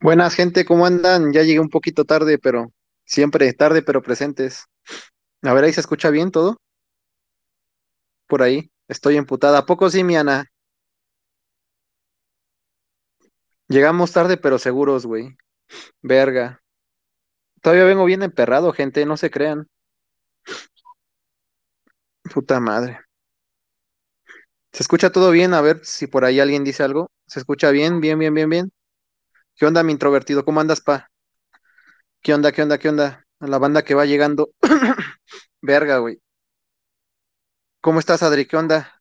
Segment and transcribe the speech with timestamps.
[0.00, 1.32] Buenas, gente, ¿cómo andan?
[1.34, 2.72] Ya llegué un poquito tarde, pero
[3.04, 4.64] siempre tarde, pero presentes.
[5.42, 6.58] A ver, ahí se escucha bien todo
[8.28, 8.70] por ahí.
[8.88, 9.58] Estoy emputada.
[9.58, 10.44] ¿A poco sí, mi Ana?
[13.68, 15.36] Llegamos tarde, pero seguros, güey.
[16.02, 16.62] Verga.
[17.60, 19.68] Todavía vengo bien emperrado, gente, no se crean.
[22.32, 23.00] Puta madre.
[24.72, 25.54] ¿Se escucha todo bien?
[25.54, 27.10] A ver si por ahí alguien dice algo.
[27.26, 28.00] ¿Se escucha bien?
[28.00, 28.70] Bien, bien, bien, bien.
[29.56, 30.44] ¿Qué onda, mi introvertido?
[30.44, 31.10] ¿Cómo andas, pa?
[32.22, 33.24] ¿Qué onda, qué onda, qué onda?
[33.40, 34.50] A la banda que va llegando.
[35.62, 36.20] Verga, güey.
[37.80, 38.46] ¿Cómo estás, Adri?
[38.46, 39.00] ¿Qué onda?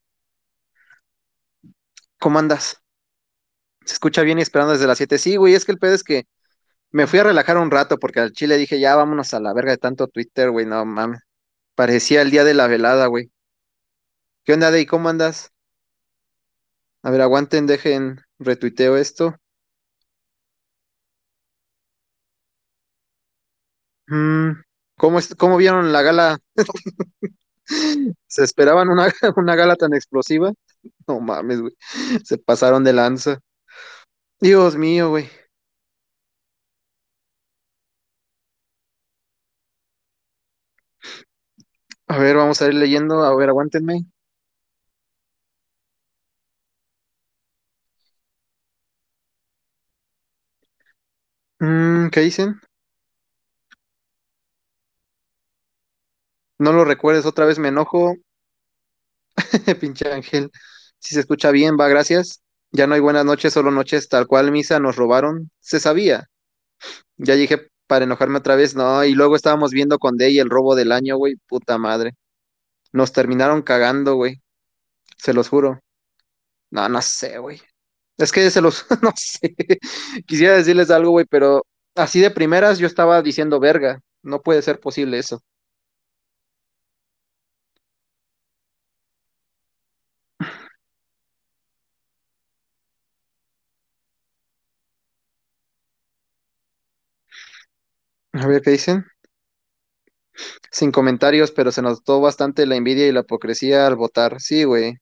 [2.19, 2.81] ¿Cómo andas?
[3.85, 5.17] Se escucha bien y esperando desde las 7.
[5.17, 6.25] Sí, güey, es que el pedo es que
[6.91, 9.71] me fui a relajar un rato porque al chile dije, ya vámonos a la verga
[9.71, 11.21] de tanto Twitter, güey, no mames.
[11.75, 13.31] Parecía el día de la velada, güey.
[14.45, 14.85] ¿Qué onda, Dey?
[14.85, 15.51] ¿Cómo andas?
[17.03, 19.35] A ver, aguanten, dejen, retuiteo esto.
[24.97, 26.39] ¿Cómo, es- cómo vieron la gala?
[28.27, 30.53] ¿Se esperaban una, una gala tan explosiva?
[31.07, 31.73] No mames, güey.
[32.23, 33.39] Se pasaron de lanza.
[34.39, 35.29] Dios mío, güey.
[42.07, 43.21] A ver, vamos a ir leyendo.
[43.23, 44.05] A ver, aguántenme.
[51.59, 52.59] Mm, ¿qué dicen?
[56.57, 58.15] No lo recuerdes, otra vez me enojo.
[59.79, 60.51] Pinche Ángel.
[60.99, 62.41] Si se escucha bien, va, gracias.
[62.71, 65.49] Ya no hay buenas noches, solo noches tal cual, misa, nos robaron.
[65.59, 66.27] Se sabía.
[67.17, 70.75] Ya dije para enojarme otra vez, no, y luego estábamos viendo con Day el robo
[70.75, 72.15] del año, güey, puta madre.
[72.93, 74.41] Nos terminaron cagando, güey,
[75.17, 75.79] se los juro.
[76.71, 77.61] No, no sé, güey.
[78.17, 79.55] Es que se los, no sé.
[80.25, 81.65] Quisiera decirles algo, güey, pero
[81.95, 84.01] así de primeras yo estaba diciendo verga.
[84.23, 85.41] No puede ser posible eso.
[98.35, 99.03] A ver qué dicen.
[100.71, 104.39] Sin comentarios, pero se notó bastante la envidia y la hipocresía al votar.
[104.41, 104.95] Sí, güey.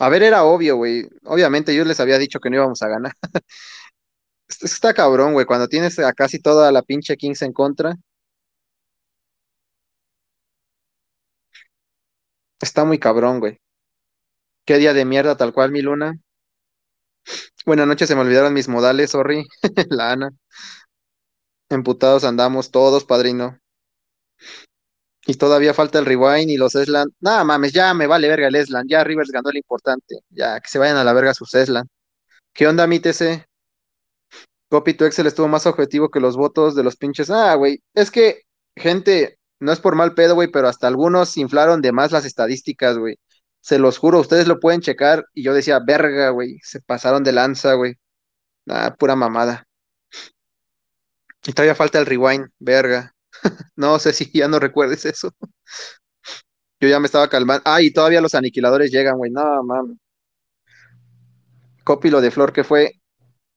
[0.00, 1.08] A ver, era obvio, güey.
[1.24, 3.14] Obviamente yo les había dicho que no íbamos a ganar.
[4.48, 5.44] Es- Está cabrón, güey.
[5.44, 7.94] Cuando tienes a casi toda la pinche Kings en contra,
[12.60, 13.60] está muy cabrón, güey.
[14.66, 16.18] Qué día de mierda, tal cual, mi luna.
[17.66, 19.44] Buenas noches, se me olvidaron mis modales, sorry.
[19.90, 20.30] La Ana.
[21.70, 23.58] Emputados andamos todos, padrino.
[25.26, 27.08] Y todavía falta el rewind y los Eslan.
[27.20, 28.86] Nada mames, ya me vale verga el Eslan.
[28.88, 30.16] Ya Rivers ganó el importante.
[30.30, 31.88] Ya, que se vayan a la verga sus Eslan.
[32.52, 33.46] ¿Qué onda, mi TC?
[34.68, 37.30] Copy to Excel estuvo más objetivo que los votos de los pinches.
[37.30, 37.80] Ah, güey.
[37.94, 38.42] Es que,
[38.76, 42.98] gente, no es por mal pedo, güey, pero hasta algunos inflaron de más las estadísticas,
[42.98, 43.16] güey.
[43.60, 45.26] Se los juro, ustedes lo pueden checar.
[45.34, 46.58] Y yo decía, verga, güey.
[46.62, 47.94] Se pasaron de lanza, güey.
[48.68, 49.66] Ah, pura mamada.
[51.46, 53.14] Y todavía falta el rewind, verga.
[53.76, 55.32] No sé si ya no recuerdes eso.
[56.80, 57.62] Yo ya me estaba calmando.
[57.64, 59.30] Ah, y todavía los aniquiladores llegan, güey.
[59.30, 59.96] No, mames.
[61.84, 63.00] Copy lo de Flor, que fue.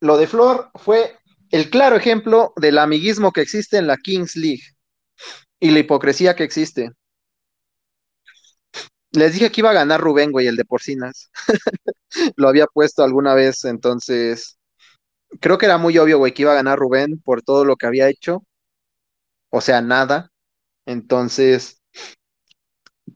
[0.01, 1.17] Lo de Flor fue
[1.51, 4.63] el claro ejemplo del amiguismo que existe en la Kings League
[5.59, 6.91] y la hipocresía que existe.
[9.11, 11.31] Les dije que iba a ganar Rubén, güey, el de Porcinas.
[12.35, 14.56] Lo había puesto alguna vez, entonces.
[15.41, 17.87] Creo que era muy obvio, güey, que iba a ganar Rubén por todo lo que
[17.87, 18.43] había hecho.
[19.49, 20.31] O sea, nada.
[20.85, 21.81] Entonces,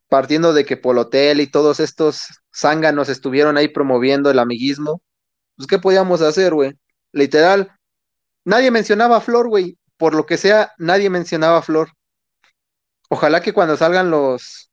[0.09, 5.01] partiendo de que Polotel y todos estos zánganos estuvieron ahí promoviendo el amiguismo,
[5.55, 6.73] pues, ¿qué podíamos hacer, güey?
[7.13, 7.71] Literal,
[8.45, 9.77] nadie mencionaba a Flor, güey.
[9.97, 11.91] Por lo que sea, nadie mencionaba a Flor.
[13.09, 14.71] Ojalá que cuando salgan los,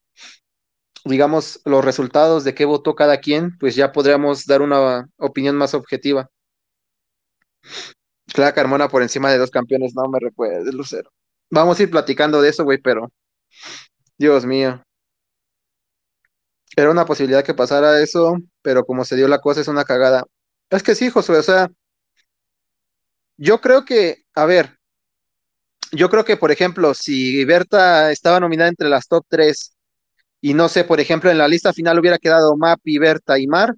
[1.04, 5.74] digamos, los resultados de qué votó cada quien, pues ya podríamos dar una opinión más
[5.74, 6.30] objetiva.
[8.32, 11.10] Clara Carmona por encima de dos campeones, no me recuerdes, Lucero.
[11.50, 13.10] Vamos a ir platicando de eso, güey, pero
[14.18, 14.82] Dios mío.
[16.76, 20.24] Era una posibilidad que pasara eso, pero como se dio la cosa es una cagada.
[20.70, 21.68] Es que sí, Josué, o sea,
[23.36, 24.78] yo creo que, a ver,
[25.92, 29.76] yo creo que, por ejemplo, si Berta estaba nominada entre las top tres
[30.40, 33.74] y no sé, por ejemplo, en la lista final hubiera quedado Mapi, Berta y Mar,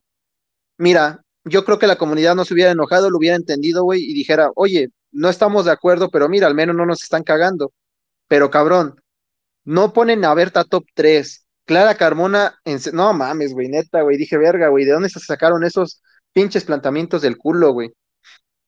[0.78, 4.14] mira, yo creo que la comunidad no se hubiera enojado, lo hubiera entendido, güey, y
[4.14, 7.72] dijera, oye, no estamos de acuerdo, pero mira, al menos no nos están cagando.
[8.28, 9.00] Pero cabrón,
[9.64, 12.80] no ponen a Berta top tres Clara Carmona, en...
[12.94, 16.02] no mames, güey, neta, güey, dije, verga, güey, ¿de dónde se sacaron esos
[16.32, 17.92] pinches planteamientos del culo, güey?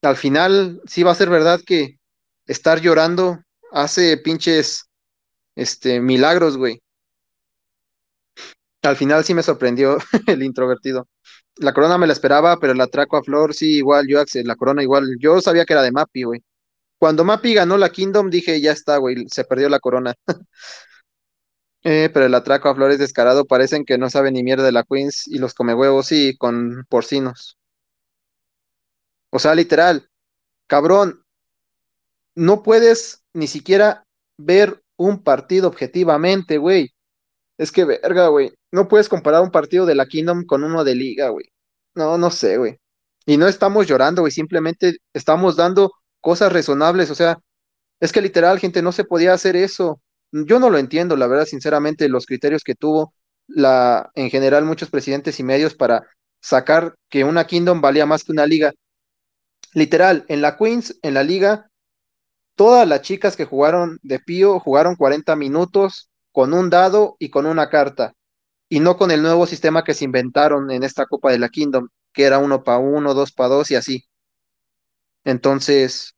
[0.03, 1.99] Al final, sí va a ser verdad que
[2.47, 3.41] estar llorando
[3.73, 4.85] hace pinches,
[5.57, 6.81] este, milagros, güey.
[8.83, 9.99] Al final sí me sorprendió
[10.29, 11.09] el introvertido.
[11.57, 14.83] La corona me la esperaba, pero el atraco a Flor, sí, igual, yo, la corona
[14.83, 15.17] igual.
[15.19, 16.43] Yo sabía que era de Mappy, güey.
[16.99, 20.15] Cuando Mappy ganó la Kingdom, dije, ya está, güey, se perdió la corona.
[21.85, 24.71] Eh, pero el atraco a Flor es descarado, parecen que no saben ni mierda de
[24.71, 27.59] la Queens y los come huevos, sí, con porcinos.
[29.31, 30.09] O sea, literal,
[30.69, 31.25] cabrón,
[32.35, 34.07] no puedes ni siquiera
[34.37, 36.95] ver un partido objetivamente, güey.
[37.63, 40.97] Es que, verga, güey, no puedes comparar un partido de la Kingdom con uno de
[40.97, 41.47] Liga, güey.
[41.95, 42.79] No, no sé, güey.
[43.25, 47.39] Y no estamos llorando, güey, simplemente estamos dando cosas razonables, o sea,
[48.01, 50.01] es que literal, gente, no se podía hacer eso.
[50.33, 53.15] Yo no lo entiendo, la verdad, sinceramente, los criterios que tuvo
[53.47, 56.05] la, en general, muchos presidentes y medios para
[56.41, 58.73] sacar que una Kingdom valía más que una liga.
[59.73, 61.71] Literal, en la Queens, en la liga,
[62.57, 67.47] todas las chicas que jugaron de Pío jugaron 40 minutos con un dado y con
[67.47, 68.15] una carta,
[68.69, 71.89] y no con el nuevo sistema que se inventaron en esta Copa de la Kingdom,
[72.13, 74.05] que era uno para uno, dos para dos y así.
[75.25, 76.15] Entonces,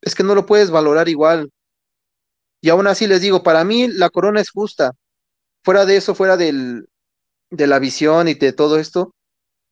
[0.00, 1.50] es que no lo puedes valorar igual.
[2.60, 4.92] Y aún así les digo, para mí la corona es justa.
[5.62, 6.88] Fuera de eso, fuera del,
[7.50, 9.14] de la visión y de todo esto,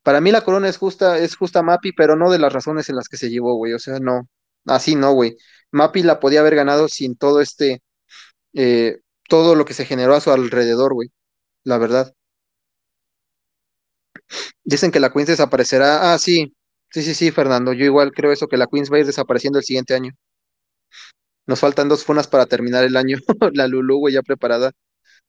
[0.02, 2.96] para mí la corona es justa, es justa Mappy, pero no de las razones en
[2.96, 3.72] las que se llevó, güey.
[3.74, 4.28] O sea, no,
[4.66, 5.36] así no, güey.
[5.72, 7.82] Mappy la podía haber ganado sin todo este,
[8.54, 9.00] eh,
[9.34, 11.10] todo lo que se generó a su alrededor, güey.
[11.64, 12.14] La verdad.
[14.62, 16.12] Dicen que la Queens desaparecerá.
[16.12, 16.54] Ah, sí,
[16.92, 17.72] sí, sí, sí, Fernando.
[17.72, 20.12] Yo igual creo eso, que la Queens va a ir desapareciendo el siguiente año.
[21.46, 23.18] Nos faltan dos funas para terminar el año.
[23.54, 24.70] La Lulu, güey, ya preparada.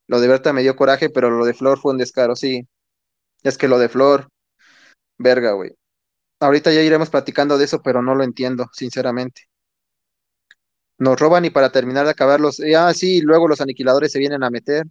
[0.06, 2.68] Lo de Berta me dio coraje, pero lo de Flor fue un descaro, sí.
[3.42, 4.28] Es que lo de Flor,
[5.18, 5.72] verga, güey.
[6.40, 9.42] Ahorita ya iremos platicando de eso, pero no lo entiendo, sinceramente.
[10.98, 12.60] Nos roban y para terminar de acabarlos.
[12.60, 14.84] eh, ah, sí, luego los aniquiladores se vienen a meter.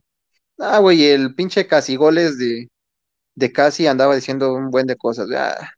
[0.59, 2.69] Ah, güey, el pinche casi goles de,
[3.35, 5.29] de casi andaba diciendo un buen de cosas.
[5.35, 5.71] Ah,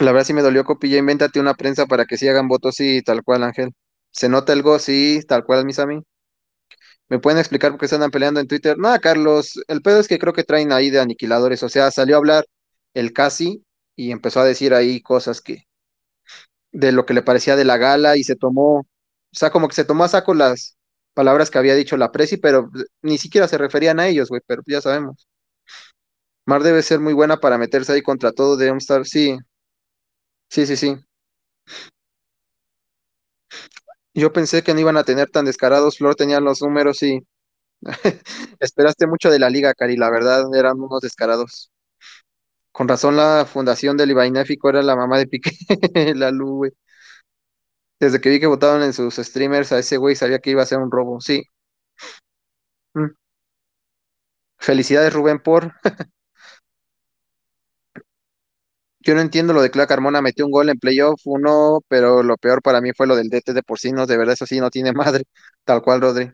[0.00, 0.98] la verdad sí me dolió, Copilla.
[0.98, 3.72] Invéntate una prensa para que sí hagan votos, sí, tal cual, Ángel.
[4.10, 4.78] ¿Se nota el go?
[4.78, 6.04] Sí, tal cual, mis amigos.
[7.08, 8.76] ¿Me pueden explicar por qué se andan peleando en Twitter?
[8.78, 12.16] Nada, Carlos, el pedo es que creo que traen ahí de aniquiladores, o sea, salió
[12.16, 12.46] a hablar
[12.94, 13.64] el casi
[13.96, 15.64] y empezó a decir ahí cosas que
[16.72, 18.86] de lo que le parecía de la gala y se tomó, o
[19.32, 20.76] sea, como que se tomó a saco las
[21.14, 22.70] palabras que había dicho la Presi, pero
[23.02, 25.28] ni siquiera se referían a ellos, güey, pero ya sabemos.
[26.46, 29.38] Mar debe ser muy buena para meterse ahí contra todo, debemos estar, sí,
[30.50, 30.96] sí, sí, sí.
[34.14, 37.20] Yo pensé que no iban a tener tan descarados, Flor tenían los números y
[38.60, 41.70] esperaste mucho de la liga, Cari, la verdad, eran unos descarados.
[42.72, 45.50] Con razón la fundación del Ibainéfico era la mamá de Piqué,
[46.14, 46.72] la Lu, güey.
[48.00, 50.66] Desde que vi que votaron en sus streamers a ese güey, sabía que iba a
[50.66, 51.20] ser un robo.
[51.20, 51.44] Sí.
[52.96, 53.14] Mm.
[54.56, 55.74] Felicidades, Rubén, por.
[59.00, 62.36] Yo no entiendo lo de Clara Carmona, metió un gol en playoff, uno, pero lo
[62.36, 64.92] peor para mí fue lo del DT de porcinos, de verdad, eso sí no tiene
[64.92, 65.24] madre,
[65.64, 66.30] tal cual, Rodri.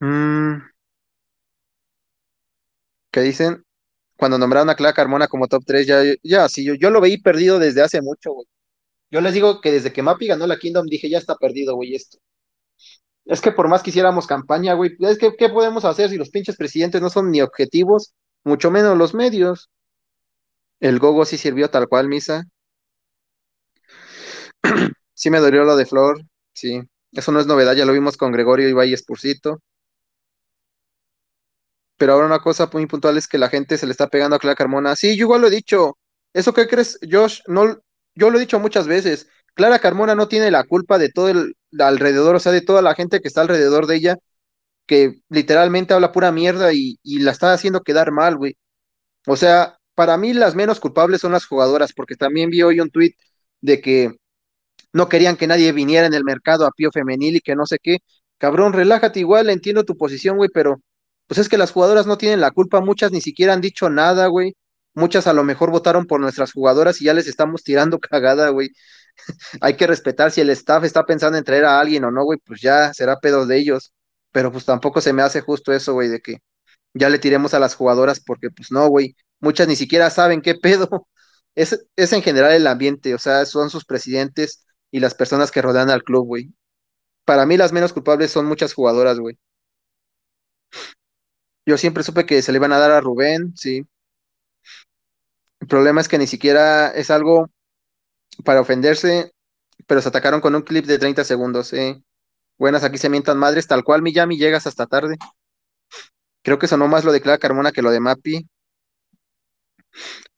[0.00, 0.60] Mm,
[3.10, 3.64] ¿qué dicen?
[4.16, 7.18] Cuando nombraron a Clara Carmona como top 3, ya, ya, sí, yo, yo lo veí
[7.18, 8.46] perdido desde hace mucho, güey.
[9.10, 11.94] Yo les digo que desde que Mapi ganó la Kingdom dije, ya está perdido, güey,
[11.94, 12.18] esto.
[13.24, 16.30] Es que por más que hiciéramos campaña, güey, es que, ¿qué podemos hacer si los
[16.30, 19.70] pinches presidentes no son ni objetivos, mucho menos los medios?
[20.80, 22.44] El Gogo sí sirvió tal cual, Misa.
[25.14, 26.22] Sí me dolió lo de Flor,
[26.52, 26.80] sí.
[27.10, 29.60] Eso no es novedad, ya lo vimos con Gregorio y Spursito.
[31.98, 34.40] Pero ahora una cosa muy puntual es que la gente se le está pegando a
[34.40, 34.96] Clara Carmona.
[34.96, 35.98] Sí, yo igual lo he dicho.
[36.34, 37.40] ¿Eso qué crees, Josh?
[37.48, 37.78] No,
[38.16, 39.28] yo lo he dicho muchas veces.
[39.54, 42.94] Clara Carmona no tiene la culpa de todo el alrededor, o sea, de toda la
[42.94, 44.16] gente que está alrededor de ella,
[44.86, 48.56] que literalmente habla pura mierda y, y la está haciendo quedar mal, güey.
[49.26, 52.90] O sea, para mí las menos culpables son las jugadoras, porque también vi hoy un
[52.90, 53.16] tuit
[53.60, 54.12] de que
[54.92, 57.78] no querían que nadie viniera en el mercado a Pío Femenil y que no sé
[57.82, 57.98] qué.
[58.38, 60.80] Cabrón, relájate igual, entiendo tu posición, güey, pero
[61.28, 64.28] pues es que las jugadoras no tienen la culpa, muchas ni siquiera han dicho nada,
[64.28, 64.56] güey.
[64.94, 68.70] Muchas a lo mejor votaron por nuestras jugadoras y ya les estamos tirando cagada, güey.
[69.60, 72.38] Hay que respetar si el staff está pensando en traer a alguien o no, güey,
[72.44, 73.92] pues ya será pedo de ellos.
[74.32, 76.38] Pero pues tampoco se me hace justo eso, güey, de que
[76.94, 79.16] ya le tiremos a las jugadoras porque pues no, güey.
[79.40, 81.08] Muchas ni siquiera saben qué pedo.
[81.54, 85.60] Es, es en general el ambiente, o sea, son sus presidentes y las personas que
[85.62, 86.54] rodean al club, güey.
[87.24, 89.38] Para mí las menos culpables son muchas jugadoras, güey.
[91.68, 93.86] Yo siempre supe que se le iban a dar a Rubén, sí.
[95.60, 97.50] El problema es que ni siquiera es algo
[98.42, 99.32] para ofenderse,
[99.86, 101.74] pero se atacaron con un clip de 30 segundos.
[101.74, 102.02] Eh.
[102.56, 105.16] Buenas, aquí se mientan madres, tal cual Miyami llegas hasta tarde.
[106.42, 108.48] Creo que sonó más lo de Clara Carmona que lo de Mappy.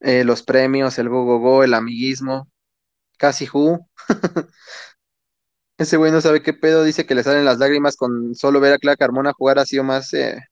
[0.01, 2.49] Eh, los premios, el go, go, go, el amiguismo,
[3.19, 3.89] casi who.
[5.79, 8.73] Ese güey no sabe qué pedo, dice que le salen las lágrimas con solo ver
[8.75, 10.13] a Clara Carmona jugar así o más.
[10.15, 10.50] Eh,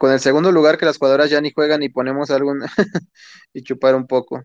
[0.00, 2.62] con el segundo lugar que las jugadoras ya ni juegan y ponemos algún
[3.54, 4.42] y chupar un poco.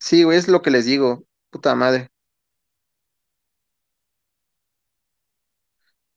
[0.00, 1.24] Sí, güey, es lo que les digo.
[1.50, 2.08] Puta madre.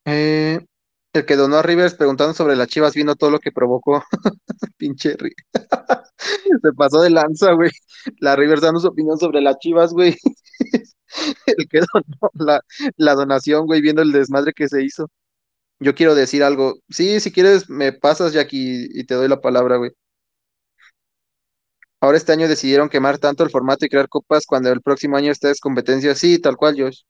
[0.06, 0.60] Eh,
[1.14, 4.04] el que donó a Rivers preguntando sobre las chivas vino todo lo que provocó.
[4.78, 5.34] Pinche Ri-
[6.62, 7.72] Se pasó de lanza, güey.
[8.20, 10.16] La Rivers dando su opinión sobre las chivas, güey.
[11.46, 12.62] El que donó la,
[12.98, 15.10] la donación, güey, viendo el desmadre que se hizo.
[15.82, 16.76] Yo quiero decir algo.
[16.90, 19.92] Sí, si quieres, me pasas, Jackie, y te doy la palabra, güey.
[22.00, 25.32] Ahora este año decidieron quemar tanto el formato y crear copas cuando el próximo año
[25.32, 26.16] esta es competencia.
[26.16, 27.02] Sí, tal cual, Josh.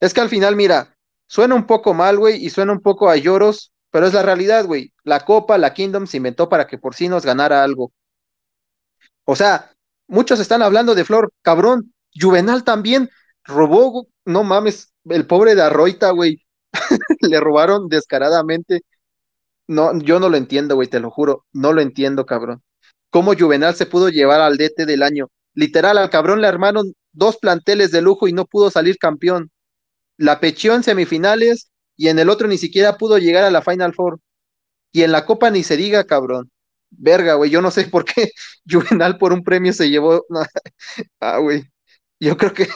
[0.00, 0.96] Es que al final, mira,
[1.26, 4.66] suena un poco mal, güey, y suena un poco a lloros, pero es la realidad,
[4.66, 4.92] güey.
[5.04, 7.92] La Copa, la Kingdom se inventó para que por sí nos ganara algo.
[9.24, 9.72] O sea,
[10.08, 11.94] muchos están hablando de Flor, cabrón.
[12.14, 13.10] Juvenal también
[13.44, 16.43] robó, no mames, el pobre de Arroita, güey.
[17.20, 18.82] Le robaron descaradamente.
[19.66, 21.44] No, yo no lo entiendo, güey, te lo juro.
[21.52, 22.62] No lo entiendo, cabrón.
[23.10, 25.28] ¿Cómo Juvenal se pudo llevar al DT del año?
[25.54, 29.50] Literal, al cabrón le armaron dos planteles de lujo y no pudo salir campeón.
[30.18, 33.94] la pecheó en semifinales y en el otro ni siquiera pudo llegar a la Final
[33.94, 34.20] Four.
[34.92, 36.50] Y en la Copa ni se diga, cabrón.
[36.90, 38.30] Verga, güey, yo no sé por qué
[38.70, 40.24] Juvenal por un premio se llevó.
[41.20, 41.64] ah, güey,
[42.20, 42.66] yo creo que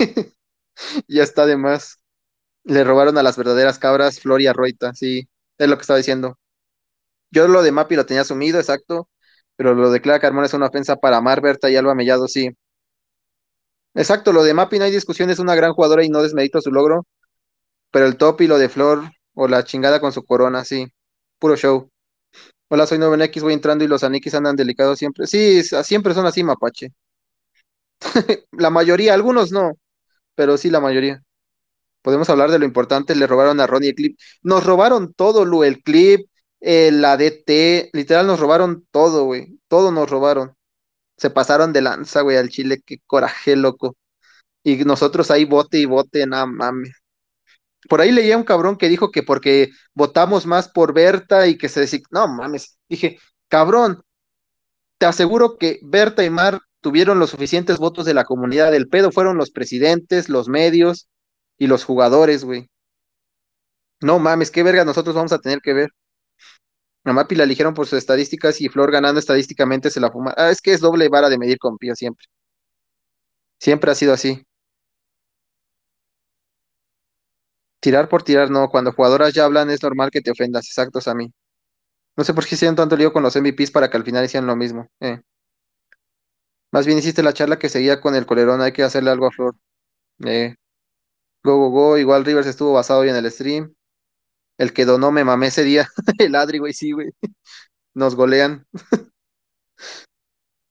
[1.09, 1.99] ya está de más.
[2.69, 6.39] Le robaron a las verdaderas cabras Flor y Arroita, sí, es lo que estaba diciendo.
[7.31, 9.09] Yo lo de Mapi lo tenía asumido, exacto,
[9.57, 12.51] pero lo de Clara Carmona es una ofensa para Mar, Berta y Alba Mellado, sí.
[13.95, 16.71] Exacto, lo de Mapi no hay discusión, es una gran jugadora y no desmerito su
[16.71, 17.07] logro,
[17.93, 20.87] pero el top y lo de Flor o la chingada con su corona, sí,
[21.39, 21.91] puro show.
[22.71, 25.27] Hola, soy 9X, voy entrando y los aniquis andan delicados siempre.
[25.29, 26.93] Sí, s- siempre son así, mapache.
[28.53, 29.73] La mayoría, algunos no,
[30.37, 31.23] pero sí la mayoría.
[32.09, 34.19] Podemos hablar de lo importante, le robaron a Ronnie el clip.
[34.41, 36.27] Nos robaron todo, Lu, el clip,
[36.59, 39.61] eh, la DT, literal nos robaron todo, güey.
[39.69, 40.57] Todo nos robaron.
[41.19, 43.95] Se pasaron de lanza, güey, al Chile, qué coraje, loco.
[44.62, 46.93] Y nosotros ahí bote y bote, nada mames.
[47.91, 51.69] Por ahí leía un cabrón que dijo que porque votamos más por Berta y que
[51.69, 52.79] se decía, no mames.
[52.88, 54.03] Dije, cabrón,
[54.97, 58.75] te aseguro que Berta y Mar tuvieron los suficientes votos de la comunidad.
[58.75, 61.07] El pedo fueron los presidentes, los medios
[61.59, 62.69] y los jugadores, güey.
[64.00, 65.91] No mames, qué verga nosotros vamos a tener que ver.
[67.05, 70.35] A Mapi la eligieron por sus estadísticas y Flor ganando estadísticamente se la fuma.
[70.37, 72.27] Ah, es que es doble vara de medir con Pío siempre.
[73.61, 74.45] Siempre ha sido así.
[77.81, 78.69] Tirar por tirar, no.
[78.69, 80.67] Cuando jugadoras ya hablan es normal que te ofendas.
[80.67, 81.33] Exactos a mí.
[82.17, 84.47] No sé por qué hicieron tanto lío con los MVPs para que al final hicieran
[84.47, 84.88] lo mismo.
[85.00, 85.21] Eh.
[86.71, 88.61] Más bien hiciste la charla que seguía con el colerón.
[88.62, 89.55] Hay que hacerle algo a Flor.
[90.27, 90.55] Eh.
[91.42, 91.99] Go, go, go.
[91.99, 93.75] Igual Rivers estuvo basado hoy en el stream.
[94.59, 95.88] El que donó me mamé ese día.
[96.18, 97.11] El Adri, güey, sí, güey.
[97.95, 98.66] Nos golean.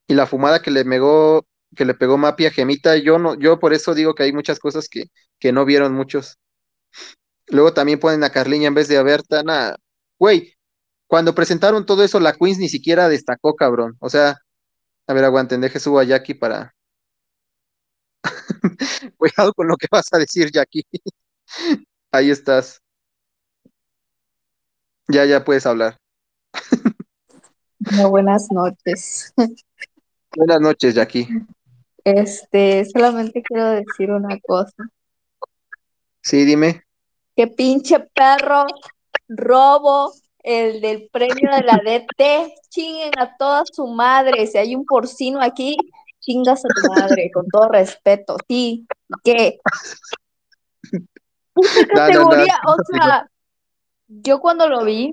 [0.08, 1.46] Y la fumada que le megó,
[1.76, 4.60] que le pegó Mapi a Gemita, yo no, yo por eso digo que hay muchas
[4.60, 5.06] cosas que,
[5.40, 6.38] que no vieron muchos.
[7.48, 9.44] Luego también ponen a Carliña en vez de a Berta.
[9.44, 9.78] Nada.
[10.20, 10.54] Güey,
[11.08, 13.98] cuando presentaron todo eso, la Queens ni siquiera destacó, cabrón.
[14.00, 14.38] O sea,
[15.08, 16.76] a ver, aguanten, deje subo a Jackie para.
[19.18, 20.86] Cuidado con lo que vas a decir, Jackie.
[22.12, 22.82] Ahí estás.
[25.08, 25.98] Ya, ya puedes hablar.
[27.80, 29.34] Bueno, buenas noches.
[30.36, 31.28] Buenas noches, Jackie.
[32.04, 34.76] Este, solamente quiero decir una cosa.
[36.22, 36.84] Sí, dime.
[37.36, 38.66] Que pinche perro
[39.28, 42.54] robo el del premio de la DT.
[42.70, 44.46] Chinguen a toda su madre.
[44.48, 45.78] Si hay un porcino aquí,
[46.28, 48.36] chingas a tu madre, con todo respeto.
[48.50, 48.86] Sí,
[49.24, 49.60] ¿qué?
[51.54, 53.30] Puta No, no, no, categoría, o sea,
[54.08, 55.12] yo cuando lo vi,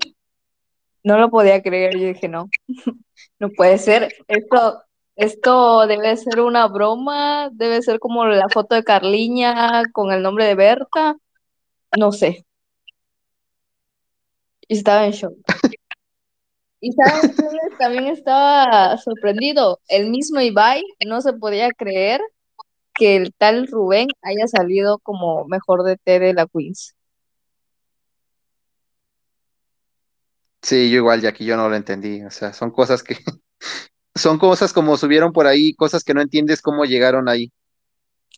[1.04, 1.96] no lo podía creer.
[1.96, 2.48] Yo dije, no,
[3.38, 4.12] no puede ser.
[4.26, 4.82] Esto,
[5.14, 10.46] esto debe ser una broma, debe ser como la foto de Carliña con el nombre
[10.46, 11.16] de Berta,
[11.96, 12.44] no sé.
[14.66, 15.34] Y estaba en shock.
[16.86, 16.90] Y
[17.78, 19.80] también estaba sorprendido.
[19.88, 22.20] El mismo Ibai no se podía creer
[22.94, 26.94] que el tal Rubén haya salido como mejor de T de la Queens.
[30.60, 32.22] Sí, yo igual, Jackie, yo no lo entendí.
[32.22, 33.16] O sea, son cosas que
[34.14, 37.50] son cosas como subieron por ahí, cosas que no entiendes cómo llegaron ahí.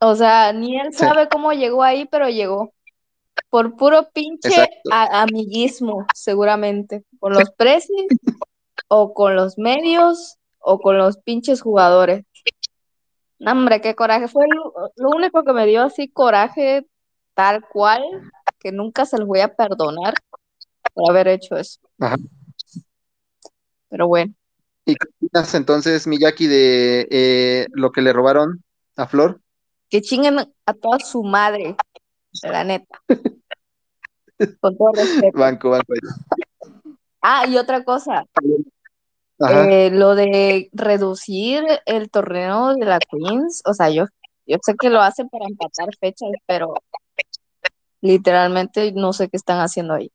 [0.00, 2.75] O sea, ni él Sí, sabe cómo llegó ahí, pero llegó.
[3.50, 7.04] Por puro pinche amiguismo, seguramente.
[7.18, 8.06] Con los precios,
[8.88, 12.24] o con los medios, o con los pinches jugadores.
[13.38, 14.28] No, hombre, qué coraje.
[14.28, 16.86] Fue lo, lo único que me dio así coraje,
[17.34, 18.02] tal cual,
[18.58, 20.14] que nunca se los voy a perdonar
[20.94, 21.80] por haber hecho eso.
[22.00, 22.16] Ajá.
[23.88, 24.34] Pero bueno,
[24.84, 28.62] ¿Y qué opinas entonces, Miyaki, de eh, lo que le robaron
[28.96, 29.40] a Flor?
[29.88, 31.76] que chinguen a toda su madre,
[32.42, 33.00] la neta,
[34.60, 35.38] con todo respeto.
[35.38, 35.92] Banco, banco.
[37.20, 38.24] Ah, y otra cosa,
[39.50, 44.06] eh, lo de reducir el torneo de la Queens, o sea, yo,
[44.46, 46.74] yo sé que lo hacen para empatar fechas, pero
[48.00, 50.10] literalmente no sé qué están haciendo ahí.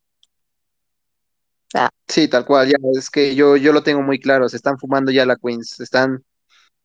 [1.68, 4.58] O sea, Sí, tal cual, ya es que yo, yo lo tengo muy claro, se
[4.58, 6.24] están fumando ya la Queens, están,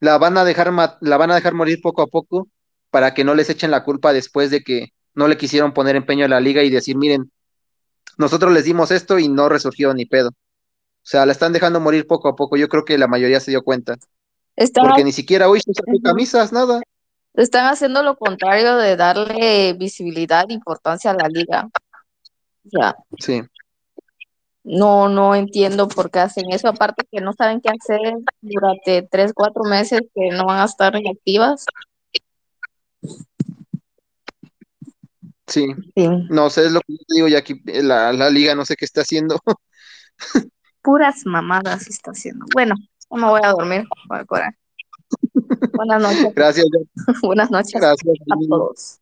[0.01, 2.49] la van a dejar la van a dejar morir poco a poco
[2.91, 6.27] para que no les echen la culpa después de que no le quisieron poner empeño
[6.27, 7.33] a la liga y decir, miren,
[8.19, 10.29] nosotros les dimos esto y no resurgió ni pedo.
[10.29, 13.51] O sea, la están dejando morir poco a poco, yo creo que la mayoría se
[13.51, 13.97] dio cuenta,
[14.75, 16.81] porque ni siquiera hoy se sacó camisas, nada.
[17.35, 21.69] están haciendo lo contrario de darle visibilidad e importancia a la liga.
[22.67, 23.43] O sea, Sí,
[24.67, 28.01] no, no entiendo por qué hacen eso, aparte que no saben qué hacer
[28.41, 31.65] durante tres, cuatro meses que no van a estar inactivas.
[35.47, 38.55] Sí, Sí, no sé, es lo que yo te digo, ya aquí la, la liga
[38.55, 39.39] no sé qué está haciendo.
[40.83, 42.47] puras mamadas está haciendo.
[42.55, 42.75] Bueno,
[43.11, 43.85] ya me voy a dormir
[44.19, 44.57] el coraje.
[45.75, 46.67] Buenas noches, Gracias,
[47.23, 48.17] buenas noches gracias.
[48.31, 49.01] a todos.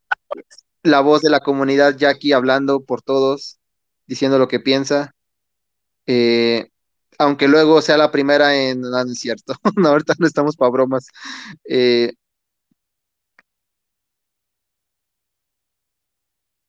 [0.82, 3.58] La voz de la comunidad Jackie hablando por todos,
[4.06, 5.14] diciendo lo que piensa.
[6.06, 6.68] Eh,
[7.18, 8.80] aunque luego sea la primera en...
[8.80, 9.54] No, no es cierto.
[9.76, 11.06] No, ahorita no estamos para bromas.
[11.68, 12.12] Eh,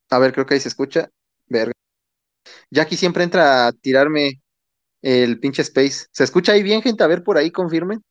[0.10, 1.10] a ver, creo que ahí se escucha.
[1.48, 1.74] Verga.
[2.72, 4.42] Jackie siempre entra a tirarme
[5.04, 6.08] el pinche space.
[6.12, 7.04] ¿Se escucha ahí bien, gente?
[7.04, 8.02] A ver, por ahí confirmen.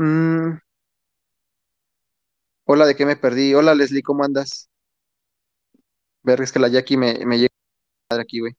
[0.00, 0.58] Mm,
[2.66, 3.52] hola, ¿de qué me perdí?
[3.54, 4.70] Hola, Leslie, ¿cómo andas?
[6.22, 7.50] Verga, es que la Jackie me, me llega
[8.20, 8.54] aquí, güey.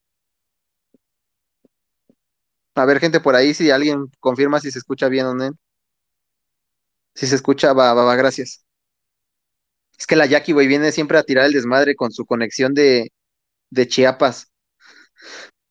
[2.76, 5.52] A ver, gente, por ahí, si alguien confirma si se escucha bien o no.
[7.15, 8.65] Si se escucha, va, va, va, gracias.
[9.97, 13.12] Es que la Jackie, güey, viene siempre a tirar el desmadre con su conexión de,
[13.71, 14.52] de Chiapas.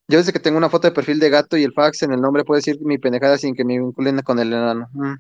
[0.08, 2.20] Yo desde que tengo una foto de perfil de gato y el fax en el
[2.20, 4.88] nombre puedo decir mi pendejada sin que me vinculen con el enano.
[4.92, 5.14] Mm.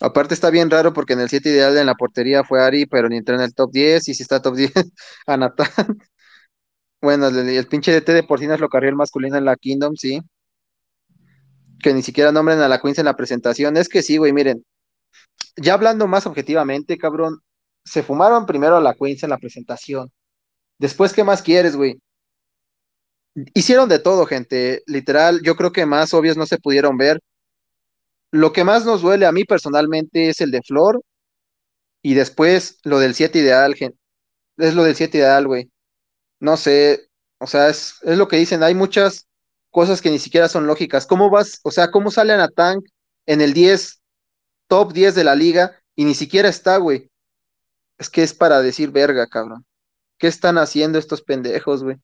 [0.00, 3.08] Aparte está bien raro porque en el 7 ideal en la portería fue Ari, pero
[3.08, 4.72] ni entró en el top 10 y si está top 10,
[5.26, 5.70] Anata.
[7.02, 10.20] Bueno, el, el pinche DT de Porcinas lo carrió el masculino en la Kingdom, sí.
[11.82, 13.76] Que ni siquiera nombren a la Queens en la presentación.
[13.76, 14.64] Es que sí, güey, miren.
[15.56, 17.40] Ya hablando más objetivamente, cabrón,
[17.84, 20.10] se fumaron primero a la Queens en la presentación.
[20.78, 22.00] Después, ¿qué más quieres, güey?
[23.54, 24.82] Hicieron de todo, gente.
[24.86, 27.20] Literal, yo creo que más obvios no se pudieron ver.
[28.32, 31.00] Lo que más nos duele a mí personalmente es el de Flor
[32.02, 33.98] y después lo del 7 ideal, gen-
[34.58, 35.70] es lo del 7 ideal, güey.
[36.40, 37.08] No sé,
[37.40, 39.28] o sea, es, es lo que dicen, hay muchas
[39.70, 41.06] cosas que ni siquiera son lógicas.
[41.06, 42.86] ¿Cómo vas, o sea, cómo sale Tank
[43.26, 44.01] en el 10,
[44.72, 47.10] top 10 de la liga y ni siquiera está, güey?
[47.98, 49.66] Es que es para decir verga, cabrón.
[50.18, 51.98] ¿Qué están haciendo estos pendejos, güey?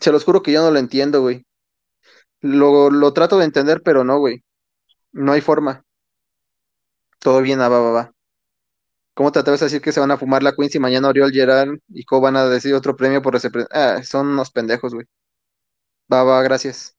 [0.00, 1.44] Se los juro que yo no lo entiendo, güey.
[2.40, 4.44] Lo, lo trato de entender, pero no, güey.
[5.12, 5.84] No hay forma.
[7.18, 8.12] Todo bien, ah, va, va, va.
[9.14, 11.32] ¿Cómo te atreves a decir que se van a fumar la Queens y mañana Oriol
[11.32, 14.94] Gerard y Co van a decir otro premio por ese pre- Ah, son unos pendejos,
[14.94, 15.06] güey.
[16.12, 16.95] Va, va, gracias.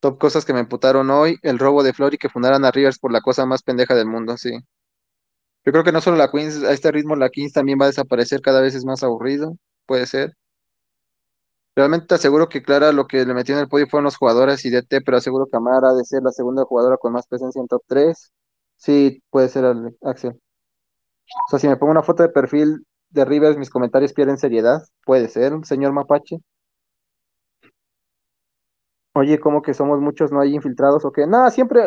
[0.00, 2.98] Top cosas que me emputaron hoy, el robo de Flor y que fundaran a Rivers
[2.98, 4.50] por la cosa más pendeja del mundo, sí.
[5.64, 7.88] Yo creo que no solo la Queens, a este ritmo la Kings también va a
[7.88, 10.34] desaparecer, cada vez es más aburrido, puede ser.
[11.76, 14.64] Realmente te aseguro que Clara lo que le metió en el podio fueron los jugadores
[14.64, 17.60] y DT, pero aseguro que Amara ha de ser la segunda jugadora con más presencia
[17.60, 18.32] en top 3.
[18.76, 19.64] Sí, puede ser,
[20.02, 20.32] Axel.
[20.32, 24.82] O sea, si me pongo una foto de perfil de Rivers, mis comentarios pierden seriedad.
[25.04, 26.38] Puede ser, señor Mapache.
[29.12, 31.26] Oye, ¿cómo que somos muchos, no hay infiltrados o qué?
[31.26, 31.82] Nada, siempre,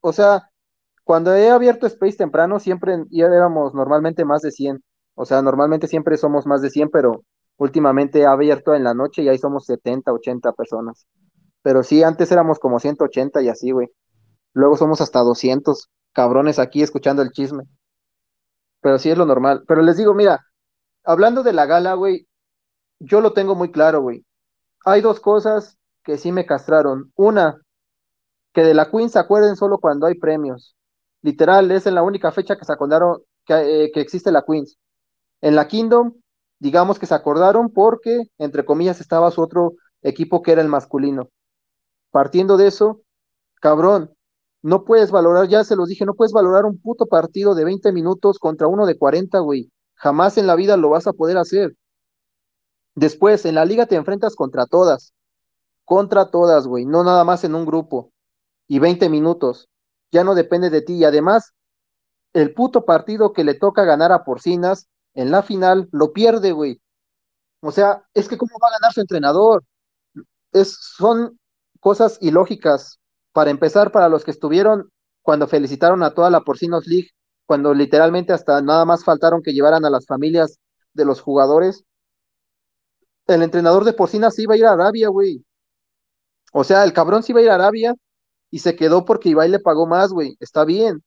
[0.00, 0.50] o sea,
[1.04, 4.82] cuando he abierto Space temprano, siempre ya éramos normalmente más de 100.
[5.14, 7.24] O sea, normalmente siempre somos más de 100, pero
[7.58, 11.06] últimamente he abierto en la noche y ahí somos 70, 80 personas.
[11.62, 13.88] Pero sí, antes éramos como 180 y así, güey.
[14.54, 17.64] Luego somos hasta 200 cabrones aquí escuchando el chisme.
[18.80, 19.64] Pero sí es lo normal.
[19.68, 20.40] Pero les digo, mira,
[21.04, 22.26] hablando de la gala, güey,
[22.98, 24.24] yo lo tengo muy claro, güey.
[24.84, 27.12] hay dos cosas que sí me castraron.
[27.16, 27.60] Una,
[28.52, 30.76] que de la Queen se acuerden solo cuando hay premios.
[31.22, 34.78] Literal, es en la única fecha que se acordaron que, eh, que existe la Queens.
[35.40, 36.14] En la Kingdom,
[36.58, 41.28] digamos que se acordaron porque, entre comillas, estaba su otro equipo que era el masculino.
[42.10, 43.02] Partiendo de eso,
[43.60, 44.14] cabrón,
[44.62, 47.92] no puedes valorar, ya se los dije, no puedes valorar un puto partido de 20
[47.92, 49.70] minutos contra uno de 40, güey.
[49.94, 51.74] Jamás en la vida lo vas a poder hacer.
[52.94, 55.12] Después, en la liga te enfrentas contra todas.
[55.84, 56.84] Contra todas, güey.
[56.84, 58.12] No nada más en un grupo.
[58.68, 59.68] Y 20 minutos.
[60.10, 60.94] Ya no depende de ti.
[60.94, 61.52] Y además,
[62.32, 66.80] el puto partido que le toca ganar a Porcinas en la final lo pierde, güey.
[67.60, 69.64] O sea, es que cómo va a ganar su entrenador.
[70.52, 71.38] Es, son
[71.80, 72.98] cosas ilógicas.
[73.32, 74.90] Para empezar, para los que estuvieron
[75.22, 77.10] cuando felicitaron a toda la Porcinos League,
[77.46, 80.58] cuando literalmente hasta nada más faltaron que llevaran a las familias
[80.92, 81.84] de los jugadores,
[83.26, 85.44] el entrenador de Porcinas iba a ir a Arabia, güey.
[86.56, 87.96] O sea, el cabrón se iba a ir a Arabia
[88.48, 90.36] y se quedó porque Ibai le pagó más, güey.
[90.38, 91.02] Está bien.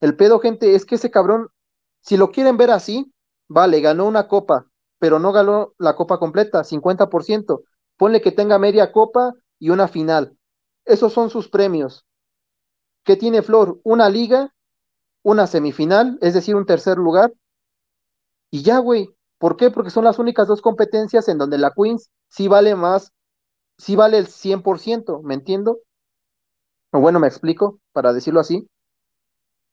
[0.00, 1.50] El pedo, gente, es que ese cabrón,
[2.00, 3.14] si lo quieren ver así,
[3.46, 4.66] vale, ganó una copa,
[4.98, 7.62] pero no ganó la copa completa, 50%.
[7.96, 10.36] Ponle que tenga media copa y una final.
[10.84, 12.04] Esos son sus premios.
[13.04, 13.78] ¿Qué tiene Flor?
[13.84, 14.52] Una liga,
[15.22, 17.32] una semifinal, es decir, un tercer lugar.
[18.50, 19.14] Y ya, güey.
[19.38, 19.70] ¿Por qué?
[19.70, 23.12] Porque son las únicas dos competencias en donde la Queens sí vale más,
[23.82, 25.80] sí vale el 100%, ¿me entiendo?
[26.92, 28.68] O bueno, me explico, para decirlo así.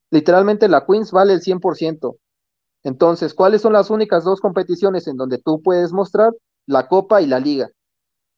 [0.10, 2.18] Literalmente la Queens vale el 100%.
[2.84, 6.34] Entonces, ¿cuáles son las únicas dos competiciones en donde tú puedes mostrar
[6.66, 7.70] la Copa y la Liga?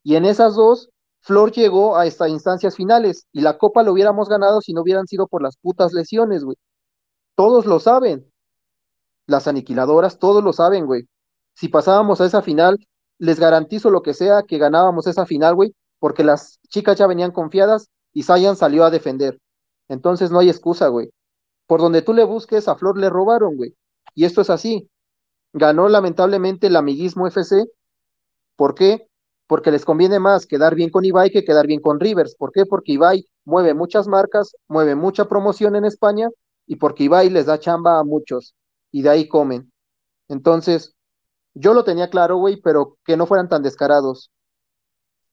[0.03, 0.89] Y en esas dos,
[1.21, 5.07] Flor llegó a estas instancias finales y la Copa lo hubiéramos ganado si no hubieran
[5.07, 6.57] sido por las putas lesiones, güey.
[7.36, 8.29] Todos lo saben.
[9.25, 11.07] Las aniquiladoras, todos lo saben, güey.
[11.53, 12.77] Si pasábamos a esa final,
[13.21, 17.29] les garantizo lo que sea que ganábamos esa final, güey, porque las chicas ya venían
[17.29, 19.39] confiadas y Zayan salió a defender.
[19.88, 21.12] Entonces no hay excusa, güey.
[21.67, 23.75] Por donde tú le busques, a Flor le robaron, güey.
[24.15, 24.89] Y esto es así.
[25.53, 27.65] Ganó lamentablemente el amiguismo FC.
[28.55, 29.07] ¿Por qué?
[29.45, 32.34] Porque les conviene más quedar bien con Ibai que quedar bien con Rivers.
[32.36, 32.65] ¿Por qué?
[32.65, 36.27] Porque Ibai mueve muchas marcas, mueve mucha promoción en España
[36.65, 38.55] y porque Ibai les da chamba a muchos
[38.91, 39.71] y de ahí comen.
[40.27, 40.95] Entonces,
[41.54, 44.32] yo lo tenía claro, güey, pero que no fueran tan descarados.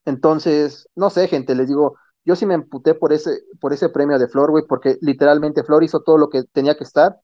[0.05, 4.19] Entonces, no sé, gente, les digo, yo sí me emputé por ese, por ese premio
[4.19, 7.21] de Flor, güey, porque literalmente Flor hizo todo lo que tenía que estar.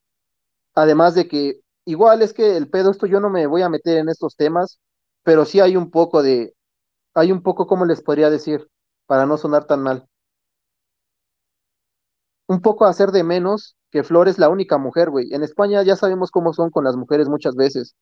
[0.75, 3.99] Además de que, igual es que el pedo, esto yo no me voy a meter
[3.99, 4.81] en estos temas,
[5.23, 6.55] pero sí hay un poco de,
[7.15, 8.69] hay un poco, ¿cómo les podría decir?
[9.07, 10.09] Para no sonar tan mal.
[12.47, 15.33] Un poco hacer de menos que Flor es la única mujer, güey.
[15.35, 17.95] En España ya sabemos cómo son con las mujeres muchas veces.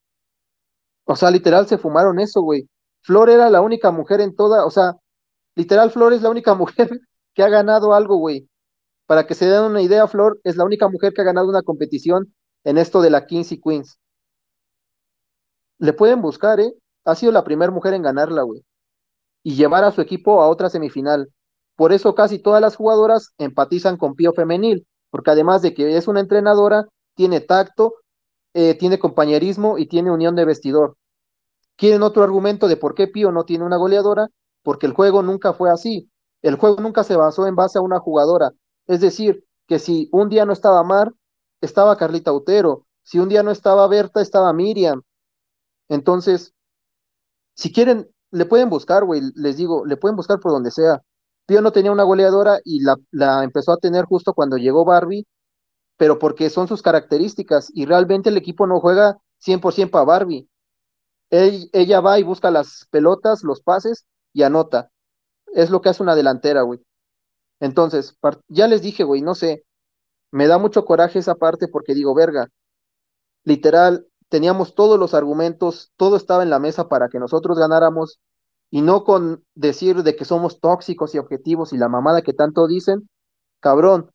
[1.04, 2.68] O sea, literal se fumaron eso, güey.
[3.02, 4.96] Flor era la única mujer en toda, o sea,
[5.54, 6.90] literal Flor es la única mujer
[7.34, 8.48] que ha ganado algo, güey.
[9.06, 11.62] Para que se den una idea, Flor es la única mujer que ha ganado una
[11.62, 12.32] competición
[12.64, 13.98] en esto de la Kings y Queens.
[15.78, 16.74] Le pueden buscar, ¿eh?
[17.04, 18.64] Ha sido la primera mujer en ganarla, güey.
[19.42, 21.32] Y llevar a su equipo a otra semifinal.
[21.74, 26.06] Por eso casi todas las jugadoras empatizan con Pío Femenil, porque además de que es
[26.06, 27.94] una entrenadora, tiene tacto,
[28.54, 30.96] eh, tiene compañerismo y tiene unión de vestidor.
[31.76, 34.28] ¿Quieren otro argumento de por qué Pío no tiene una goleadora?
[34.62, 36.10] Porque el juego nunca fue así.
[36.42, 38.52] El juego nunca se basó en base a una jugadora.
[38.86, 41.12] Es decir, que si un día no estaba Mar,
[41.60, 42.86] estaba Carlita Utero.
[43.02, 45.02] Si un día no estaba Berta, estaba Miriam.
[45.88, 46.54] Entonces,
[47.54, 51.02] si quieren, le pueden buscar, güey, les digo, le pueden buscar por donde sea.
[51.46, 55.26] Pío no tenía una goleadora y la, la empezó a tener justo cuando llegó Barbie,
[56.02, 60.48] pero porque son sus características y realmente el equipo no juega 100% para Barbie.
[61.30, 64.90] Ella va y busca las pelotas, los pases y anota.
[65.54, 66.84] Es lo que hace una delantera, güey.
[67.60, 69.64] Entonces, ya les dije, güey, no sé,
[70.32, 72.48] me da mucho coraje esa parte porque digo, verga,
[73.44, 78.18] literal, teníamos todos los argumentos, todo estaba en la mesa para que nosotros ganáramos
[78.72, 82.66] y no con decir de que somos tóxicos y objetivos y la mamada que tanto
[82.66, 83.08] dicen,
[83.60, 84.10] cabrón,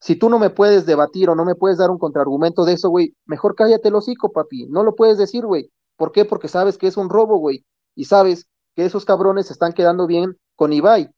[0.00, 2.90] si tú no me puedes debatir o no me puedes dar un contraargumento de eso,
[2.90, 5.70] güey, mejor cállate el hocico, papi, no lo puedes decir, güey.
[5.96, 6.24] ¿Por qué?
[6.24, 10.36] Porque sabes que es un robo, güey, y sabes que esos cabrones están quedando bien
[10.54, 11.10] con Ibai.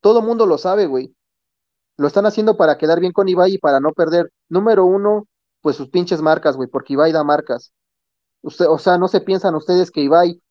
[0.00, 1.14] Todo mundo lo sabe, güey.
[1.96, 5.26] Lo están haciendo para quedar bien con Ibai y para no perder, número uno,
[5.60, 7.72] pues sus pinches marcas, güey, porque Ibai da marcas.
[8.42, 10.42] Usted, o sea, no se piensan ustedes que Ibai,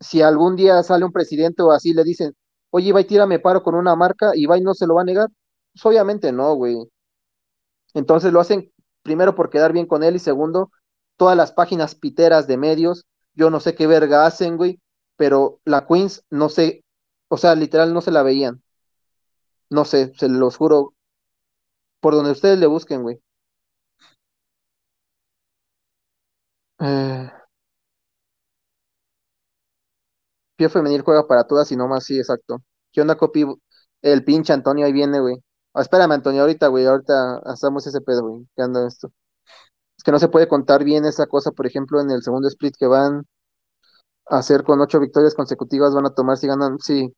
[0.00, 2.34] si algún día sale un presidente o así, le dicen,
[2.70, 5.28] oye, Ibai, tírame paro con una marca, Ibai no se lo va a negar.
[5.72, 6.76] Pues obviamente no, güey.
[7.94, 8.72] Entonces lo hacen
[9.02, 10.70] primero por quedar bien con él y segundo,
[11.16, 14.80] todas las páginas piteras de medios, yo no sé qué verga hacen, güey,
[15.16, 16.84] pero la Queens no sé,
[17.28, 18.62] o sea, literal no se la veían.
[19.70, 20.92] No sé, se los juro,
[22.00, 23.20] por donde ustedes le busquen, güey.
[26.80, 27.28] Eh,
[30.56, 32.62] Pío Femenil juega para todas y no más, sí, exacto.
[32.92, 33.44] ¿Qué onda, Copi?
[34.02, 35.36] El pinche Antonio ahí viene, güey.
[35.74, 38.46] Ah, espérame, Antonio, ahorita, güey, ahorita hacemos ese pedo, güey.
[38.56, 39.12] ¿Qué anda esto?
[39.98, 42.76] Es que no se puede contar bien esa cosa, por ejemplo, en el segundo split
[42.78, 43.26] que van
[44.30, 46.78] a hacer con ocho victorias consecutivas, van a tomar si ganan.
[46.78, 47.12] Sí,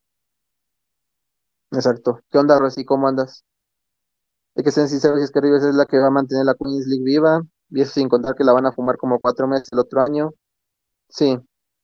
[1.71, 2.21] exacto.
[2.29, 2.85] ¿Qué onda, Rosy?
[2.85, 3.43] ¿Cómo andas?
[4.55, 6.55] Hay que ser sinceros, si es que Rivers es la que va a mantener la
[6.55, 9.67] Queens League viva, y eso sin contar que la van a fumar como cuatro meses
[9.71, 10.31] el otro año.
[11.09, 11.39] Sí.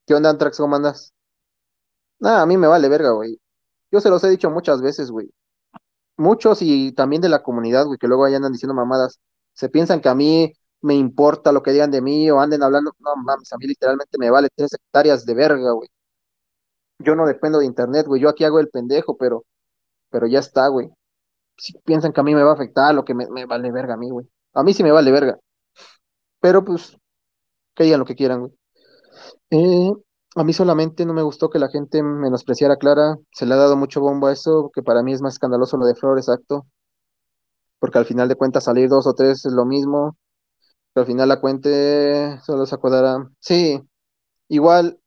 [0.08, 0.58] ¿Qué onda, Antrax?
[0.58, 1.13] ¿Cómo andas?
[2.19, 3.39] Nada, a mí me vale verga, güey.
[3.91, 5.32] Yo se los he dicho muchas veces, güey.
[6.17, 9.19] Muchos y también de la comunidad, güey, que luego ahí andan diciendo mamadas.
[9.53, 12.93] Se piensan que a mí me importa lo que digan de mí o anden hablando.
[12.99, 15.89] No mames, a mí literalmente me vale tres hectáreas de verga, güey.
[16.99, 18.21] Yo no dependo de internet, güey.
[18.21, 19.45] Yo aquí hago el pendejo, pero,
[20.10, 20.89] pero ya está, güey.
[21.58, 23.95] Si piensan que a mí me va a afectar, lo que me, me vale verga
[23.95, 24.27] a mí, güey.
[24.53, 25.39] A mí sí me vale verga.
[26.39, 26.97] Pero pues,
[27.75, 28.53] que digan lo que quieran, güey.
[29.51, 29.91] Eh,
[30.35, 33.17] a mí solamente no me gustó que la gente menospreciara a Clara.
[33.31, 35.85] Se le ha dado mucho bombo a eso, que para mí es más escandaloso lo
[35.85, 36.67] de Flores, exacto.
[37.79, 40.17] Porque al final de cuentas salir dos o tres es lo mismo.
[40.93, 43.29] Pero al final la cuente solo se acordará.
[43.39, 43.81] Sí,
[44.49, 44.99] igual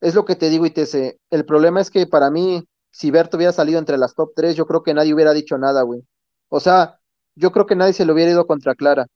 [0.00, 1.20] es lo que te digo y te sé.
[1.30, 4.66] El problema es que para mí, si Berto hubiera salido entre las top tres, yo
[4.66, 6.02] creo que nadie hubiera dicho nada, güey.
[6.48, 7.00] O sea,
[7.36, 9.06] yo creo que nadie se le hubiera ido contra Clara.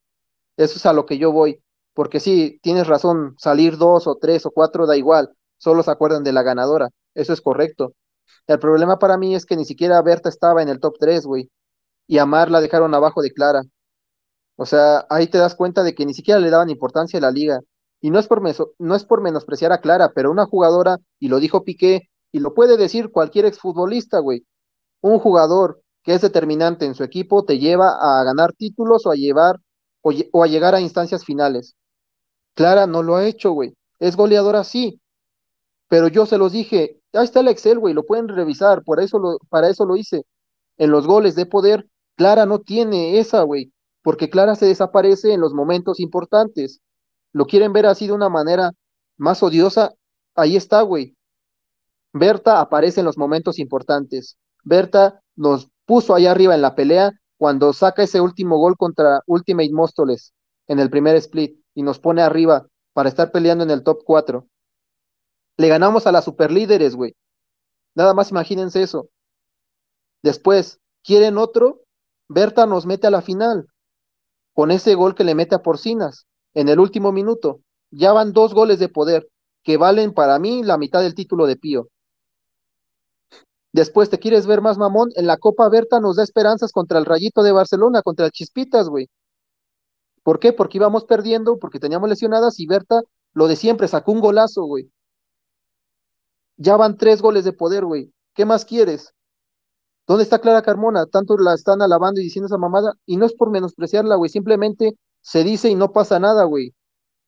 [0.57, 1.61] Eso es a lo que yo voy.
[1.93, 6.23] Porque sí, tienes razón, salir dos o tres o cuatro da igual, solo se acuerdan
[6.23, 6.89] de la ganadora.
[7.13, 7.93] Eso es correcto.
[8.47, 11.49] El problema para mí es que ni siquiera Berta estaba en el top 3, güey.
[12.07, 13.63] Y a Mar la dejaron abajo de Clara.
[14.55, 17.31] O sea, ahí te das cuenta de que ni siquiera le daban importancia a la
[17.31, 17.59] liga.
[18.01, 18.41] Y no es por,
[18.79, 22.53] no es por menospreciar a Clara, pero una jugadora, y lo dijo Piqué, y lo
[22.53, 24.45] puede decir cualquier exfutbolista, güey.
[25.01, 29.15] Un jugador que es determinante en su equipo te lleva a ganar títulos o a
[29.15, 29.57] llevar
[30.01, 31.75] o, o a llegar a instancias finales.
[32.55, 33.75] Clara no lo ha hecho, güey.
[33.99, 35.01] Es goleadora, sí,
[35.87, 39.19] pero yo se los dije, ahí está el Excel, güey, lo pueden revisar, por eso
[39.19, 40.25] lo, para eso lo hice.
[40.77, 43.71] En los goles de poder, Clara no tiene esa, güey,
[44.03, 46.81] porque Clara se desaparece en los momentos importantes.
[47.31, 48.71] Lo quieren ver así de una manera
[49.17, 49.93] más odiosa,
[50.35, 51.15] ahí está, güey.
[52.13, 54.37] Berta aparece en los momentos importantes.
[54.63, 59.71] Berta nos puso ahí arriba en la pelea cuando saca ese último gol contra Ultimate
[59.71, 60.33] Móstoles
[60.67, 64.47] en el primer split y nos pone arriba para estar peleando en el top 4.
[65.57, 67.15] Le ganamos a las superlíderes, güey.
[67.95, 69.09] Nada más imagínense eso.
[70.21, 71.81] Después, ¿quieren otro?
[72.29, 73.67] Berta nos mete a la final
[74.53, 77.61] con ese gol que le mete a Porcinas en el último minuto.
[77.91, 79.29] Ya van dos goles de poder
[79.63, 81.89] que valen para mí la mitad del título de Pío.
[83.71, 85.09] Después, ¿te quieres ver más mamón?
[85.15, 88.89] En la Copa Berta nos da esperanzas contra el Rayito de Barcelona, contra el Chispitas,
[88.89, 89.09] güey.
[90.23, 90.53] ¿Por qué?
[90.53, 93.01] Porque íbamos perdiendo, porque teníamos lesionadas y Berta,
[93.33, 94.89] lo de siempre, sacó un golazo, güey.
[96.57, 98.13] Ya van tres goles de poder, güey.
[98.33, 99.13] ¿Qué más quieres?
[100.07, 101.05] ¿Dónde está Clara Carmona?
[101.05, 102.93] Tanto la están alabando y diciendo esa mamada.
[103.05, 104.29] Y no es por menospreciarla, güey.
[104.29, 106.73] Simplemente se dice y no pasa nada, güey.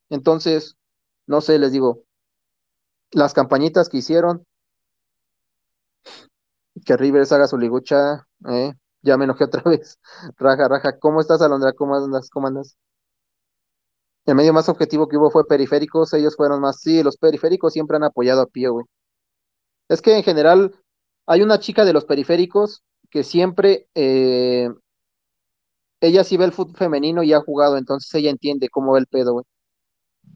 [0.09, 0.75] Entonces,
[1.27, 2.03] no sé, les digo,
[3.11, 4.45] las campañitas que hicieron,
[6.85, 9.99] que Rivers haga su ligucha, eh, ya me enojé otra vez.
[10.37, 10.97] Raja, raja.
[10.99, 11.73] ¿Cómo estás, Alondra?
[11.73, 12.29] ¿Cómo andas?
[12.29, 12.77] ¿Cómo andas?
[14.25, 17.97] El medio más objetivo que hubo fue periféricos, ellos fueron más, sí, los periféricos siempre
[17.97, 18.85] han apoyado a Pío, güey.
[19.89, 20.73] Es que en general
[21.25, 24.69] hay una chica de los periféricos que siempre, eh,
[26.01, 29.07] ella sí ve el fútbol femenino y ha jugado, entonces ella entiende cómo va el
[29.07, 29.45] pedo, güey.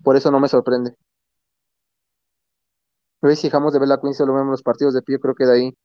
[0.04, 0.96] Por eso no me sorprende.
[3.20, 5.46] Pero si dejamos de ver la Queen, solo vemos los partidos de Pío, creo que
[5.46, 5.78] de ahí.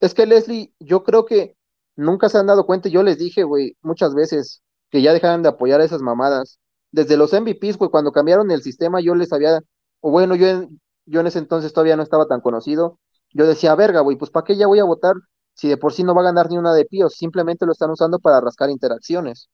[0.00, 1.56] Es que Leslie, yo creo que
[1.96, 5.50] nunca se han dado cuenta, yo les dije, güey, muchas veces, que ya dejaran de
[5.50, 6.58] apoyar a esas mamadas.
[6.92, 9.60] Desde los MVPs, güey, cuando cambiaron el sistema, yo les había,
[10.00, 10.68] o bueno, yo
[11.10, 12.98] yo en ese entonces todavía no estaba tan conocido.
[13.32, 15.14] Yo decía, verga, güey, pues ¿para qué ya voy a votar
[15.54, 17.08] si de por sí no va a ganar ni una de Pío?
[17.10, 19.48] Simplemente lo están usando para rascar interacciones.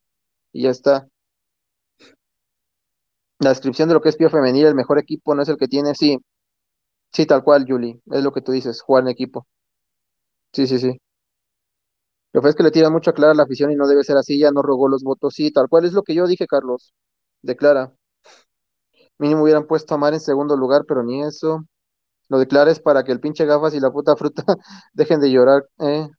[0.53, 1.07] Y ya está.
[3.39, 5.67] La descripción de lo que es Pío Femenil, el mejor equipo no es el que
[5.67, 6.19] tiene, sí,
[7.13, 9.47] sí, tal cual, Julie, es lo que tú dices, jugar en equipo.
[10.53, 10.97] Sí, sí, sí.
[12.31, 14.15] Lo que es que le tira mucho a Clara la afición y no debe ser
[14.15, 16.93] así, ya no rogó los votos, sí, tal cual es lo que yo dije, Carlos,
[17.41, 17.93] de Clara.
[19.19, 21.65] Mínimo hubieran puesto a Mar en segundo lugar, pero ni eso.
[22.29, 24.43] Lo de Clara es para que el pinche gafas y la puta fruta
[24.93, 26.09] dejen de llorar, eh.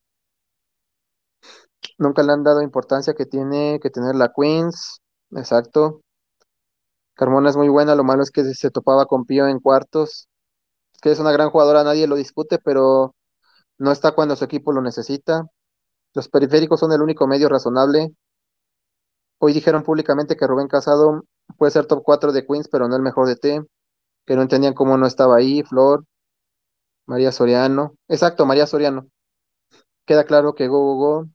[1.98, 5.00] Nunca le han dado importancia que tiene que tener la Queens,
[5.32, 6.00] exacto.
[7.14, 10.28] Carmona es muy buena, lo malo es que se topaba con Pío en cuartos.
[11.02, 13.14] que es una gran jugadora, nadie lo discute, pero
[13.78, 15.44] no está cuando su equipo lo necesita.
[16.14, 18.14] Los periféricos son el único medio razonable.
[19.38, 21.22] Hoy dijeron públicamente que Rubén Casado
[21.56, 23.62] puede ser top 4 de Queens, pero no el mejor de T,
[24.26, 26.04] que no entendían cómo no estaba ahí, Flor,
[27.06, 27.96] María Soriano.
[28.06, 29.08] Exacto, María Soriano.
[30.06, 31.28] Queda claro que go, go, go.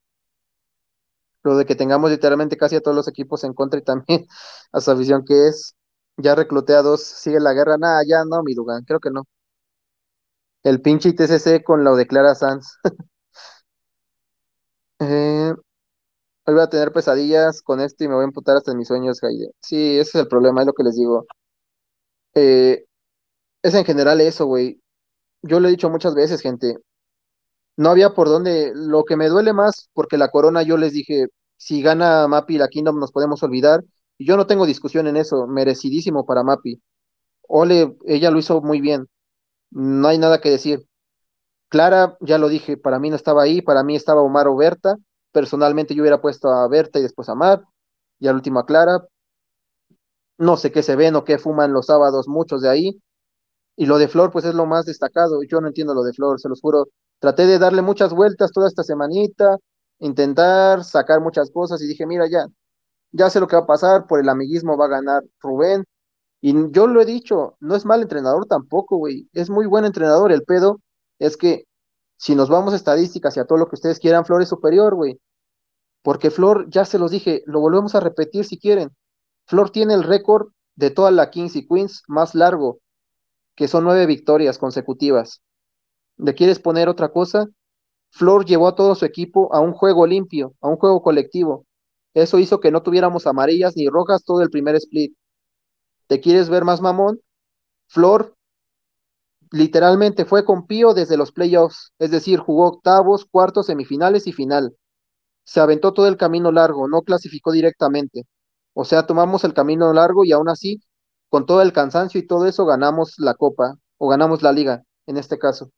[1.44, 4.26] Lo de que tengamos literalmente casi a todos los equipos en contra y también
[4.72, 5.76] a su afición que es
[6.18, 7.78] ya recluteados, sigue la guerra.
[7.78, 9.24] Nada, ya no, mi Dugan, creo que no.
[10.64, 12.78] El pinche ITCC con lo de Clara Sanz.
[15.00, 15.54] Eh,
[16.46, 18.88] hoy voy a tener pesadillas con esto y me voy a emputar hasta en mis
[18.88, 19.52] sueños, Jaide.
[19.62, 21.26] Sí, ese es el problema, es lo que les digo.
[22.36, 22.86] Eh,
[23.64, 24.82] es en general eso, güey.
[25.44, 26.78] Yo lo he dicho muchas veces, gente.
[27.78, 28.72] No había por dónde.
[28.76, 31.28] Lo que me duele más, porque la corona yo les dije,
[31.58, 33.84] si gana Mapi la Kingdom nos podemos olvidar.
[34.18, 36.82] Y yo no tengo discusión en eso, merecidísimo para Mapi.
[37.48, 39.08] Ole, ella lo hizo muy bien.
[39.72, 40.88] No hay nada que decir.
[41.70, 44.98] Clara, ya lo dije, para mí no estaba ahí, para mí estaba Omar o Berta.
[45.34, 47.66] Personalmente yo hubiera puesto a Berta y después a Mar,
[48.20, 49.06] y al último a Clara.
[50.38, 53.02] No sé qué se ven o qué fuman los sábados muchos de ahí.
[53.76, 55.42] Y lo de Flor, pues es lo más destacado.
[55.44, 56.88] Yo no entiendo lo de Flor, se los juro.
[57.20, 59.58] Traté de darle muchas vueltas toda esta semanita,
[60.00, 62.46] intentar sacar muchas cosas y dije, mira, ya,
[63.12, 65.86] ya sé lo que va a pasar, por el amiguismo va a ganar Rubén.
[66.42, 69.30] Y yo lo he dicho, no es mal entrenador tampoco, güey.
[69.34, 70.32] Es muy buen entrenador.
[70.32, 70.82] El pedo
[71.20, 71.66] es que
[72.18, 74.96] si nos vamos a estadísticas y a todo lo que ustedes quieran, Flor es superior,
[74.96, 75.20] güey.
[76.02, 78.92] Porque Flor, ya se los dije, lo volvemos a repetir si quieren.
[79.46, 82.80] Flor tiene el récord de toda la Kings y Queens más largo,
[83.56, 85.42] que son nueve victorias consecutivas.
[86.18, 87.48] ¿Le quieres poner otra cosa?
[88.12, 91.66] Flor llevó a todo su equipo a un juego limpio, a un juego colectivo.
[92.14, 95.16] Eso hizo que no tuviéramos amarillas ni rojas todo el primer split.
[96.08, 97.20] ¿Te quieres ver más mamón?
[97.88, 98.36] Flor
[99.54, 104.76] literalmente fue con Pío desde los playoffs, es decir, jugó octavos, cuartos, semifinales y final.
[105.44, 108.24] Se aventó todo el camino largo, no clasificó directamente.
[108.74, 110.82] O sea, tomamos el camino largo y aún así,
[111.30, 115.18] con todo el cansancio y todo eso, ganamos la copa o ganamos la liga, en
[115.18, 115.70] este caso.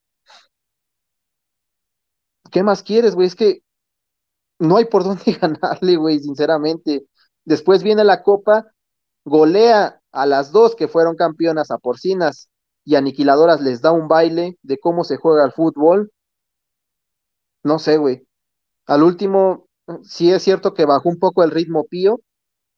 [2.51, 3.27] ¿Qué más quieres, güey?
[3.27, 3.59] Es que
[4.57, 7.07] no hay por dónde ganarle, güey, sinceramente.
[7.43, 8.71] Después viene la copa,
[9.25, 12.49] golea a las dos que fueron campeonas a porcinas
[12.85, 16.11] y aniquiladoras les da un baile de cómo se juega el fútbol.
[17.63, 18.27] No sé, güey.
[18.85, 19.67] Al último,
[20.03, 22.21] sí es cierto que bajó un poco el ritmo pío,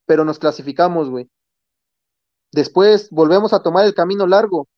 [0.05, 1.29] pero nos clasificamos, güey.
[2.53, 4.69] Después volvemos a tomar el camino largo,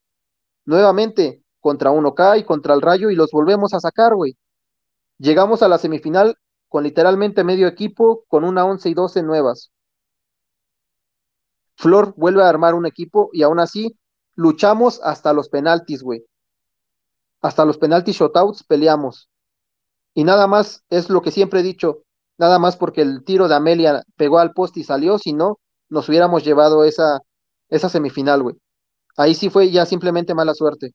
[0.66, 4.36] nuevamente contra uno K y contra el Rayo y los volvemos a sacar, güey.
[5.20, 6.38] Llegamos a la semifinal
[6.70, 9.72] con literalmente medio equipo, con una 11 y 12 nuevas.
[11.76, 13.98] Flor vuelve a armar un equipo y aún así
[14.40, 16.26] luchamos hasta los penaltis, güey.
[17.42, 19.30] Hasta los penaltis shotouts peleamos.
[20.14, 22.04] Y nada más es lo que siempre he dicho,
[22.38, 26.08] nada más porque el tiro de Amelia pegó al poste y salió, si no, nos
[26.08, 27.20] hubiéramos llevado esa,
[27.68, 28.56] esa semifinal, güey.
[29.18, 30.94] Ahí sí fue ya simplemente mala suerte.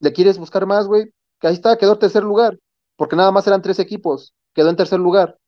[0.00, 1.12] ¿Le quieres buscar más, güey?
[1.38, 2.58] Que ahí está, quedó tercer lugar,
[2.96, 5.38] porque nada más eran tres equipos, quedó en tercer lugar.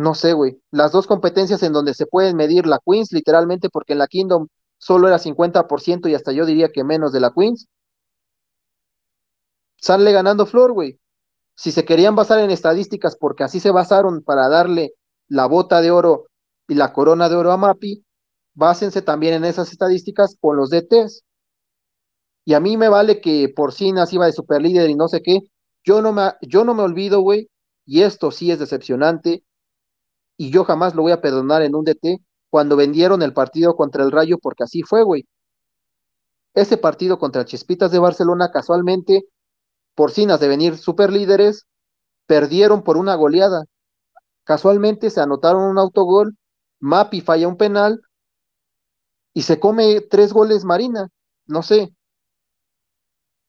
[0.00, 0.58] No sé, güey.
[0.70, 4.48] Las dos competencias en donde se pueden medir la Queens, literalmente, porque en la Kingdom
[4.78, 7.68] solo era 50% y hasta yo diría que menos de la Queens.
[9.76, 10.98] Sale ganando Flor, güey.
[11.54, 14.94] Si se querían basar en estadísticas, porque así se basaron para darle
[15.28, 16.28] la bota de oro
[16.66, 18.02] y la corona de oro a Mapi,
[18.54, 21.24] básense también en esas estadísticas con los DTs.
[22.46, 25.40] Y a mí me vale que Porcinas iba de superlíder y no sé qué.
[25.84, 27.50] Yo no me, yo no me olvido, güey,
[27.84, 29.44] y esto sí es decepcionante,
[30.40, 34.04] y yo jamás lo voy a perdonar en un DT cuando vendieron el partido contra
[34.04, 35.26] el Rayo, porque así fue, güey.
[36.54, 39.26] Ese partido contra Chespitas de Barcelona, casualmente,
[39.94, 41.66] Porcinas de venir super líderes,
[42.24, 43.66] perdieron por una goleada.
[44.44, 46.34] Casualmente se anotaron un autogol,
[46.78, 48.00] Mapi falla un penal
[49.34, 51.10] y se come tres goles Marina.
[51.44, 51.94] No sé.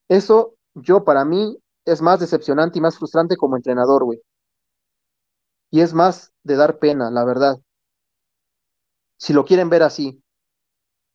[0.10, 4.22] Eso, yo para mí, es más decepcionante y más frustrante como entrenador, güey.
[5.72, 7.60] Y es más de dar pena, la verdad.
[9.18, 10.22] Si lo quieren ver así.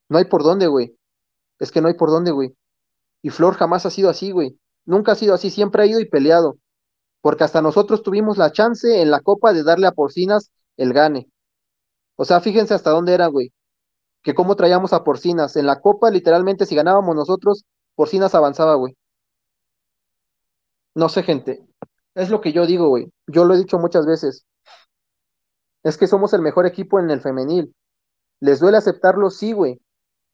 [0.09, 0.97] No hay por dónde, güey.
[1.59, 2.55] Es que no hay por dónde, güey.
[3.21, 4.59] Y Flor jamás ha sido así, güey.
[4.85, 6.57] Nunca ha sido así, siempre ha ido y peleado.
[7.21, 11.29] Porque hasta nosotros tuvimos la chance en la copa de darle a Porcinas el gane.
[12.15, 13.51] O sea, fíjense hasta dónde era, güey.
[14.23, 15.55] Que cómo traíamos a Porcinas.
[15.55, 18.95] En la copa, literalmente, si ganábamos nosotros, Porcinas avanzaba, güey.
[20.95, 21.67] No sé, gente.
[22.17, 23.13] Es lo que yo digo, güey.
[23.27, 24.43] Yo lo he dicho muchas veces.
[25.83, 27.75] Es que somos el mejor equipo en el femenil.
[28.39, 29.29] ¿Les duele aceptarlo?
[29.29, 29.79] Sí, güey.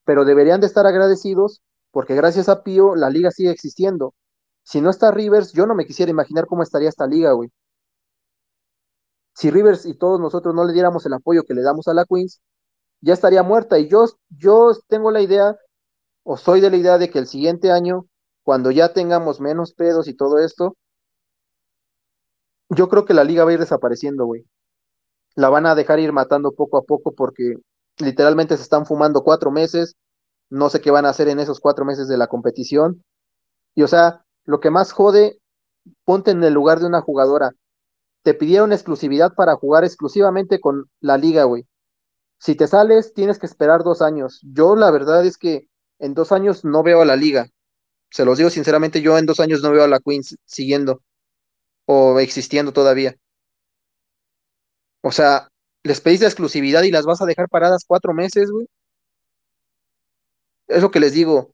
[0.06, 1.62] pero deberían de estar agradecidos
[1.92, 4.14] porque gracias a Pío la liga sigue existiendo.
[4.64, 7.50] Si no está Rivers, yo no me quisiera imaginar cómo estaría esta liga, güey.
[9.36, 12.06] Si Rivers y todos nosotros no le diéramos el apoyo que le damos a la
[12.06, 12.42] Queens,
[13.02, 13.78] ya estaría muerta.
[13.78, 15.58] Y yo, yo tengo la idea,
[16.24, 18.06] o soy de la idea de que el siguiente año,
[18.44, 20.78] cuando ya tengamos menos pedos y todo esto,
[22.76, 24.46] yo creo que la liga va a ir desapareciendo, güey.
[25.36, 27.56] La van a dejar ir matando poco a poco porque
[27.98, 29.96] literalmente se están fumando cuatro meses.
[30.50, 33.04] No sé qué van a hacer en esos cuatro meses de la competición.
[33.76, 35.40] Y o sea, lo que más jode,
[36.06, 37.52] ponte en el lugar de una jugadora.
[38.24, 41.66] Te pidieron exclusividad para jugar exclusivamente con la liga, güey.
[42.40, 44.42] Si te sales, tienes que esperar dos años.
[44.44, 45.68] Yo la verdad es que
[46.00, 47.48] en dos años no veo a la liga.
[48.12, 51.02] Se los digo sinceramente, yo en dos años no veo a la Queens siguiendo
[51.86, 53.16] o existiendo todavía.
[55.02, 55.50] O sea,
[55.84, 58.68] les pediste exclusividad y las vas a dejar paradas cuatro meses, güey.
[60.68, 61.54] Es lo que les digo.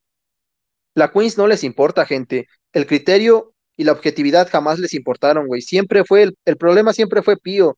[0.93, 2.47] La Queens no les importa, gente.
[2.73, 5.61] El criterio y la objetividad jamás les importaron, güey.
[5.61, 7.77] Siempre fue, el, el problema siempre fue Pío,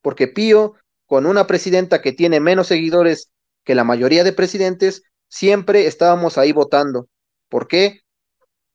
[0.00, 0.74] porque Pío,
[1.06, 3.30] con una presidenta que tiene menos seguidores
[3.64, 7.06] que la mayoría de presidentes, siempre estábamos ahí votando.
[7.48, 8.00] ¿Por qué?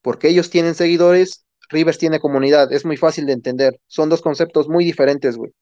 [0.02, 2.72] Porque ellos tienen seguidores, Rivers tiene comunidad.
[2.72, 3.80] Es muy fácil de entender.
[3.88, 5.54] Son dos conceptos muy diferentes, güey.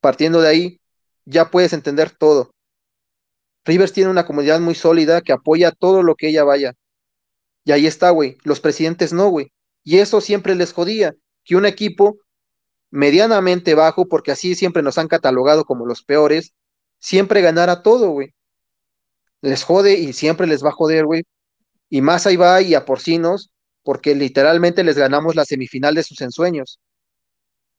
[0.00, 0.80] Partiendo de ahí,
[1.24, 2.50] ya puedes entender todo.
[3.64, 6.74] Rivers tiene una comunidad muy sólida que apoya todo lo que ella vaya.
[7.64, 8.38] Y ahí está, güey.
[8.44, 9.52] Los presidentes no, güey.
[9.82, 12.18] Y eso siempre les jodía, que un equipo
[12.90, 16.52] medianamente bajo, porque así siempre nos han catalogado como los peores,
[16.98, 18.34] siempre ganara todo, güey.
[19.40, 21.22] Les jode y siempre les va a joder, güey.
[21.88, 23.50] Y más ahí va y a porcinos,
[23.86, 26.80] porque literalmente les ganamos la semifinal de sus ensueños.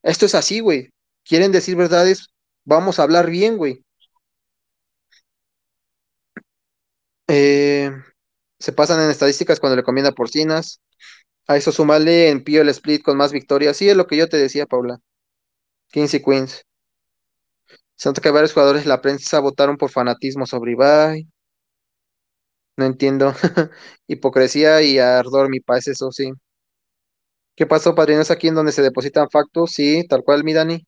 [0.01, 0.89] Esto es así, güey.
[1.25, 2.29] Quieren decir verdades,
[2.63, 3.83] vamos a hablar bien, güey.
[7.27, 7.91] Eh,
[8.57, 10.79] se pasan en estadísticas cuando le conviene a porcinas.
[11.45, 13.75] A eso súmale en Pío el split con más victorias.
[13.75, 14.99] Sí, es lo que yo te decía, Paula.
[15.91, 16.65] Kings y Queens.
[17.97, 21.27] Siento que varios jugadores de la prensa votaron por fanatismo sobre Ibai.
[22.77, 23.33] No entiendo.
[24.07, 26.31] Hipocresía y ardor, mi paz, eso sí.
[27.57, 28.21] ¿Qué pasó, padrino?
[28.21, 29.71] ¿Es aquí en donde se depositan factos?
[29.71, 30.85] Sí, tal cual, mi Dani.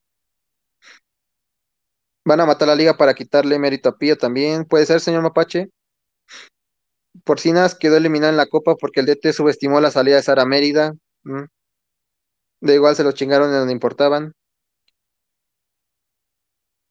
[2.26, 4.64] Van a matar la liga para quitarle mérito a Pío también.
[4.64, 5.70] ¿Puede ser, señor Mapache?
[7.24, 10.94] Porcinas quedó eliminada en la Copa porque el DT subestimó la salida de Sara Mérida.
[11.24, 11.46] Mm.
[12.62, 14.34] Da igual, se lo chingaron en donde importaban.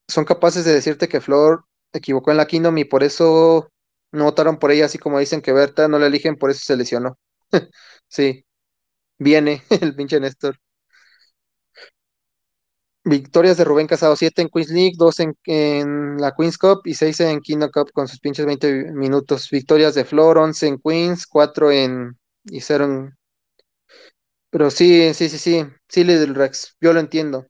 [0.09, 3.69] Son capaces de decirte que Flor equivocó en la Kingdom y por eso
[4.13, 6.77] no votaron por ella, así como dicen que Berta no la eligen, por eso se
[6.77, 7.19] lesionó.
[8.09, 8.45] sí,
[9.19, 10.59] viene el pinche Néstor.
[13.05, 17.21] Victorias de Rubén Casado, 7 en Queens League, 2 en, la Queens Cup y 6
[17.21, 19.49] en Kingdom Cup con sus pinches 20 minutos.
[19.51, 22.19] Victorias de Flor, 11 en Queens, 4 en...
[22.45, 23.15] y 0 en...
[24.51, 27.47] Pero sí, sí, sí, sí, sí, Little Rex, yo lo entiendo.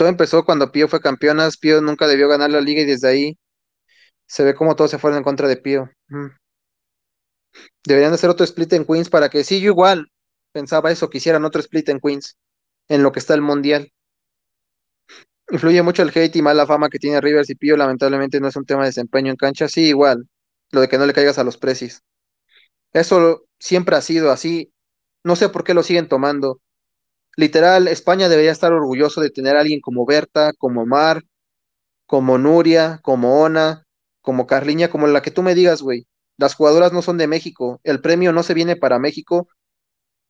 [0.00, 3.38] Todo empezó cuando Pío fue campeonas, Pío nunca debió ganar la liga y desde ahí
[4.26, 5.90] se ve como todos se fueron en contra de Pío.
[7.84, 10.10] Deberían hacer otro split en Queens para que, sí, yo igual
[10.52, 12.38] pensaba eso, que hicieran otro split en Queens,
[12.88, 13.92] en lo que está el Mundial.
[15.50, 18.56] Influye mucho el hate y mala fama que tiene Rivers y Pío, lamentablemente no es
[18.56, 20.26] un tema de desempeño en cancha, sí, igual,
[20.70, 22.00] lo de que no le caigas a los precis.
[22.94, 24.72] Eso siempre ha sido así,
[25.24, 26.58] no sé por qué lo siguen tomando.
[27.36, 31.22] Literal, España debería estar orgulloso de tener a alguien como Berta, como Mar,
[32.06, 33.86] como Nuria, como Ona,
[34.20, 36.06] como Carliña, como la que tú me digas, güey.
[36.36, 39.48] Las jugadoras no son de México, el premio no se viene para México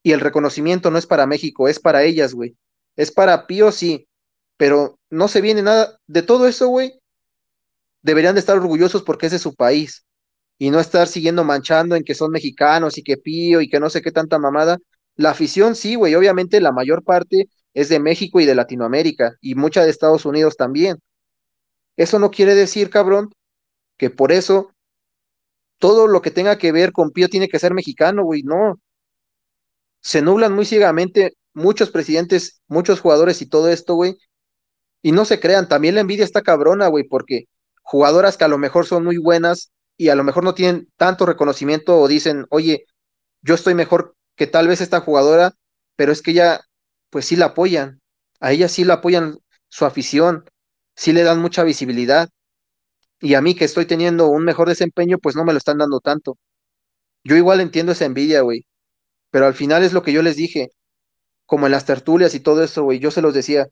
[0.02, 2.56] y el reconocimiento no es para México, es para ellas, güey.
[2.96, 4.08] Es para Pío, sí,
[4.56, 7.00] pero no se viene nada de todo eso, güey.
[8.02, 10.04] Deberían de estar orgullosos porque es de su país
[10.58, 13.90] y no estar siguiendo manchando en que son mexicanos y que Pío y que no
[13.90, 14.78] sé qué tanta mamada.
[15.20, 19.54] La afición sí, güey, obviamente la mayor parte es de México y de Latinoamérica y
[19.54, 20.98] mucha de Estados Unidos también.
[21.98, 23.30] Eso no quiere decir, cabrón,
[23.98, 24.72] que por eso
[25.78, 28.80] todo lo que tenga que ver con Pío tiene que ser mexicano, güey, no.
[30.00, 34.16] Se nublan muy ciegamente muchos presidentes, muchos jugadores y todo esto, güey.
[35.02, 37.44] Y no se crean, también la envidia está cabrona, güey, porque
[37.82, 41.26] jugadoras que a lo mejor son muy buenas y a lo mejor no tienen tanto
[41.26, 42.86] reconocimiento o dicen, oye,
[43.42, 45.52] yo estoy mejor que tal vez esta jugadora,
[45.96, 46.62] pero es que ella,
[47.10, 48.00] pues sí la apoyan,
[48.40, 49.36] a ella sí la apoyan
[49.68, 50.48] su afición,
[50.96, 52.30] sí le dan mucha visibilidad.
[53.20, 56.00] Y a mí que estoy teniendo un mejor desempeño, pues no me lo están dando
[56.00, 56.38] tanto.
[57.22, 58.64] Yo igual entiendo esa envidia, güey.
[59.30, 60.70] Pero al final es lo que yo les dije,
[61.44, 63.68] como en las tertulias y todo eso, güey, yo se los decía,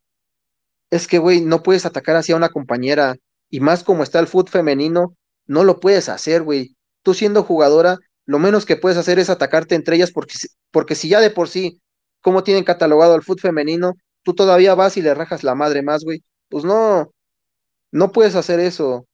[0.91, 3.17] es que, güey, no puedes atacar así a una compañera.
[3.49, 5.17] Y más como está el fútbol femenino,
[5.47, 6.77] no lo puedes hacer, güey.
[7.03, 7.97] Tú siendo jugadora,
[8.29, 10.35] lo menos que puedes hacer es atacarte entre ellas porque,
[10.71, 11.81] porque si ya de por sí,
[12.21, 16.05] como tienen catalogado al fútbol femenino, tú todavía vas y le rajas la madre más,
[16.05, 16.23] güey.
[16.51, 17.11] Pues no,
[17.91, 19.07] no puedes hacer eso.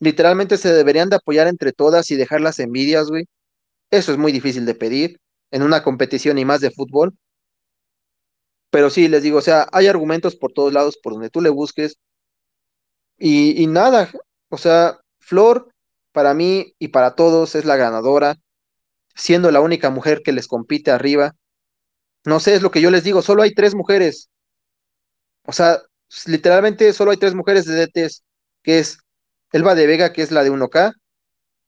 [0.00, 3.26] Literalmente se deberían de apoyar entre todas y dejar las envidias, güey.
[3.90, 5.20] Eso es muy difícil de pedir
[5.50, 7.14] en una competición y más de fútbol.
[8.70, 11.50] Pero sí, les digo, o sea, hay argumentos por todos lados, por donde tú le
[11.50, 11.98] busques.
[13.18, 14.10] Y, y nada,
[14.48, 15.71] o sea, Flor,
[16.12, 18.36] para mí y para todos, es la ganadora,
[19.14, 21.34] siendo la única mujer que les compite arriba.
[22.24, 24.30] No sé, es lo que yo les digo, solo hay tres mujeres.
[25.44, 25.82] O sea,
[26.26, 28.22] literalmente solo hay tres mujeres de DTs,
[28.62, 28.98] que es
[29.52, 30.94] Elba de Vega, que es la de 1K,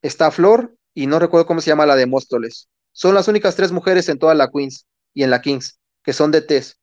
[0.03, 2.68] está Flor, y no recuerdo cómo se llama la de Móstoles.
[2.92, 6.30] Son las únicas tres mujeres en toda la Queens y en la Kings, que son
[6.30, 6.78] DTs.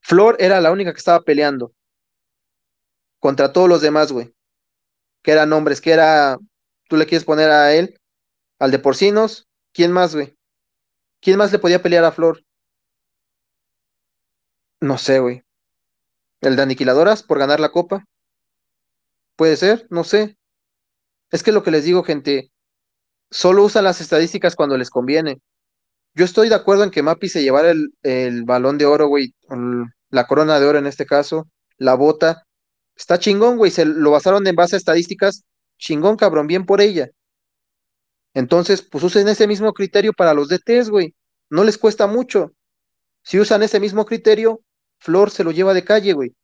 [0.00, 1.72] Flor era la única que estaba peleando
[3.18, 4.32] contra todos los demás, güey,
[5.28, 6.38] que eran hombres, que era,
[6.88, 8.00] tú le quieres poner a él,
[8.58, 10.34] al de Porcinos, ¿quién más, güey?
[11.20, 12.42] ¿Quién más le podía pelear a Flor?
[14.80, 15.42] No sé, güey.
[16.40, 18.06] ¿El de Aniquiladoras por ganar la copa?
[19.36, 20.38] Puede ser, no sé.
[21.30, 22.50] Es que lo que les digo, gente,
[23.30, 25.42] solo usan las estadísticas cuando les conviene.
[26.14, 29.34] Yo estoy de acuerdo en que Mapi se llevara el, el balón de oro, güey,
[30.08, 32.46] la corona de oro en este caso, la bota.
[32.98, 35.44] Está chingón, güey, se lo basaron en base a estadísticas.
[35.78, 37.08] Chingón, cabrón, bien por ella.
[38.34, 41.14] Entonces, pues usen ese mismo criterio para los DTs, güey.
[41.48, 42.52] No les cuesta mucho.
[43.22, 44.60] Si usan ese mismo criterio,
[44.98, 46.34] Flor se lo lleva de calle, güey.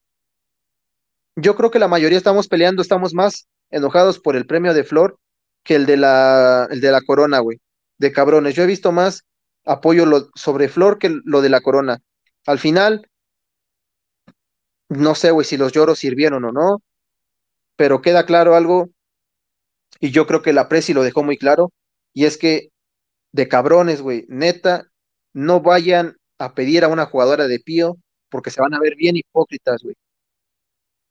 [1.35, 5.19] Yo creo que la mayoría estamos peleando, estamos más enojados por el premio de Flor
[5.65, 7.61] que el de la, el de la corona, güey.
[7.99, 8.55] De cabrones.
[8.55, 9.25] Yo he visto más
[9.65, 12.01] apoyo sobre Flor que lo de la corona.
[12.47, 13.11] Al final,
[14.99, 16.83] no sé, güey, si los lloros sirvieron o no,
[17.77, 18.91] pero queda claro algo,
[20.01, 21.73] y yo creo que la Presi lo dejó muy claro,
[22.13, 22.71] y es que
[23.33, 24.89] de cabrones, güey, neta,
[25.33, 27.97] no vayan a pedir a una jugadora de Pío
[28.29, 29.97] porque se van a ver bien hipócritas, güey.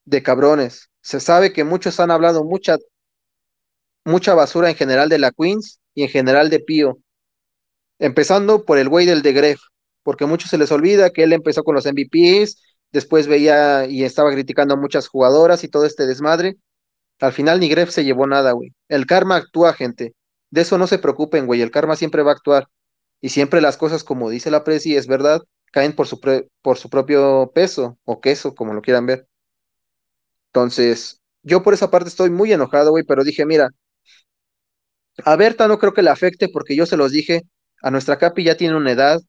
[0.05, 0.89] De cabrones.
[1.01, 2.77] Se sabe que muchos han hablado mucha
[4.05, 6.99] mucha basura en general de la Queens y en general de Pío,
[7.99, 9.59] empezando por el güey del de Gref,
[10.03, 12.61] porque a muchos se les olvida que él empezó con los MVPs,
[12.93, 16.57] después veía y estaba criticando a muchas jugadoras y todo este desmadre.
[17.19, 18.73] Al final ni Gref se llevó nada, güey.
[18.89, 20.15] El karma actúa, gente.
[20.51, 21.61] De eso no se preocupen, güey.
[21.61, 22.67] El karma siempre va a actuar.
[23.21, 25.41] Y siempre las cosas, como dice la Presi, es verdad,
[25.71, 26.19] caen por su,
[26.61, 29.27] por su propio peso o queso, como lo quieran ver.
[30.47, 33.69] Entonces, yo por esa parte estoy muy enojado, güey, pero dije, mira,
[35.25, 37.43] A Berta no creo que le afecte porque yo se los dije,
[37.81, 39.21] a nuestra Capi ya tiene una edad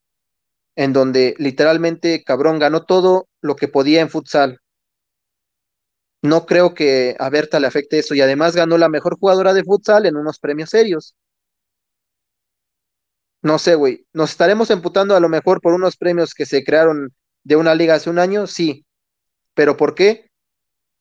[0.77, 4.61] en donde literalmente cabrón ganó todo lo que podía en futsal.
[6.23, 9.63] No creo que a Berta le afecte eso y además ganó la mejor jugadora de
[9.63, 11.15] futsal en unos premios serios.
[13.43, 17.13] No sé, güey, nos estaremos emputando a lo mejor por unos premios que se crearon
[17.43, 18.87] de una liga hace un año, sí,
[19.53, 20.31] pero ¿por qué?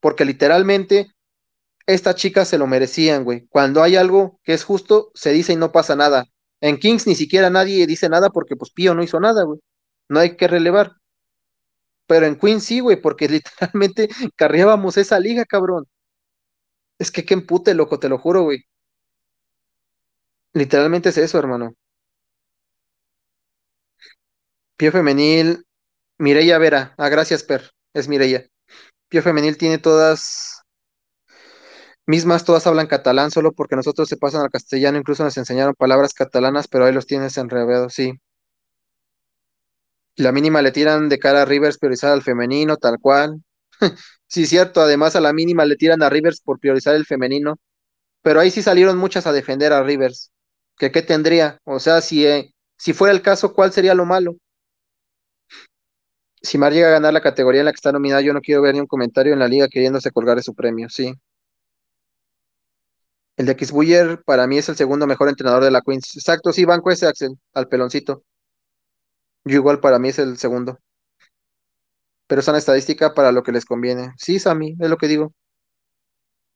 [0.01, 1.07] Porque literalmente
[1.85, 3.47] estas chicas se lo merecían, güey.
[3.47, 6.25] Cuando hay algo que es justo, se dice y no pasa nada.
[6.63, 9.59] En Kings ni siquiera nadie dice nada porque pues Pío no hizo nada, güey.
[10.07, 10.93] No hay que relevar.
[12.07, 14.07] Pero en Queens sí, güey, porque literalmente
[14.37, 15.85] carreábamos esa liga, cabrón.
[16.97, 18.65] Es que qué empute, loco, te lo juro, güey.
[20.53, 21.75] Literalmente es eso, hermano.
[24.77, 25.65] Pío Femenil,
[26.19, 26.95] Mireya Vera.
[26.97, 27.71] Ah, gracias, Per.
[27.93, 28.47] Es Mireya.
[29.09, 30.62] Pío Femenil tiene todas
[32.07, 36.13] mismas, todas hablan catalán, solo porque nosotros se pasan al castellano, incluso nos enseñaron palabras
[36.13, 38.13] catalanas, pero ahí los tienes enredados, sí.
[40.15, 43.41] La mínima le tiran de cara a Rivers priorizar al femenino, tal cual.
[44.27, 47.59] Sí, cierto, además a la mínima le tiran a Rivers por priorizar el femenino,
[48.23, 50.31] pero ahí sí salieron muchas a defender a Rivers.
[50.77, 51.59] ¿Que qué tendría?
[51.65, 54.37] O sea, si, eh, si fuera el caso, ¿cuál sería lo malo?
[56.43, 58.61] Si Mar llega a ganar la categoría en la que está nominada, yo no quiero
[58.61, 61.11] ver ni un comentario en la liga queriéndose colgar de su premio, sí.
[63.35, 66.15] El de Kisbuyer para mí es el segundo mejor entrenador de la Queens.
[66.15, 68.23] Exacto, sí, banco ese, Axel, al peloncito.
[69.45, 70.79] Yo igual para mí es el segundo.
[72.27, 74.13] Pero una estadística para lo que les conviene.
[74.17, 75.33] Sí, Sammy, es lo que digo.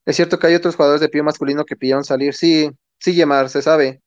[0.05, 2.33] Es cierto que hay otros jugadores de pie masculino que pidieron salir.
[2.33, 2.69] Sí,
[2.99, 4.01] sí, Yemar, se sabe.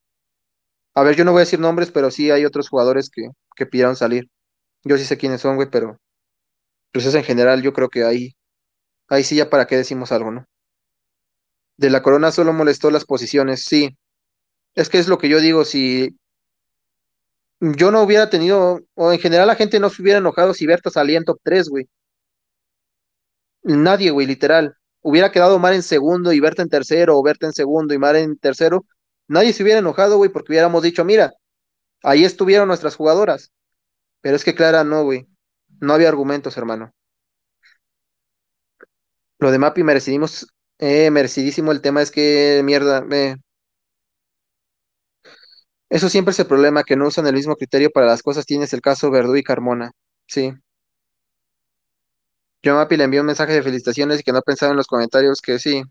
[0.95, 3.66] A ver, yo no voy a decir nombres, pero sí hay otros jugadores que, que
[3.66, 4.29] pidieron salir.
[4.85, 5.99] Yo sí sé quiénes son, güey, pero
[6.93, 8.35] pues es en general, yo creo que ahí,
[9.09, 10.47] ahí sí ya para qué decimos algo, ¿no?
[11.81, 13.97] De la corona solo molestó las posiciones, sí.
[14.74, 16.14] Es que es lo que yo digo, si
[17.59, 20.91] yo no hubiera tenido, o en general la gente no se hubiera enojado si Berta
[20.91, 21.89] salía en top 3, güey.
[23.62, 24.76] Nadie, güey, literal.
[25.01, 28.14] Hubiera quedado Mar en segundo y Berta en tercero, o Berta en segundo y Mar
[28.14, 28.85] en tercero.
[29.26, 31.33] Nadie se hubiera enojado, güey, porque hubiéramos dicho, mira,
[32.03, 33.53] ahí estuvieron nuestras jugadoras.
[34.20, 35.26] Pero es que Clara no, güey.
[35.81, 36.93] No había argumentos, hermano.
[39.39, 40.47] Lo de Mapi merecidimos,
[40.81, 41.72] eh, merecidísimo.
[41.72, 43.37] El tema es que, mierda, eh,
[45.91, 48.47] eso siempre es el problema, que no usan el mismo criterio para las cosas.
[48.47, 49.93] Tienes el caso Verdú y Carmona.
[50.26, 50.53] Sí.
[52.62, 55.43] Yo Mapi le envié un mensaje de felicitaciones y que no pensaba en los comentarios
[55.43, 55.83] que sí.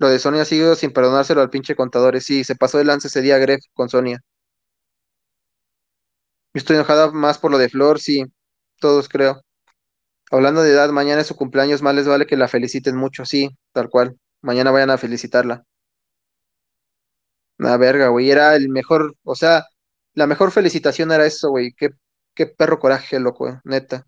[0.00, 2.20] Lo de Sonia ha sido sin perdonárselo al pinche contador.
[2.20, 4.20] Sí, se pasó de lance ese día Gref con Sonia.
[6.52, 8.22] Estoy enojada más por lo de Flor, sí.
[8.80, 9.40] Todos creo.
[10.30, 13.50] Hablando de edad, mañana es su cumpleaños, más les vale que la feliciten mucho, sí,
[13.72, 14.18] tal cual.
[14.42, 15.64] Mañana vayan a felicitarla.
[17.58, 19.64] Una verga, güey, era el mejor, o sea,
[20.14, 21.72] la mejor felicitación era eso, güey.
[21.76, 21.90] Qué,
[22.34, 24.06] qué perro coraje, loco, güey, neta.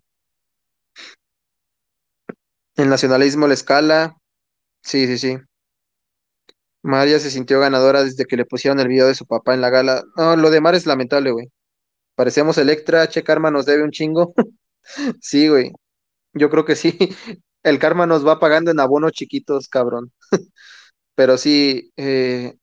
[2.75, 4.17] El nacionalismo la escala,
[4.83, 5.37] sí, sí, sí.
[6.83, 9.69] María se sintió ganadora desde que le pusieron el video de su papá en la
[9.69, 10.03] gala.
[10.17, 11.51] No, lo de Mar es lamentable, güey.
[12.15, 14.33] Parecemos Electra, che Karma nos debe un chingo.
[15.21, 15.71] Sí, güey,
[16.33, 16.97] yo creo que sí.
[17.63, 20.11] El karma nos va pagando en abonos chiquitos, cabrón.
[21.15, 22.55] Pero sí, eh,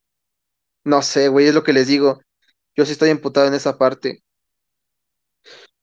[0.83, 2.21] no sé, güey, es lo que les digo.
[2.75, 4.23] Yo sí estoy emputado en esa parte.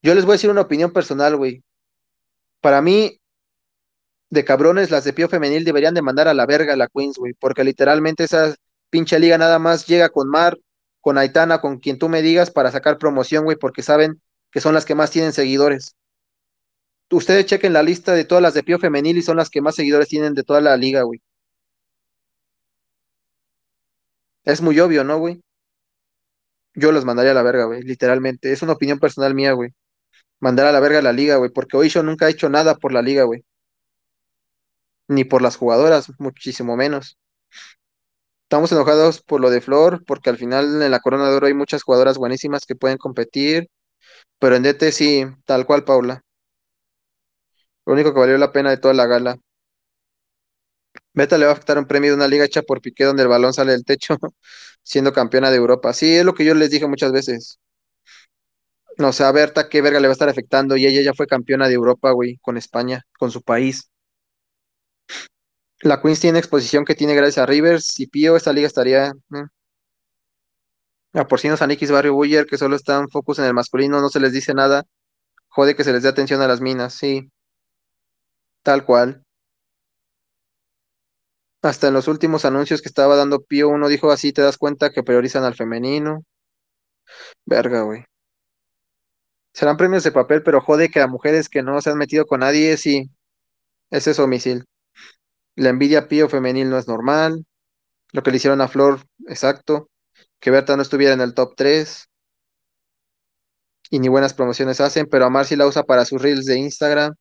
[0.03, 1.63] Yo les voy a decir una opinión personal, güey.
[2.61, 3.21] Para mí,
[4.31, 7.17] de cabrones, las de Pío Femenil deberían de mandar a la verga a la Queens,
[7.19, 8.55] güey, porque literalmente esa
[8.91, 10.59] pinche liga nada más llega con Mar,
[11.01, 14.21] con Aitana, con quien tú me digas para sacar promoción, güey, porque saben
[14.51, 15.95] que son las que más tienen seguidores.
[17.11, 19.77] Ustedes chequen la lista de todas las de Pío Femenil y son las que más
[19.77, 21.21] seguidores tienen de toda la liga, güey.
[24.45, 25.43] Es muy obvio, ¿no, güey?
[26.75, 28.53] Yo los mandaría a la verga, güey, literalmente.
[28.53, 29.71] Es una opinión personal mía, güey.
[30.41, 32.93] Mandar a la verga a la liga, güey, porque Oisho nunca ha hecho nada por
[32.93, 33.45] la liga, güey.
[35.09, 37.19] Ni por las jugadoras, muchísimo menos.
[38.45, 41.55] Estamos enojados por lo de Flor, porque al final en la Corona de Oro hay
[41.55, 43.69] muchas jugadoras buenísimas que pueden competir,
[44.39, 46.26] pero en DT sí, tal cual, Paula.
[47.87, 49.39] Lo único que valió la pena de toda la gala.
[51.15, 53.29] Beta le va a afectar un premio de una liga hecha por Piqué donde el
[53.29, 54.17] balón sale del techo,
[54.85, 55.93] siendo campeona de Europa.
[55.93, 57.59] Sí, es lo que yo les dije muchas veces.
[58.99, 61.27] No sé, a Berta qué verga le va a estar afectando y ella ya fue
[61.27, 63.91] campeona de Europa, güey, con España, con su país.
[65.81, 69.07] La Queens tiene exposición que tiene gracias a Rivers y Pío, esta liga estaría...
[69.09, 69.45] eh.
[71.15, 74.33] A Porcinos, Anikis, Barrio Buller, que solo están focus en el masculino, no se les
[74.33, 74.85] dice nada.
[75.49, 77.31] Jode que se les dé atención a las minas, sí,
[78.67, 79.23] tal cual.
[81.63, 84.91] Hasta en los últimos anuncios que estaba dando Pío, uno dijo así, te das cuenta
[84.91, 86.25] que priorizan al femenino.
[87.45, 88.05] Verga, güey.
[89.55, 92.41] Serán premios de papel, pero jode que a mujeres que no se han metido con
[92.41, 93.09] nadie, sí,
[93.91, 94.65] ese es homisil.
[95.55, 97.47] La envidia Pío femenil no es normal.
[98.13, 99.89] Lo que le hicieron a Flor, exacto.
[100.41, 102.09] Que Berta no estuviera en el top 3
[103.91, 107.15] y ni buenas promociones hacen, pero a Marcy la usa para sus reels de Instagram.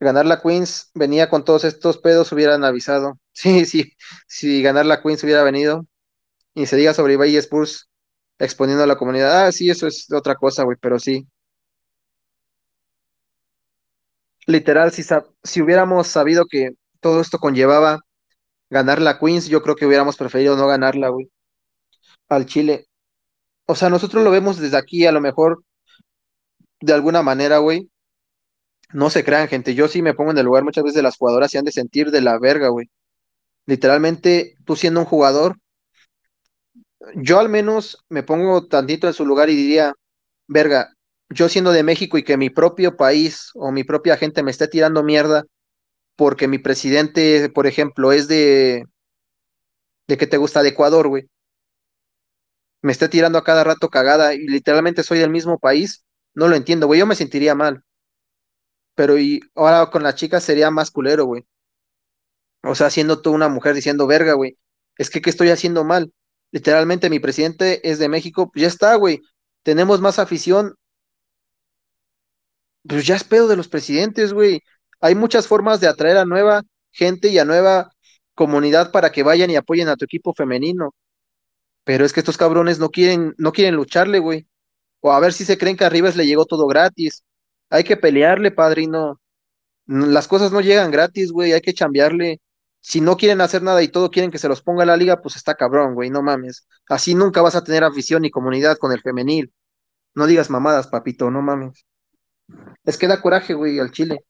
[0.00, 3.18] Ganar la Queens venía con todos estos pedos, hubieran avisado.
[3.32, 3.92] Sí, sí,
[4.26, 5.86] si ganar la Queens hubiera venido.
[6.54, 7.88] Y se diga sobre Ibai Spurs
[8.38, 9.46] exponiendo a la comunidad.
[9.46, 11.26] Ah, sí, eso es otra cosa, güey, pero sí.
[14.46, 15.04] Literal, si,
[15.44, 16.70] si hubiéramos sabido que
[17.00, 18.00] todo esto conllevaba
[18.70, 21.30] ganar la Queens, yo creo que hubiéramos preferido no ganarla, güey,
[22.28, 22.86] al Chile.
[23.66, 25.64] O sea, nosotros lo vemos desde aquí, a lo mejor
[26.80, 27.88] de alguna manera, güey.
[28.92, 29.74] No se crean, gente.
[29.74, 31.72] Yo sí me pongo en el lugar muchas veces de las jugadoras y han de
[31.72, 32.90] sentir de la verga, güey.
[33.66, 35.56] Literalmente, tú siendo un jugador,
[37.14, 39.94] yo al menos me pongo tantito en su lugar y diría,
[40.48, 40.94] verga,
[41.30, 44.68] yo siendo de México y que mi propio país o mi propia gente me esté
[44.68, 45.44] tirando mierda
[46.16, 48.84] porque mi presidente, por ejemplo, es de,
[50.08, 51.28] de que te gusta de Ecuador, güey.
[52.82, 56.56] Me esté tirando a cada rato cagada y literalmente soy del mismo país, no lo
[56.56, 56.98] entiendo, güey.
[57.00, 57.84] Yo me sentiría mal.
[58.98, 61.44] Pero y ahora con la chica sería más culero, güey.
[62.64, 64.58] O sea, siendo tú una mujer diciendo, verga, güey,
[64.96, 66.12] es que ¿qué estoy haciendo mal?
[66.50, 69.22] Literalmente mi presidente es de México, pues ya está, güey.
[69.62, 70.74] Tenemos más afición,
[72.82, 74.62] pues ya es pedo de los presidentes, güey.
[75.00, 77.92] Hay muchas formas de atraer a nueva gente y a nueva
[78.34, 80.92] comunidad para que vayan y apoyen a tu equipo femenino.
[81.84, 84.48] Pero es que estos cabrones no quieren, no quieren lucharle, güey.
[85.00, 87.22] O a ver si se creen que a Rivas le llegó todo gratis.
[87.70, 89.20] Hay que pelearle, padrino.
[89.86, 92.40] Las cosas no llegan gratis, güey, hay que chambearle.
[92.80, 95.36] Si no quieren hacer nada y todo quieren que se los ponga la liga, pues
[95.36, 96.66] está cabrón, güey, no mames.
[96.88, 99.52] Así nunca vas a tener afición ni comunidad con el femenil.
[100.14, 101.86] No digas mamadas, papito, no mames.
[102.84, 104.24] Es que da coraje, güey, al Chile.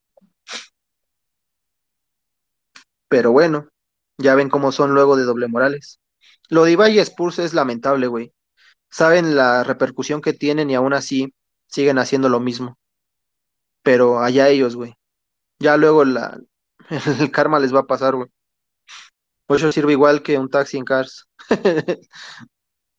[3.09, 3.69] Pero bueno,
[4.19, 6.01] ya ven cómo son luego de doble morales.
[6.49, 8.33] Lo de Ibai y es lamentable, güey.
[8.91, 11.35] Saben la repercusión que tienen y aún así
[11.67, 12.78] siguen haciendo lo mismo.
[13.83, 14.95] Pero allá ellos, güey.
[15.61, 18.29] Ya luego el karma les va a pasar, güey.
[19.49, 21.27] Oisho sirve igual que un taxi en Cars.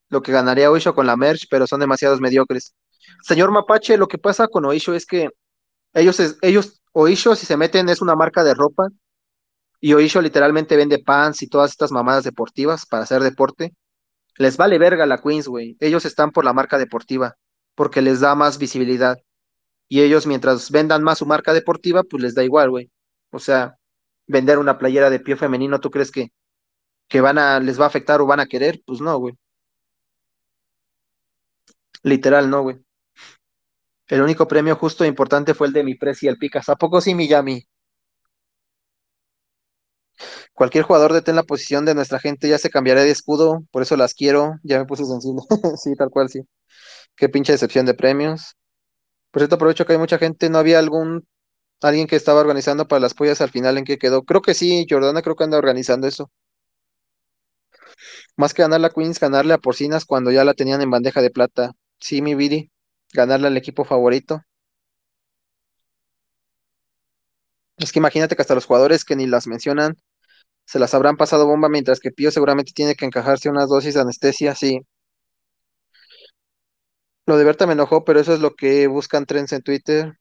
[0.09, 2.75] Lo que ganaría Oisho con la merch, pero son demasiados mediocres.
[3.23, 5.29] Señor Mapache, lo que pasa con Oisho es que
[5.93, 8.89] ellos, es- ellos, Oisho, si se meten, es una marca de ropa
[9.81, 13.73] y Oisho literalmente vende pants y todas estas mamadas deportivas para hacer deporte.
[14.37, 15.77] Les vale verga la Queens, güey.
[15.81, 17.35] Ellos están por la marca deportiva
[17.75, 19.17] porque les da más visibilidad.
[19.89, 22.91] Y ellos, mientras vendan más su marca deportiva, pues les da igual, güey.
[23.31, 23.77] O sea,
[24.27, 26.31] vender una playera de pie femenino, ¿tú crees que,
[27.09, 28.81] que van a, les va a afectar o van a querer?
[28.85, 29.35] Pues no, güey.
[32.03, 32.77] Literal, no, güey.
[34.07, 36.67] El único premio justo e importante fue el de mi Prezi y el Picas.
[36.67, 37.65] ¿A poco sí, Miyami?
[40.53, 43.81] Cualquier jugador de ten la posición de nuestra gente ya se cambiará de escudo, por
[43.81, 44.55] eso las quiero.
[44.63, 45.41] Ya me puse sensible.
[45.77, 46.41] Sí, tal cual, sí.
[47.15, 48.55] Qué pinche decepción de premios.
[49.31, 50.49] Por cierto, aprovecho que hay mucha gente.
[50.49, 51.25] ¿No había algún,
[51.81, 54.23] alguien que estaba organizando para las pollas al final en qué quedó?
[54.23, 56.31] Creo que sí, Jordana creo que anda organizando eso.
[58.37, 61.29] Más que ganar la Queens, ganarle a Porcinas cuando ya la tenían en bandeja de
[61.29, 61.73] plata.
[61.99, 62.71] Sí, mi Viri,
[63.13, 64.41] ganarle al equipo favorito.
[67.77, 69.95] Es que imagínate que hasta los jugadores que ni las mencionan
[70.65, 74.01] se las habrán pasado bomba, mientras que Pío seguramente tiene que encajarse unas dosis de
[74.01, 74.81] anestesia, sí.
[77.29, 80.17] Lo de Berta me enojó, pero eso es lo que buscan trends en Twitter.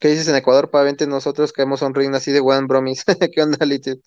[0.00, 0.70] ¿Qué dices en Ecuador?
[0.70, 3.04] Pa' vente nosotros caemos a un ring así de one bromis.
[3.34, 4.00] ¿Qué onda, Little?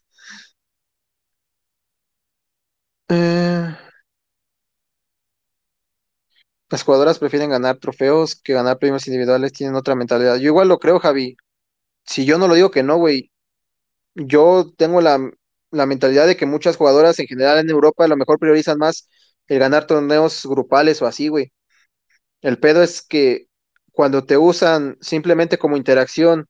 [3.10, 3.76] Eh,
[6.70, 10.36] las jugadoras prefieren ganar trofeos que ganar premios individuales, tienen otra mentalidad.
[10.38, 11.38] Yo igual lo creo, Javi.
[12.06, 13.32] Si yo no lo digo que no, güey.
[14.16, 15.20] Yo tengo la,
[15.72, 19.10] la mentalidad de que muchas jugadoras en general en Europa a lo mejor priorizan más
[19.48, 21.54] el ganar torneos grupales o así, güey.
[22.46, 23.48] El pedo es que
[23.92, 26.46] cuando te usan simplemente como interacción,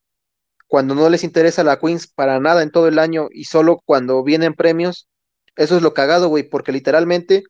[0.68, 4.22] cuando no les interesa la Queens para nada en todo el año y solo cuando
[4.22, 5.08] vienen premios,
[5.56, 7.46] eso es lo cagado, güey, porque literalmente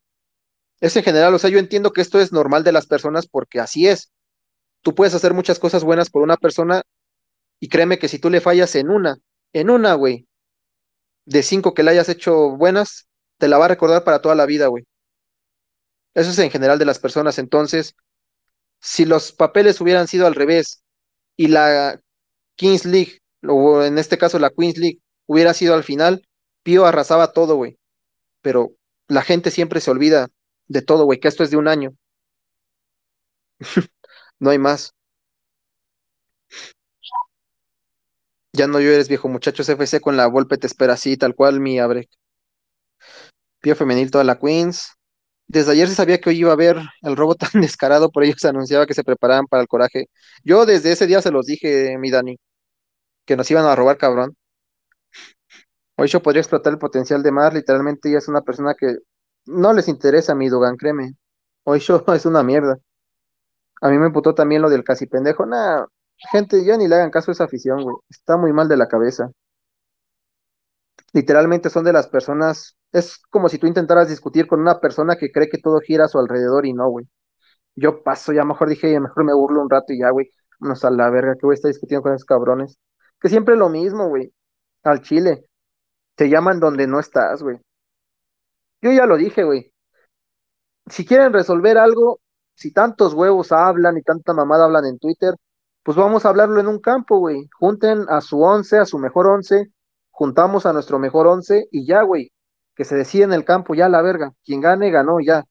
[0.79, 3.59] es en general, o sea, yo entiendo que esto es normal de las personas porque
[3.59, 4.11] así es.
[4.83, 6.83] Tú puedes hacer muchas cosas buenas por una persona
[7.59, 9.17] y créeme que si tú le fallas en una,
[9.53, 10.27] en una, güey,
[11.25, 13.07] de cinco que le hayas hecho buenas,
[13.39, 14.85] te la va a recordar para toda la vida, güey.
[16.13, 17.39] Eso es en general de las personas.
[17.39, 17.95] Entonces,
[18.85, 20.83] si los papeles hubieran sido al revés
[21.35, 21.99] y la
[22.55, 26.27] Kings League, o en este caso la Queens League, hubiera sido al final,
[26.61, 27.79] Pío arrasaba todo, güey.
[28.41, 28.73] Pero
[29.07, 30.27] la gente siempre se olvida
[30.67, 31.95] de todo, güey, que esto es de un año,
[34.39, 34.93] no hay más.
[38.53, 41.79] Ya no llores, viejo muchacho, FC con la Volpe te espera así, tal cual, mi
[41.79, 42.07] abre.
[43.61, 44.95] Pío femenil, toda la Queens.
[45.47, 48.35] Desde ayer se sabía que hoy iba a haber el robo tan descarado, por ello
[48.37, 50.07] se anunciaba que se preparaban para el coraje.
[50.43, 52.37] Yo desde ese día se los dije, mi Dani,
[53.25, 54.35] que nos iban a robar, cabrón.
[55.97, 58.97] Hoy yo podría explotar el potencial de Mar, literalmente ella es una persona que
[59.45, 61.13] no les interesa mi Dugan, créeme.
[61.63, 62.77] Hoy yo es una mierda.
[63.81, 65.45] A mí me emputó también lo del casi pendejo.
[65.45, 65.85] Nah,
[66.31, 67.95] gente, ya ni le hagan caso a esa afición, güey.
[68.09, 69.31] Está muy mal de la cabeza.
[71.13, 72.75] Literalmente son de las personas.
[72.95, 76.07] Es como si tú intentaras discutir con una persona que cree que todo gira a
[76.07, 77.05] su alrededor y no, güey.
[77.75, 80.29] Yo paso, ya mejor dije, mejor me burlo un rato y ya, güey.
[80.59, 82.79] Vámonos a la verga, que voy a estar discutiendo con esos cabrones.
[83.19, 84.33] Que siempre lo mismo, güey.
[84.83, 85.45] Al chile.
[86.15, 87.59] Te llaman donde no estás, güey.
[88.81, 89.73] Yo ya lo dije, güey.
[90.89, 92.21] Si quieren resolver algo,
[92.55, 95.35] si tantos huevos hablan y tanta mamada hablan en Twitter,
[95.83, 97.49] pues vamos a hablarlo en un campo, güey.
[97.59, 99.73] Junten a su once, a su mejor once,
[100.11, 102.31] juntamos a nuestro mejor once y ya, güey.
[102.75, 104.33] Que se decide en el campo, ya la verga.
[104.43, 105.45] Quien gane, ganó, ya.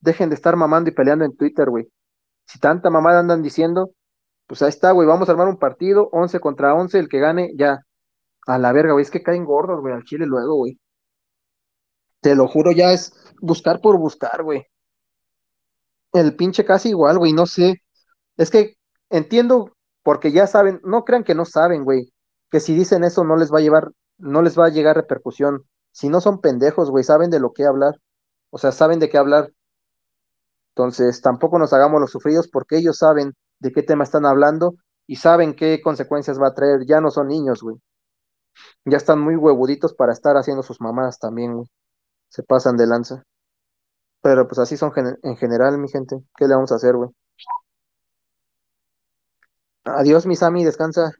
[0.00, 1.88] Dejen de estar mamando y peleando en Twitter, güey.
[2.46, 3.92] Si tanta mamada andan diciendo,
[4.46, 5.08] pues ahí está, güey.
[5.08, 7.80] Vamos a armar un partido, once contra once, el que gane, ya.
[8.46, 9.02] A la verga, güey.
[9.04, 10.78] Es que caen gordos, güey, al chile luego, güey.
[12.20, 14.66] Te lo juro, ya es buscar por buscar, güey.
[16.12, 17.82] El pinche casi igual, güey, no sé.
[18.36, 18.76] Es que
[19.10, 19.72] entiendo
[20.02, 22.12] porque ya saben, no crean que no saben, güey,
[22.50, 25.64] que si dicen eso no les va a llevar, no les va a llegar repercusión.
[25.92, 28.00] Si no son pendejos, güey, saben de lo que hablar.
[28.50, 29.52] O sea, saben de qué hablar.
[30.74, 34.74] Entonces, tampoco nos hagamos los sufridos porque ellos saben de qué tema están hablando
[35.06, 36.86] y saben qué consecuencias va a traer.
[36.86, 37.76] Ya no son niños, güey.
[38.84, 41.68] Ya están muy huevuditos para estar haciendo sus mamadas también, güey.
[42.28, 43.24] Se pasan de lanza.
[44.22, 46.16] Pero pues así son en general, mi gente.
[46.36, 47.10] ¿Qué le vamos a hacer, güey?
[49.84, 51.12] Adiós, mi Sammy, descansa.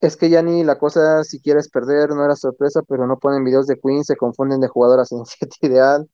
[0.00, 3.44] Es que ya ni la cosa, si quieres perder, no era sorpresa, pero no ponen
[3.44, 6.08] videos de Queen, se confunden de jugadoras en set ideal.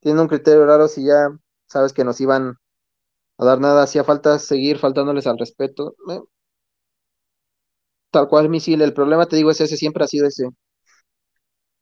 [0.00, 1.30] Tienen un criterio raro si ya
[1.68, 2.56] sabes que nos iban
[3.38, 5.96] a dar nada, hacía falta seguir faltándoles al respeto.
[6.10, 6.20] Eh,
[8.10, 10.48] tal cual, misil, el problema, te digo, es ese, siempre ha sido ese.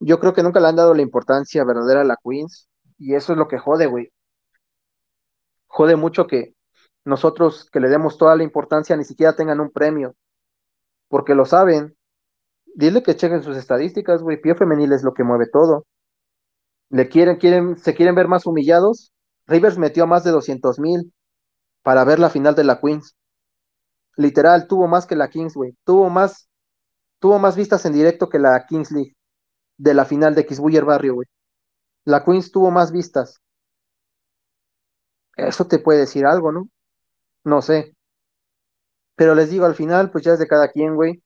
[0.00, 3.32] Yo creo que nunca le han dado la importancia verdadera a la Queens, y eso
[3.32, 4.10] es lo que jode, güey.
[5.66, 6.54] Jode mucho que
[7.04, 10.14] nosotros que le demos toda la importancia ni siquiera tengan un premio,
[11.12, 11.94] porque lo saben.
[12.74, 14.40] Dile que chequen sus estadísticas, güey.
[14.40, 15.84] Pío femenil es lo que mueve todo.
[16.88, 19.12] Le quieren, quieren, se quieren ver más humillados.
[19.46, 21.12] Rivers metió a más de 200 mil
[21.82, 23.14] para ver la final de la Queens.
[24.16, 25.76] Literal, tuvo más que la Kings, güey.
[25.84, 26.48] Tuvo más,
[27.18, 29.14] tuvo más vistas en directo que la Kings League
[29.76, 31.28] de la final de Kisbuyer Barrio, güey.
[32.06, 33.38] La Queens tuvo más vistas.
[35.36, 36.70] Eso te puede decir algo, ¿no?
[37.44, 37.94] No sé.
[39.16, 41.22] Pero les digo, al final, pues ya es de cada quien, güey.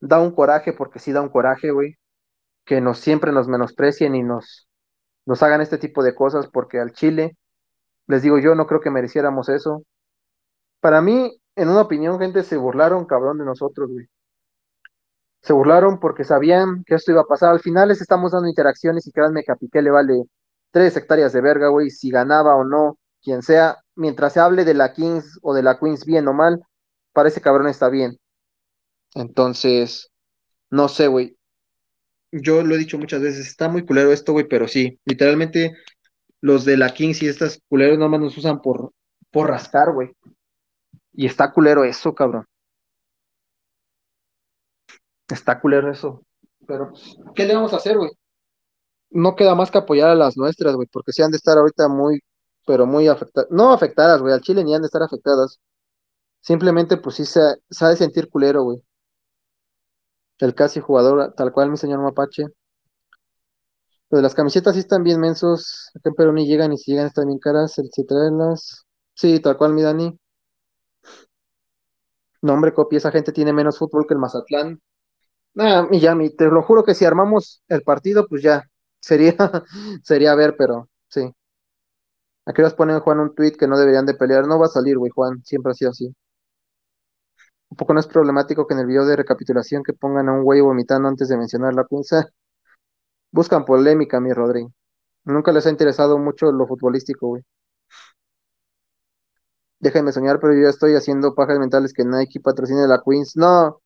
[0.00, 1.96] Da un coraje, porque sí da un coraje, güey.
[2.64, 4.68] Que nos siempre nos menosprecien y nos,
[5.26, 7.36] nos hagan este tipo de cosas, porque al Chile,
[8.06, 9.84] les digo, yo no creo que mereciéramos eso.
[10.80, 14.06] Para mí, en una opinión, gente, se burlaron cabrón de nosotros, güey.
[15.42, 17.50] Se burlaron porque sabían que esto iba a pasar.
[17.50, 20.24] Al final les estamos dando interacciones y créanme que a Piqué le vale
[20.70, 23.78] tres hectáreas de verga, güey, si ganaba o no, quien sea.
[23.94, 26.62] Mientras se hable de la Kings o de la Queens bien o mal,
[27.18, 28.16] para ese cabrón está bien.
[29.16, 30.12] Entonces,
[30.70, 31.36] no sé, güey.
[32.30, 35.76] Yo lo he dicho muchas veces, está muy culero esto, güey, pero sí, literalmente
[36.40, 38.92] los de la Kings y estas culeros nomás nos usan por,
[39.32, 40.12] por rascar, güey.
[41.12, 42.44] Y está culero eso, cabrón.
[45.28, 46.24] Está culero eso.
[46.68, 48.12] Pero, pues, ¿qué le vamos a hacer, güey?
[49.10, 51.88] No queda más que apoyar a las nuestras, güey, porque sí han de estar ahorita
[51.88, 52.20] muy,
[52.64, 53.50] pero muy afectadas.
[53.50, 55.58] No afectadas, güey, al Chile ni han de estar afectadas.
[56.40, 58.82] Simplemente, pues sí se, se ha de sentir culero, güey.
[60.40, 62.46] El casi jugador, tal cual, mi señor Mapache.
[64.10, 65.90] Lo de las camisetas sí están bien mensos.
[65.94, 67.78] Acá en Perú ni llegan y si llegan están bien caras.
[67.78, 68.84] El si traerlas.
[69.14, 70.18] Sí, tal cual, mi Dani.
[72.42, 74.80] No, hombre, copia, esa gente tiene menos fútbol que el Mazatlán.
[75.58, 78.64] Ah, y ya, mi, te lo juro que si armamos el partido, pues ya,
[79.00, 79.36] sería,
[80.04, 81.32] sería ver, pero sí.
[82.46, 84.44] Aquí nos ponen Juan un tweet que no deberían de pelear.
[84.48, 86.12] No va a salir, güey, Juan, siempre ha sido así.
[87.70, 90.42] Un poco no es problemático que en el video de recapitulación que pongan a un
[90.44, 92.28] güey vomitando antes de mencionar la pinza.
[93.32, 94.66] Buscan polémica, mi Rodri.
[95.24, 97.42] Nunca les ha interesado mucho lo futbolístico, güey.
[99.80, 103.36] Déjenme soñar, pero yo estoy haciendo pajas mentales que Nike patrocine la Queens.
[103.36, 103.80] No,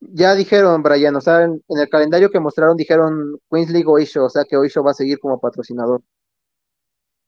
[0.00, 4.24] ya dijeron, Brian, o sea, en, en el calendario que mostraron dijeron Queens League Oisho,
[4.24, 6.02] o sea que Oisho va a seguir como patrocinador.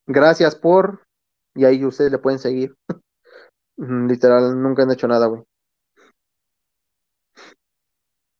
[0.06, 1.06] Gracias por,
[1.54, 2.76] y ahí ustedes le pueden seguir.
[3.76, 5.42] Literal, nunca han hecho nada, güey.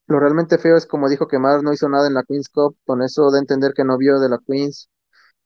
[0.08, 2.76] Lo realmente feo es como dijo que Mar no hizo nada en la Queens Cup,
[2.84, 4.88] con eso de entender que no vio de la Queens.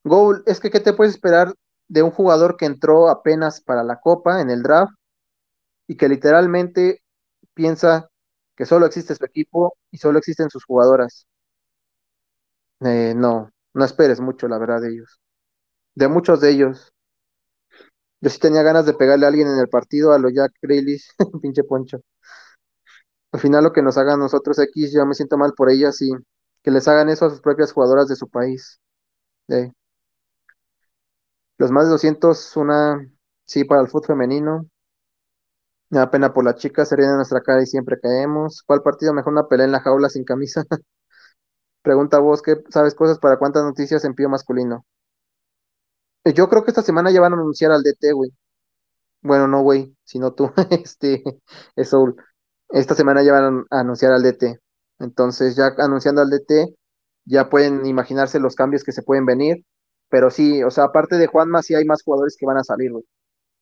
[0.05, 1.55] Goal, es que ¿qué te puedes esperar
[1.89, 4.95] de un jugador que entró apenas para la Copa en el draft
[5.89, 7.03] y que literalmente
[7.55, 8.11] piensa
[8.57, 11.27] que solo existe su equipo y solo existen sus jugadoras?
[12.81, 15.21] Eh, no, no esperes mucho, la verdad, de ellos.
[15.97, 16.93] De muchos de ellos.
[18.23, 21.11] Yo sí tenía ganas de pegarle a alguien en el partido, a lo Jack Grealish,
[21.43, 22.01] pinche Poncho.
[23.33, 26.13] Al final lo que nos hagan nosotros X, yo me siento mal por ellas y
[26.63, 28.81] que les hagan eso a sus propias jugadoras de su país.
[31.59, 33.09] Los más de 200, una,
[33.47, 34.67] sí, para el fútbol femenino.
[35.89, 38.63] Me da pena por las chicas, se ríen en nuestra cara y siempre caemos.
[38.67, 40.65] ¿Cuál partido mejor una pelea en la jaula sin camisa?
[41.83, 44.87] Pregunta vos, ¿qué sabes cosas para cuántas noticias en pío masculino?
[46.25, 48.31] Eh, Yo creo que esta semana ya van a anunciar al DT, güey.
[49.23, 51.25] Bueno, no, güey, sino tú, este,
[51.77, 52.17] es Soul.
[52.71, 54.59] Esta semana ya van a anunciar al DT.
[55.01, 56.75] Entonces, ya anunciando al DT,
[57.25, 59.65] ya pueden imaginarse los cambios que se pueden venir.
[60.09, 62.93] Pero sí, o sea, aparte de Juanma, sí hay más jugadores que van a salir,
[62.93, 63.05] güey.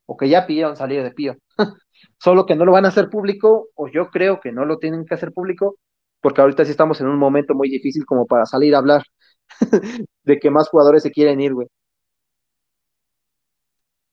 [0.06, 1.36] O que ya pidieron salir de Pío.
[2.18, 5.04] Solo que no lo van a hacer público, o yo creo que no lo tienen
[5.06, 5.76] que hacer público,
[6.20, 9.04] porque ahorita sí estamos en un momento muy difícil como para salir a hablar
[10.24, 11.68] de que más jugadores se quieren ir, güey.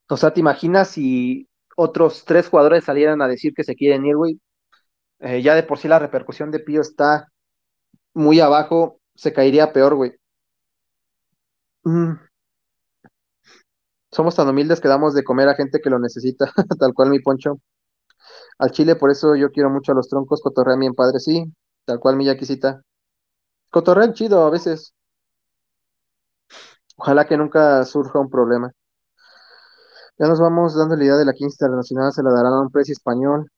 [0.09, 4.15] O sea, ¿te imaginas si otros tres jugadores salieran a decir que se quieren ir,
[4.15, 4.39] güey?
[5.19, 7.31] Eh, ya de por sí la repercusión de Pío está
[8.13, 10.13] muy abajo, se caería peor, güey.
[11.85, 12.17] Mm,
[14.11, 17.19] somos tan humildes que damos de comer a gente que lo necesita, tal cual mi
[17.19, 17.59] Poncho.
[18.59, 21.45] Al Chile, por eso yo quiero mucho a los troncos, cotorrean bien padre, sí,
[21.85, 22.81] tal cual mi Yaquisita.
[23.71, 24.93] Cotorrean chido a veces.
[26.97, 28.71] Ojalá que nunca surja un problema.
[30.17, 32.71] Ya nos vamos dando la idea de la quinta internacional, se la darán a un
[32.71, 33.49] precio español.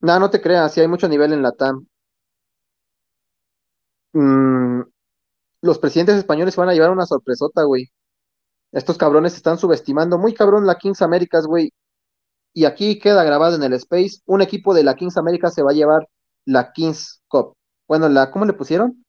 [0.00, 1.86] No, no te creas, sí hay mucho nivel en la TAM.
[4.12, 4.82] Mm,
[5.62, 7.90] los presidentes españoles van a llevar una sorpresota, güey.
[8.72, 11.72] Estos cabrones están subestimando muy cabrón la Kings Américas, güey.
[12.54, 15.72] Y aquí queda grabado en el Space, un equipo de la Kings América se va
[15.72, 16.08] a llevar
[16.46, 17.54] la Kings Cup.
[17.88, 19.04] Bueno, la, ¿cómo le pusieron?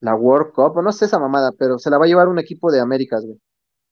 [0.00, 2.70] La World Cup, no sé esa mamada, pero se la va a llevar un equipo
[2.72, 3.38] de Américas, güey.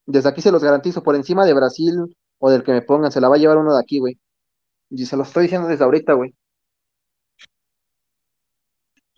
[0.07, 3.21] Desde aquí se los garantizo, por encima de Brasil o del que me pongan, se
[3.21, 4.19] la va a llevar uno de aquí, güey.
[4.97, 6.35] Y se lo estoy diciendo desde ahorita, güey.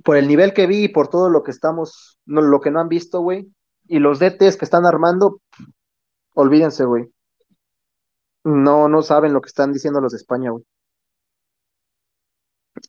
[0.03, 2.89] Por el nivel que vi y por todo lo que estamos, lo que no han
[2.89, 3.53] visto, güey.
[3.87, 5.43] Y los DTs que están armando,
[6.35, 7.13] olvídense, güey.
[8.45, 10.65] No, no saben lo que están diciendo los de España, güey.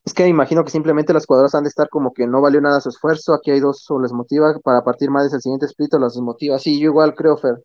[0.04, 2.80] Es que imagino que simplemente las jugadoras han de estar como que no valió nada
[2.80, 3.34] su esfuerzo.
[3.34, 6.58] Aquí hay dos o les motiva para partir más del siguiente split o las desmotiva.
[6.58, 7.62] Sí, yo igual creo, Fer.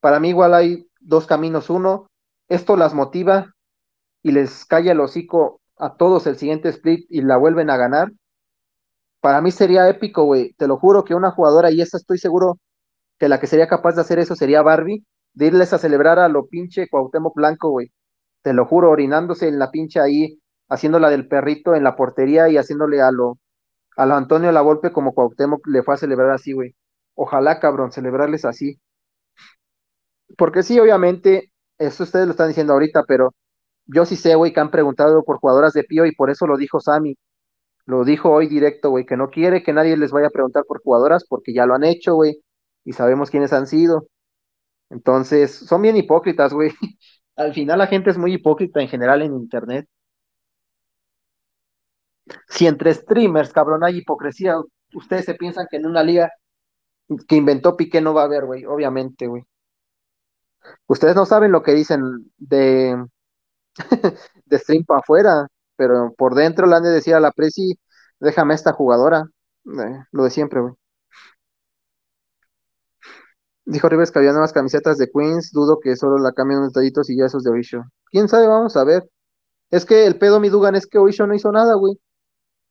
[0.00, 1.68] Para mí igual hay dos caminos.
[1.68, 2.06] Uno,
[2.48, 3.52] esto las motiva
[4.22, 8.12] y les calla el hocico a todos el siguiente split y la vuelven a ganar.
[9.20, 10.52] Para mí sería épico, güey.
[10.54, 12.58] Te lo juro que una jugadora, y esta estoy seguro
[13.18, 15.04] que la que sería capaz de hacer eso sería Barbie,
[15.34, 17.92] de irles a celebrar a lo pinche Cuauhtémoc Blanco, güey.
[18.42, 22.56] Te lo juro, orinándose en la pinche ahí, haciéndola del perrito en la portería y
[22.56, 23.38] haciéndole a lo,
[23.96, 24.52] a lo Antonio
[24.92, 26.74] como Cuauhtémoc le fue a celebrar así, güey.
[27.14, 28.80] Ojalá, cabrón, celebrarles así.
[30.36, 33.34] Porque sí, obviamente, eso ustedes lo están diciendo ahorita, pero
[33.86, 36.56] yo sí sé, güey, que han preguntado por jugadoras de Pío y por eso lo
[36.56, 37.16] dijo Sammy.
[37.86, 40.82] Lo dijo hoy directo, güey, que no quiere que nadie les vaya a preguntar por
[40.82, 42.42] jugadoras porque ya lo han hecho, güey,
[42.84, 44.06] y sabemos quiénes han sido.
[44.90, 46.72] Entonces, son bien hipócritas, güey.
[47.36, 49.88] Al final la gente es muy hipócrita en general en internet.
[52.48, 54.56] Si entre streamers, cabrón, hay hipocresía,
[54.94, 56.30] ustedes se piensan que en una liga
[57.28, 59.42] que inventó Piqué no va a haber, güey, obviamente, güey.
[60.86, 62.96] Ustedes no saben lo que dicen de,
[64.46, 65.46] de stream para afuera,
[65.76, 67.78] pero por dentro le han de decir a la Presi,
[68.20, 69.24] déjame esta jugadora.
[69.66, 70.74] Eh, lo de siempre, güey.
[73.64, 77.08] Dijo Rivers que había nuevas camisetas de Queens, dudo que solo la cambien unos detallitos
[77.10, 77.82] y ya esos de Oisho.
[78.10, 78.46] ¿Quién sabe?
[78.48, 79.08] Vamos a ver.
[79.70, 82.00] Es que el pedo, mi Dugan, es que Oisho no hizo nada, güey.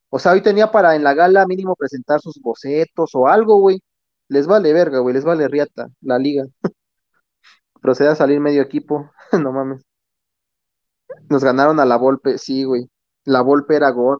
[0.10, 3.82] O sea, hoy tenía para en la gala mínimo presentar sus bocetos o algo, güey.
[4.30, 6.46] Les vale verga, güey, les vale riata la liga.
[7.82, 9.12] Procede a salir medio equipo,
[9.44, 9.84] no mames.
[11.30, 12.90] Nos ganaron a la Volpe, sí, güey.
[13.26, 14.20] La Volpe era God.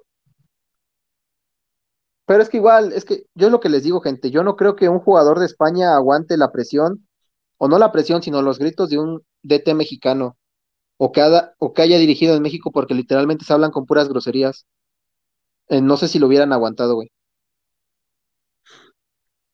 [2.26, 4.56] Pero es que igual, es que yo es lo que les digo, gente, yo no
[4.56, 7.08] creo que un jugador de España aguante la presión,
[7.58, 10.38] o no la presión, sino los gritos de un DT mexicano,
[10.98, 11.22] o que,
[11.60, 14.66] o que haya dirigido en México porque literalmente se hablan con puras groserías.
[15.68, 17.12] Eh, no sé si lo hubieran aguantado, güey.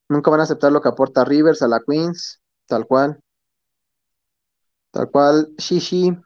[0.10, 3.20] Nunca van a aceptar lo que aporta Rivers a la Queens, tal cual.
[4.92, 6.18] Tal cual, Shishi.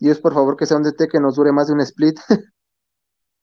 [0.00, 2.18] Dios, por favor, que sea un DT que nos dure más de un split.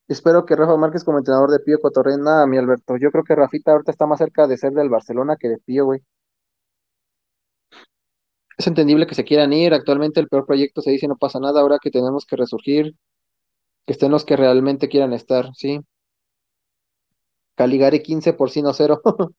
[0.07, 2.17] Espero que Rafa Márquez como entrenador de Pío Cotorre.
[2.17, 2.97] Nada, mi Alberto.
[2.97, 5.85] Yo creo que Rafita ahorita está más cerca de ser del Barcelona que de Pío,
[5.85, 6.01] güey.
[8.57, 9.73] Es entendible que se quieran ir.
[9.73, 11.61] Actualmente el peor proyecto se dice no pasa nada.
[11.61, 12.93] Ahora que tenemos que resurgir,
[13.87, 15.81] que estén los que realmente quieran estar, ¿sí?
[17.57, 19.01] Caligari 15 por sí no cero.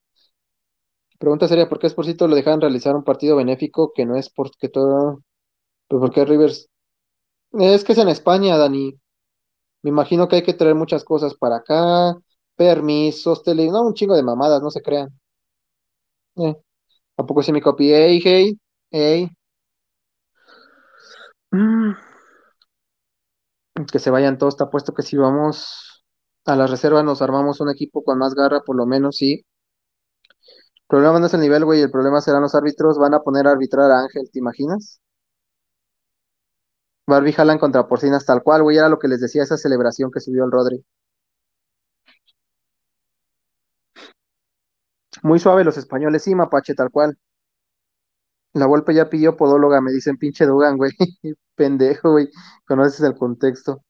[1.19, 4.67] Pregunta seria, ¿por qué Sporcito lo dejan realizar un partido benéfico que no es porque
[4.69, 5.21] todo...
[5.89, 6.69] Pero ¿por qué Rivers?
[7.51, 8.97] Es que es en España, Dani.
[9.83, 12.15] Me imagino que hay que traer muchas cosas para acá,
[12.55, 15.09] permisos, tele, no, un chingo de mamadas, no se crean.
[16.37, 16.55] Eh,
[17.17, 18.19] ¿a poco se me copié?
[18.23, 18.59] Hey,
[18.91, 19.29] hey.
[21.53, 21.93] Mm,
[23.91, 26.03] que se vayan todos, está puesto que si vamos
[26.45, 29.45] a la reserva nos armamos un equipo con más garra, por lo menos, sí.
[30.75, 33.45] El problema no es el nivel, güey, el problema serán los árbitros, van a poner
[33.47, 34.99] a arbitrar a Ángel, ¿te imaginas?
[37.07, 40.19] Barbie jalan contra porcinas tal cual, güey, era lo que les decía esa celebración que
[40.19, 40.83] subió el Rodri.
[45.23, 47.17] Muy suave los españoles, sí, mapache, tal cual.
[48.53, 50.91] La Volpe ya pidió podóloga, me dicen pinche Dugan, güey.
[51.55, 52.29] Pendejo, güey.
[52.65, 53.81] Conoces el contexto.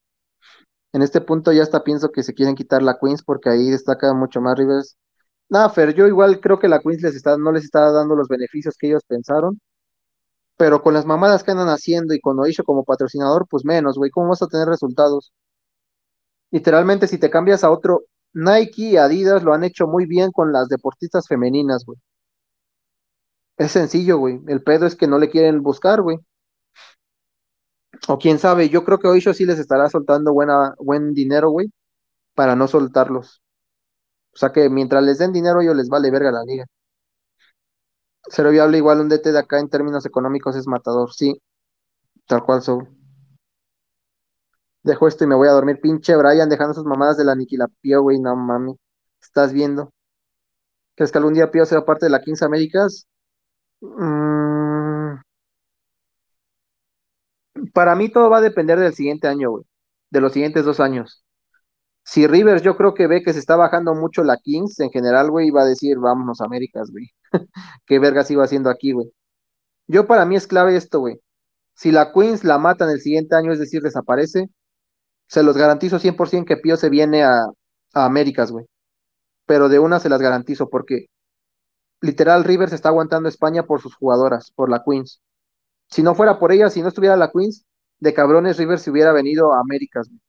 [0.93, 4.13] En este punto ya hasta pienso que se quieren quitar la Queens porque ahí destaca
[4.13, 4.97] mucho más Rivers.
[5.49, 7.01] Nada, Fer, yo igual creo que la Queens
[7.39, 9.59] no les está dando los beneficios que ellos pensaron.
[10.57, 14.11] Pero con las mamadas que andan haciendo y con Oisho como patrocinador, pues menos, güey.
[14.11, 15.31] ¿Cómo vas a tener resultados?
[16.51, 20.51] Literalmente, si te cambias a otro, Nike y Adidas lo han hecho muy bien con
[20.51, 21.99] las deportistas femeninas, güey.
[23.57, 24.41] Es sencillo, güey.
[24.47, 26.17] El pedo es que no le quieren buscar, güey.
[28.07, 31.71] O quién sabe, yo creo que Oisho sí les estará soltando buena, buen dinero, güey,
[32.35, 33.41] para no soltarlos.
[34.33, 36.65] O sea que mientras les den dinero, ellos les vale verga la liga.
[38.29, 41.41] Cero viable igual un DT de acá en términos económicos es matador, sí,
[42.27, 42.89] tal cual son.
[44.83, 45.79] Dejo esto y me voy a dormir.
[45.81, 48.19] Pinche Brian dejando sus mamadas de la aniquilapío, güey.
[48.19, 48.75] No mami.
[49.21, 49.91] ¿Estás viendo?
[50.95, 53.07] ¿Crees que algún día Pío sea parte de la Kings Américas?
[53.81, 55.17] Mm,
[57.73, 59.65] para mí todo va a depender del siguiente año, güey.
[60.09, 61.23] De los siguientes dos años.
[62.07, 65.29] Si Rivers yo creo que ve que se está bajando mucho la Kings en general,
[65.29, 67.11] güey, va a decir, vámonos Américas, güey.
[67.85, 69.11] ¿Qué vergas iba haciendo aquí, güey?
[69.87, 71.19] Yo para mí es clave esto, güey.
[71.75, 74.49] Si la Queens la matan el siguiente año, es decir, desaparece,
[75.27, 77.41] se los garantizo 100% que Pío se viene a,
[77.93, 78.65] a Américas, güey.
[79.45, 81.07] Pero de una se las garantizo, porque
[81.99, 85.21] literal Rivers está aguantando España por sus jugadoras, por la Queens.
[85.89, 87.65] Si no fuera por ella, si no estuviera la Queens,
[87.99, 90.21] de cabrones Rivers se hubiera venido a Américas, güey,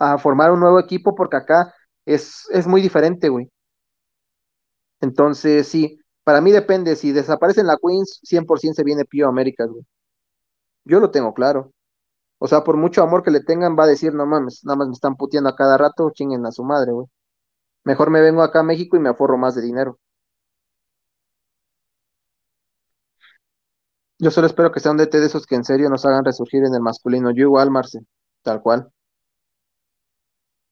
[0.00, 1.74] a formar un nuevo equipo, porque acá
[2.06, 3.50] es, es muy diferente, güey.
[5.00, 9.68] Entonces, sí, para mí depende, si desaparecen la Queens, 100% se viene Pío a Américas,
[9.68, 9.84] güey.
[10.84, 11.72] Yo lo tengo claro.
[12.38, 14.88] O sea, por mucho amor que le tengan, va a decir, no mames, nada más
[14.88, 17.06] me están puteando a cada rato, chinguen a su madre, güey.
[17.84, 19.98] Mejor me vengo acá a México y me aforro más de dinero.
[24.20, 26.62] Yo solo espero que sea un DT de esos que en serio nos hagan resurgir
[26.64, 27.32] en el masculino.
[27.32, 27.98] Yo igual, Marce,
[28.42, 28.88] tal cual.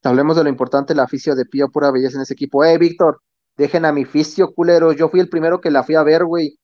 [0.04, 2.64] Hablemos de lo importante, la aficio de Pío, pura belleza en ese equipo.
[2.64, 3.20] Eh, Víctor,
[3.56, 4.96] dejen a mi fisio, culeros.
[4.96, 6.58] Yo fui el primero que la fui a ver, güey.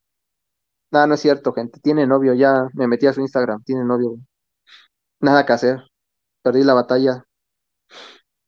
[0.91, 1.81] Nada, no es cierto, gente.
[1.81, 3.63] Tiene novio, ya me metí a su Instagram.
[3.65, 4.23] Tiene novio, güey.
[5.21, 5.81] Nada que hacer.
[6.43, 7.25] Perdí la batalla.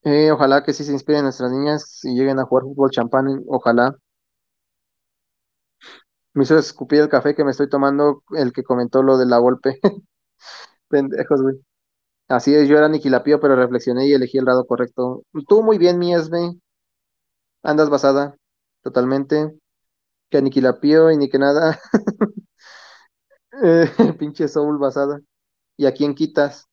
[0.05, 3.43] Eh, ojalá que sí se inspiren nuestras niñas y lleguen a jugar fútbol champán.
[3.49, 3.95] Ojalá.
[6.34, 9.39] Me hizo escupir el café que me estoy tomando, el que comentó lo de la
[9.39, 9.80] golpe.
[10.89, 11.57] Pendejos, güey.
[12.29, 15.24] Así es, yo era Niquilapío, pero reflexioné y elegí el lado correcto.
[15.49, 16.57] Tú muy bien, mi Esme.
[17.62, 18.37] Andas basada,
[18.83, 19.53] totalmente.
[20.31, 21.81] Que Niquilapío y ni que nada.
[23.62, 23.87] Eh,
[24.18, 25.20] pinche Soul basada.
[25.77, 26.66] ¿Y a quién quitas?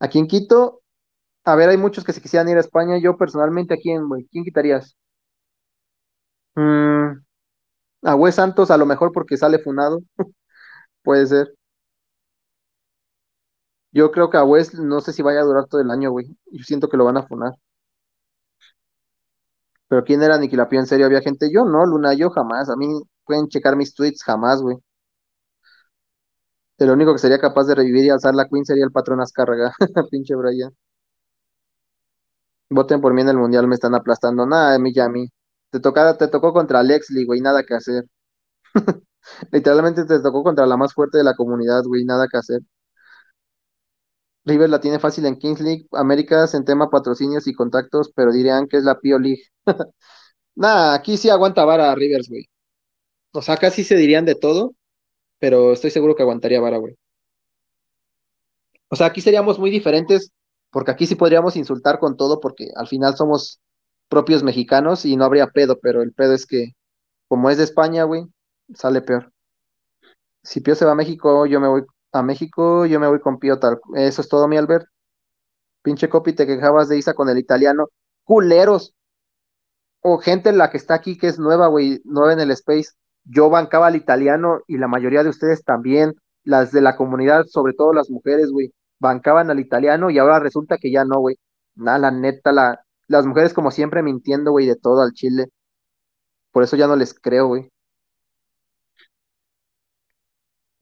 [0.00, 0.82] ¿A quién quito?
[1.44, 2.98] A ver, hay muchos que se quisieran ir a España.
[2.98, 4.26] Yo personalmente, ¿a quién, güey?
[4.32, 4.96] ¿Quién quitarías?
[6.54, 7.22] Mm,
[8.04, 10.02] a Wes Santos, a lo mejor porque sale funado.
[11.04, 11.54] Puede ser.
[13.92, 16.26] Yo creo que a Wes no sé si vaya a durar todo el año, güey.
[16.50, 17.52] Yo siento que lo van a funar.
[19.88, 20.80] Pero ¿quién era Niquilapío?
[20.80, 21.48] ¿En serio había gente?
[21.52, 22.68] Yo no, Luna, yo jamás.
[22.68, 22.88] A mí
[23.24, 24.76] pueden checar mis tweets jamás, güey.
[26.76, 29.72] El único que sería capaz de revivir y alzar la Queen sería el patrón Azcárraga.
[30.10, 30.70] Pinche Brian.
[32.70, 34.44] Voten por mí en el mundial, me están aplastando.
[34.46, 35.28] Nada, Yami.
[35.70, 38.04] Te te tocó contra Lexley, güey, nada que hacer.
[39.52, 42.62] Literalmente te tocó contra la más fuerte de la comunidad, güey, nada que hacer.
[44.44, 48.66] River la tiene fácil en Kings League, Américas en tema patrocinios y contactos, pero dirían
[48.68, 49.42] que es la Pio League.
[50.54, 52.48] Nada, aquí sí aguanta vara Rivers, güey.
[53.32, 54.74] O sea, casi se dirían de todo,
[55.38, 56.96] pero estoy seguro que aguantaría vara, güey.
[58.88, 60.32] O sea, aquí seríamos muy diferentes,
[60.70, 63.60] porque aquí sí podríamos insultar con todo, porque al final somos
[64.08, 66.72] propios mexicanos y no habría pedo, pero el pedo es que,
[67.28, 68.26] como es de España, güey,
[68.74, 69.32] sale peor.
[70.42, 71.82] Si Pío se va a México, yo me voy
[72.12, 73.80] a México, yo me voy con Pío tal.
[73.94, 74.86] Eso es todo, mi Albert.
[75.82, 77.88] Pinche copy, te quejabas de Isa con el italiano.
[78.24, 78.94] Culeros.
[80.00, 82.90] O gente la que está aquí que es nueva, güey, nueva en el space.
[83.24, 86.14] Yo bancaba al italiano y la mayoría de ustedes también,
[86.44, 90.76] las de la comunidad, sobre todo las mujeres, güey, bancaban al italiano y ahora resulta
[90.78, 91.36] que ya no, güey.
[91.76, 95.46] Nada, la neta, la, las mujeres como siempre mintiendo, güey, de todo al chile.
[96.52, 97.71] Por eso ya no les creo, güey.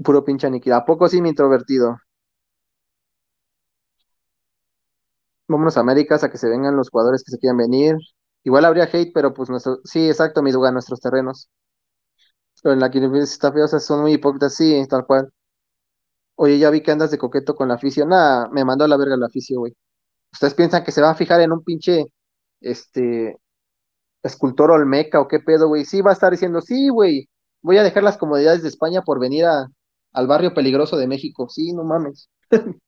[0.04, 0.82] Puro pinche aniquilado.
[0.82, 1.96] ¿A poco sí, mi introvertido?
[5.48, 7.96] Vámonos a Américas a que se vengan los jugadores que se quieran venir.
[8.44, 11.50] Igual habría hate, pero pues nuestro, sí, exacto, mi lugar, nuestros terrenos.
[12.62, 15.30] Pero en la que está feo, son muy hipócritas, sí, tal cual.
[16.36, 18.08] Oye, ya vi que andas de coqueto con la afición.
[18.08, 19.76] Nada, me mandó a la verga la afición, güey.
[20.32, 22.06] ¿Ustedes piensan que se va a fijar en un pinche,
[22.60, 23.38] este,
[24.22, 25.84] escultor olmeca o qué pedo, güey?
[25.84, 27.28] Sí, va a estar diciendo, sí, güey,
[27.62, 29.68] voy a dejar las comodidades de España por venir a,
[30.12, 31.48] al barrio peligroso de México.
[31.48, 32.30] Sí, no mames.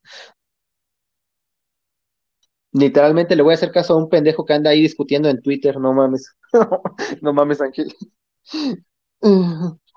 [2.72, 5.78] Literalmente le voy a hacer caso a un pendejo que anda ahí discutiendo en Twitter,
[5.78, 6.34] no mames.
[7.22, 7.94] No mames, Ángel.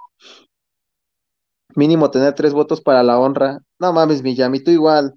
[1.75, 3.59] Mínimo tener tres votos para la honra.
[3.77, 5.13] No mames, mi Yami, tú igual.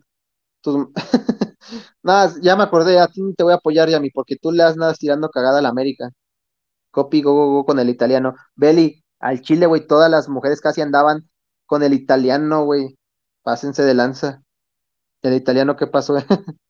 [2.03, 4.77] Nada, ya me acordé, a ti te voy a apoyar, Yami, porque tú le has
[4.77, 6.11] nada tirando cagada a la América.
[6.91, 8.35] Copy, go, go, go con el italiano.
[8.57, 11.29] Beli, al Chile, güey, todas las mujeres casi andaban
[11.69, 12.99] con el italiano, güey.
[13.45, 14.43] Pásense de lanza.
[15.23, 16.17] El italiano, ¿qué pasó?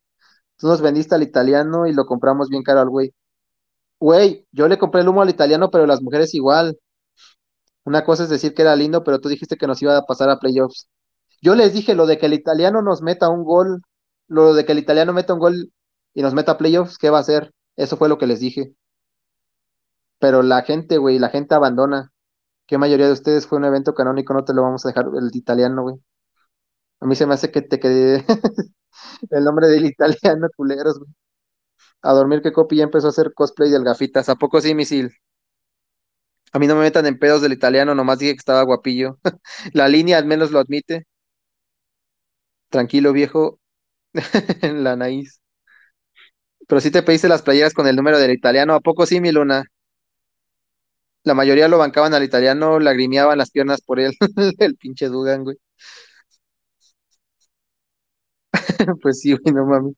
[0.58, 3.14] Tú nos vendiste al italiano y lo compramos bien caro al güey.
[4.00, 6.78] Güey, yo le compré el humo al italiano, pero las mujeres igual.
[7.84, 10.30] Una cosa es decir que era lindo, pero tú dijiste que nos iba a pasar
[10.30, 10.88] a playoffs.
[11.42, 13.82] Yo les dije lo de que el italiano nos meta un gol
[14.28, 15.72] Lo de que el italiano meta un gol
[16.14, 17.52] y nos meta playoffs, ¿qué va a hacer?
[17.76, 18.74] Eso fue lo que les dije.
[20.20, 22.12] Pero la gente, güey, la gente abandona.
[22.68, 24.32] ¿Qué mayoría de ustedes fue un evento canónico?
[24.32, 25.96] No te lo vamos a dejar el italiano, güey.
[27.00, 28.24] A mí se me hace que te quede
[29.30, 31.10] el nombre del italiano, culeros, güey.
[32.02, 34.28] A dormir que Copi ya empezó a hacer cosplay del gafitas.
[34.28, 35.12] ¿A poco sí, misil?
[36.52, 39.18] A mí no me metan en pedos del italiano, nomás dije que estaba guapillo.
[39.72, 41.06] La línea al menos lo admite.
[42.70, 43.60] Tranquilo, viejo.
[44.62, 45.40] La nariz.
[46.68, 48.74] Pero sí te pediste las playeras con el número del italiano.
[48.74, 49.64] ¿A poco sí, mi luna?
[51.28, 54.14] La mayoría lo bancaban al italiano, lagrimeaban las piernas por él.
[54.58, 55.58] El pinche Dugan, güey.
[59.02, 59.94] Pues sí, güey, no mames.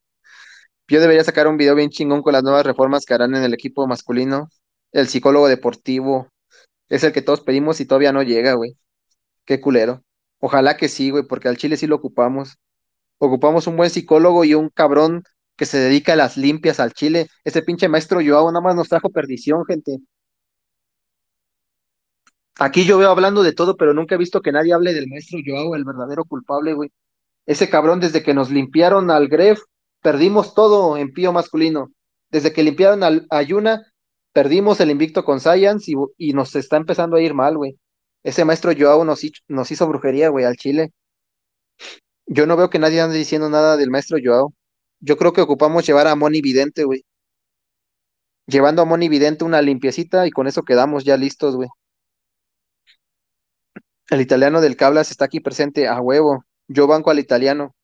[0.88, 3.54] Yo debería sacar un video bien chingón con las nuevas reformas que harán en el
[3.54, 4.48] equipo masculino.
[4.92, 6.28] El psicólogo deportivo.
[6.88, 8.76] Es el que todos pedimos y todavía no llega, güey.
[9.46, 10.02] Qué culero.
[10.40, 12.58] Ojalá que sí, güey, porque al Chile sí lo ocupamos.
[13.18, 15.24] Ocupamos un buen psicólogo y un cabrón
[15.56, 17.28] que se dedica a las limpias al Chile.
[17.44, 19.98] Ese pinche maestro Joao nada más nos trajo perdición, gente.
[22.60, 25.38] Aquí yo veo hablando de todo, pero nunca he visto que nadie hable del maestro
[25.42, 26.92] Joao, el verdadero culpable, güey.
[27.46, 29.62] Ese cabrón, desde que nos limpiaron al Gref,
[30.02, 31.90] perdimos todo en pío masculino.
[32.30, 33.90] Desde que limpiaron al Ayuna,
[34.34, 37.78] perdimos el invicto con Science y, y nos está empezando a ir mal, güey.
[38.24, 40.92] Ese maestro Joao nos, nos hizo brujería, güey, al Chile.
[42.26, 44.52] Yo no veo que nadie ande diciendo nada del maestro Joao.
[45.00, 47.06] Yo creo que ocupamos llevar a Moni Vidente, güey.
[48.46, 51.70] Llevando a Moni Vidente una limpiecita y con eso quedamos ya listos, güey.
[54.10, 56.44] El italiano del Cablas está aquí presente a huevo.
[56.68, 57.74] Yo banco al italiano.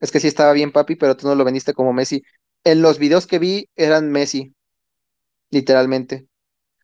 [0.00, 2.22] Es que sí estaba bien, papi, pero tú no lo vendiste como Messi.
[2.64, 4.54] En los videos que vi eran Messi,
[5.50, 6.28] literalmente.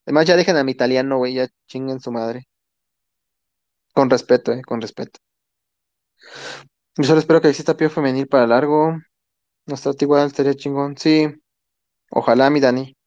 [0.06, 2.48] Además, ya dejen a mi italiano, güey, ya chinguen su madre.
[3.92, 5.20] Con respeto, eh, con respeto.
[6.96, 8.92] Yo solo espero que exista pío femenil para largo.
[9.66, 10.96] No está igual, estaría chingón.
[10.98, 11.28] Sí,
[12.10, 12.97] ojalá, mi Dani.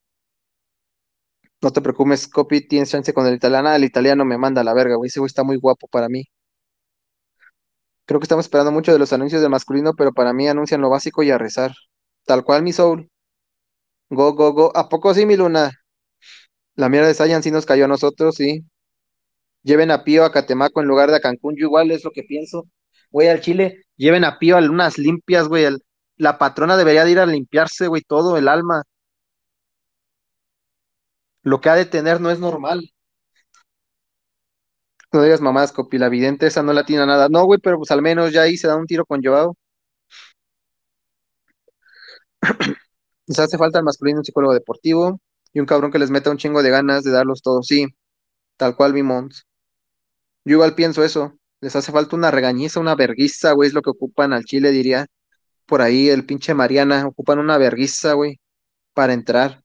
[1.63, 3.69] No te preocupes, Copy, tienes chance con el italiano.
[3.69, 5.07] Ah, El italiano me manda a la verga, güey.
[5.07, 6.25] Ese güey está muy guapo para mí.
[8.05, 10.89] Creo que estamos esperando mucho de los anuncios de masculino, pero para mí anuncian lo
[10.91, 11.71] básico y a rezar.
[12.25, 13.09] Tal cual, mi soul.
[14.11, 14.71] Go, go, go.
[14.75, 15.71] ¿A poco sí, mi luna?
[16.75, 18.65] La mierda de Saiyan sí nos cayó a nosotros, sí.
[19.63, 21.55] Lleven a Pío a Catemaco en lugar de a Cancún.
[21.57, 22.65] Yo igual es lo que pienso.
[23.11, 25.65] Güey, al Chile, lleven a Pío a unas limpias, güey.
[25.65, 25.83] el-
[26.17, 28.83] La patrona debería de ir a limpiarse, güey, todo el alma.
[31.43, 32.91] Lo que ha de tener no es normal.
[35.13, 37.27] No digas mamás, Copi, vidente esa no la tiene nada.
[37.29, 39.55] No, güey, pero pues al menos ya ahí se da un tiro con Joao.
[43.27, 45.19] Les hace falta al masculino un psicólogo deportivo
[45.53, 47.67] y un cabrón que les meta un chingo de ganas de darlos todos.
[47.67, 47.87] Sí,
[48.57, 49.45] tal cual, mi Mons.
[50.45, 51.37] Yo igual pienso eso.
[51.61, 55.07] Les hace falta una regañiza, una verguiza, güey, es lo que ocupan al Chile, diría.
[55.67, 58.39] Por ahí el pinche Mariana, ocupan una verguiza, güey,
[58.93, 59.63] para entrar.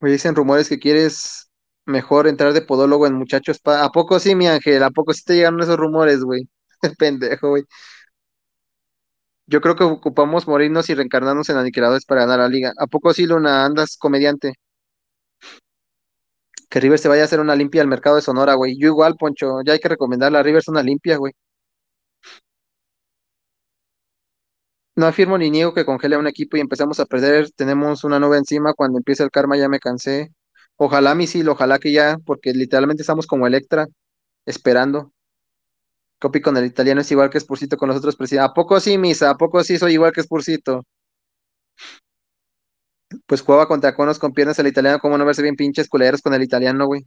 [0.00, 1.50] Güey, dicen rumores que quieres
[1.84, 3.60] mejor entrar de podólogo en muchachos.
[3.64, 4.82] ¿A poco sí, mi ángel?
[4.82, 6.48] ¿A poco sí te llegaron esos rumores, güey?
[6.98, 7.64] Pendejo, güey.
[9.46, 12.72] Yo creo que ocupamos morirnos y reencarnarnos en aniquiladores para ganar la liga.
[12.78, 13.64] ¿A poco sí, Luna?
[13.64, 14.54] Andas comediante.
[16.70, 18.76] Que River se vaya a hacer una limpia al mercado de Sonora, güey.
[18.78, 21.32] Yo igual, Poncho, ya hay que recomendarle a Rivers una limpia, güey.
[24.98, 27.52] No afirmo ni niego que congele a un equipo y empezamos a perder.
[27.52, 28.74] Tenemos una nube encima.
[28.74, 30.32] Cuando empiece el karma ya me cansé.
[30.76, 33.86] Ojalá, misil, ojalá que ya, porque literalmente estamos como Electra,
[34.44, 35.12] esperando.
[36.18, 38.50] Copy con el italiano es igual que Spursito con los otros presidentes.
[38.50, 39.30] ¿A poco sí, Misa?
[39.30, 40.84] ¿A poco sí soy igual que Spursito?
[43.26, 46.34] Pues jugaba contra conos con piernas el italiano, ¿cómo no verse bien pinches culeros con
[46.34, 47.06] el italiano, güey?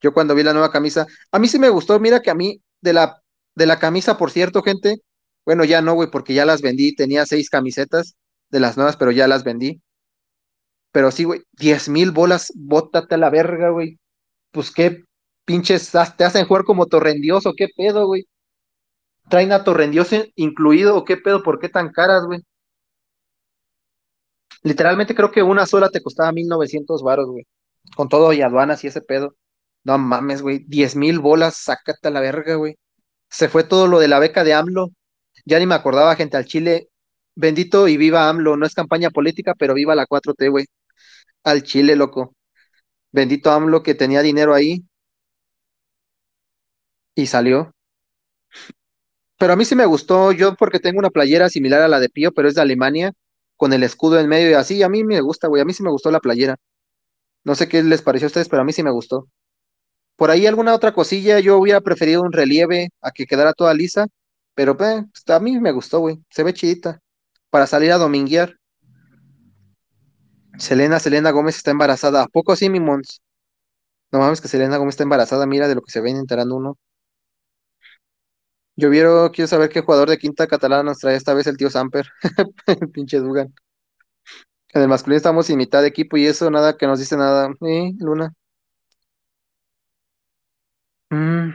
[0.00, 2.62] Yo cuando vi la nueva camisa, a mí sí me gustó, mira que a mí,
[2.80, 3.20] de la,
[3.56, 5.02] de la camisa, por cierto, gente,
[5.44, 8.16] bueno, ya no, güey, porque ya las vendí, tenía seis camisetas
[8.50, 9.82] de las nuevas, pero ya las vendí.
[10.92, 13.98] Pero sí, güey, diez mil bolas, bótate a la verga, güey.
[14.52, 15.04] Pues qué
[15.44, 18.26] pinches, te hacen jugar como torrendioso, qué pedo, güey.
[19.28, 22.40] Traen a torrendioso incluido, o qué pedo, ¿por qué tan caras, güey?
[24.62, 27.46] Literalmente creo que una sola te costaba 1900 varos, güey.
[27.96, 29.34] Con todo y aduanas y ese pedo.
[29.84, 30.60] No mames, güey.
[30.68, 32.76] diez mil bolas, sácate a la verga, güey.
[33.30, 34.90] Se fue todo lo de la beca de AMLO.
[35.44, 36.88] Ya ni me acordaba, gente, al Chile.
[37.34, 38.56] Bendito y viva AMLO.
[38.56, 40.66] No es campaña política, pero viva la 4T, güey.
[41.44, 42.34] Al Chile, loco.
[43.12, 44.84] Bendito AMLO que tenía dinero ahí
[47.14, 47.72] y salió.
[49.38, 52.08] Pero a mí sí me gustó, yo porque tengo una playera similar a la de
[52.08, 53.12] Pío, pero es de Alemania,
[53.56, 54.82] con el escudo en medio y así.
[54.82, 55.62] A mí me gusta, güey.
[55.62, 56.56] A mí sí me gustó la playera.
[57.44, 59.28] No sé qué les pareció a ustedes, pero a mí sí me gustó.
[60.16, 64.06] Por ahí alguna otra cosilla, yo hubiera preferido un relieve a que quedara toda lisa,
[64.54, 66.22] Pero pues, a mí me gustó, güey.
[66.30, 67.00] Se ve chidita.
[67.50, 68.56] Para salir a dominguear.
[70.58, 72.22] Selena, Selena Gómez está embarazada.
[72.22, 73.20] ¿A poco sí, mi mons?
[74.12, 75.46] No mames que Selena Gómez está embarazada.
[75.46, 76.78] Mira de lo que se ven enterando uno.
[78.76, 81.70] Yo quiero, quiero saber qué jugador de quinta catalana nos trae esta vez el tío
[81.70, 82.06] Samper.
[82.92, 83.52] Pinche Dugan.
[84.74, 87.50] En el masculino estamos sin mitad de equipo y eso nada que nos dice nada.
[87.62, 88.34] Eh, Luna.
[91.10, 91.54] Mm,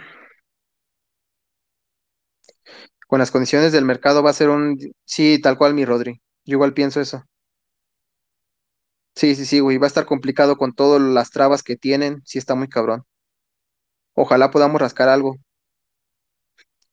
[3.07, 4.77] Con las condiciones del mercado va a ser un...
[5.05, 6.21] Sí, tal cual mi Rodri.
[6.45, 7.23] Yo igual pienso eso.
[9.15, 9.77] Sí, sí, sí, güey.
[9.77, 12.21] Va a estar complicado con todas las trabas que tienen.
[12.25, 13.03] Sí, está muy cabrón.
[14.15, 15.37] Ojalá podamos rascar algo.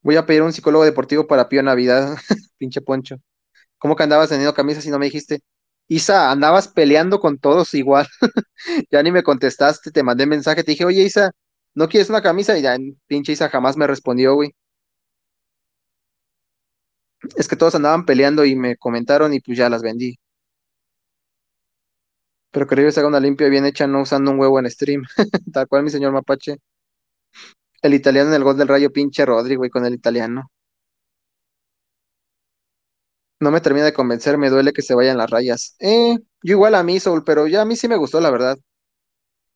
[0.03, 2.16] Voy a pedir un psicólogo deportivo para Pío Navidad.
[2.59, 3.16] Pinche Poncho.
[3.78, 5.41] ¿Cómo que andabas teniendo camisas y no me dijiste?
[5.89, 8.09] Isa, andabas peleando con todos igual.
[8.91, 11.32] Ya ni me contestaste, te mandé mensaje, te dije, oye Isa,
[11.74, 12.59] ¿no quieres una camisa?
[12.59, 12.77] Y ya,
[13.09, 14.55] pinche Isa jamás me respondió, güey.
[17.37, 20.17] Es que todos andaban peleando y me comentaron y pues ya las vendí.
[22.53, 25.03] Pero que se haga una limpia bien hecha, no usando un huevo en stream.
[25.53, 26.57] Tal cual, mi señor Mapache.
[27.83, 30.51] El italiano en el gol del Rayo, pinche Rodri, güey, con el italiano.
[33.41, 35.77] No me termina de convencer, me duele que se vayan las rayas.
[35.79, 38.59] Eh, yo igual a mí, Soul, pero ya a mí sí me gustó, la verdad.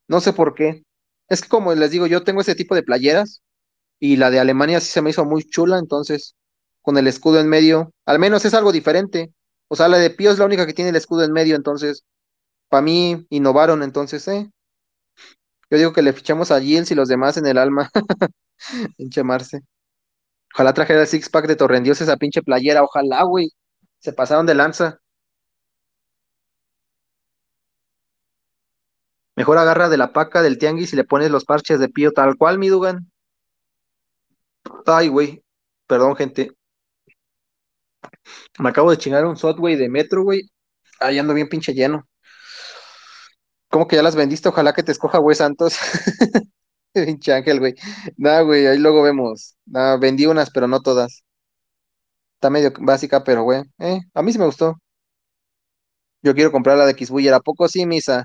[0.09, 0.82] No sé por qué.
[1.28, 3.43] Es que como les digo, yo tengo ese tipo de playeras
[4.01, 6.36] y la de Alemania sí se me hizo muy chula, entonces,
[6.89, 9.31] con el escudo en medio, al menos es algo diferente.
[9.69, 12.02] O sea, la de Pío es la única que tiene el escudo en medio, entonces,
[12.70, 14.51] para mí innovaron, entonces, eh.
[15.70, 17.90] Yo digo que le fichamos a Gilles y los demás en el alma.
[18.97, 19.60] Pinche Marce.
[20.55, 23.51] Ojalá trajera el six pack de Torrendios esa pinche playera, ojalá, güey.
[23.98, 24.98] Se pasaron de lanza.
[29.36, 32.39] Mejor agarra de la paca del tianguis y le pones los parches de Pío, tal
[32.39, 33.10] cual, mi Dugan.
[34.86, 35.44] Ay, güey.
[35.86, 36.57] Perdón, gente.
[38.58, 40.42] Me acabo de chingar un Subway de metro, güey.
[41.00, 42.06] Ahí ando bien pinche lleno.
[43.70, 44.48] ¿Cómo que ya las vendiste?
[44.48, 45.74] Ojalá que te escoja, güey, Santos.
[46.92, 47.74] Pinche ángel, güey.
[48.16, 49.56] Nah, güey, ahí luego vemos.
[49.66, 51.22] Nah, vendí unas, pero no todas.
[52.36, 53.62] Está medio básica, pero güey.
[53.78, 54.76] Eh, a mí sí me gustó.
[56.22, 57.34] Yo quiero comprar la de Xbuyer.
[57.34, 58.24] ¿A poco sí, misa?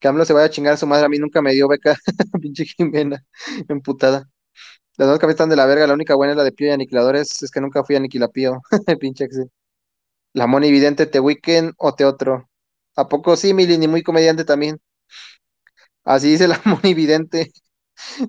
[0.00, 1.06] Que AMLO se vaya a chingar a su madre.
[1.06, 1.96] A mí nunca me dio beca.
[2.40, 3.24] Pinche Jimena.
[3.68, 4.28] Emputada.
[4.98, 5.86] Las dos camisas están de la verga.
[5.86, 7.42] La única buena es la de Pío y Aniquiladores.
[7.42, 8.60] Es que nunca fui a Aniquilapío.
[9.00, 9.50] Pinche Excel.
[10.34, 12.48] La Moni Vidente, te weekend o te otro.
[12.96, 13.78] ¿A poco sí, Mili?
[13.78, 14.80] Ni muy comediante también.
[16.04, 17.52] Así dice la Moni Vidente.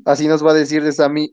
[0.06, 1.32] Así nos va a decir de Sammy.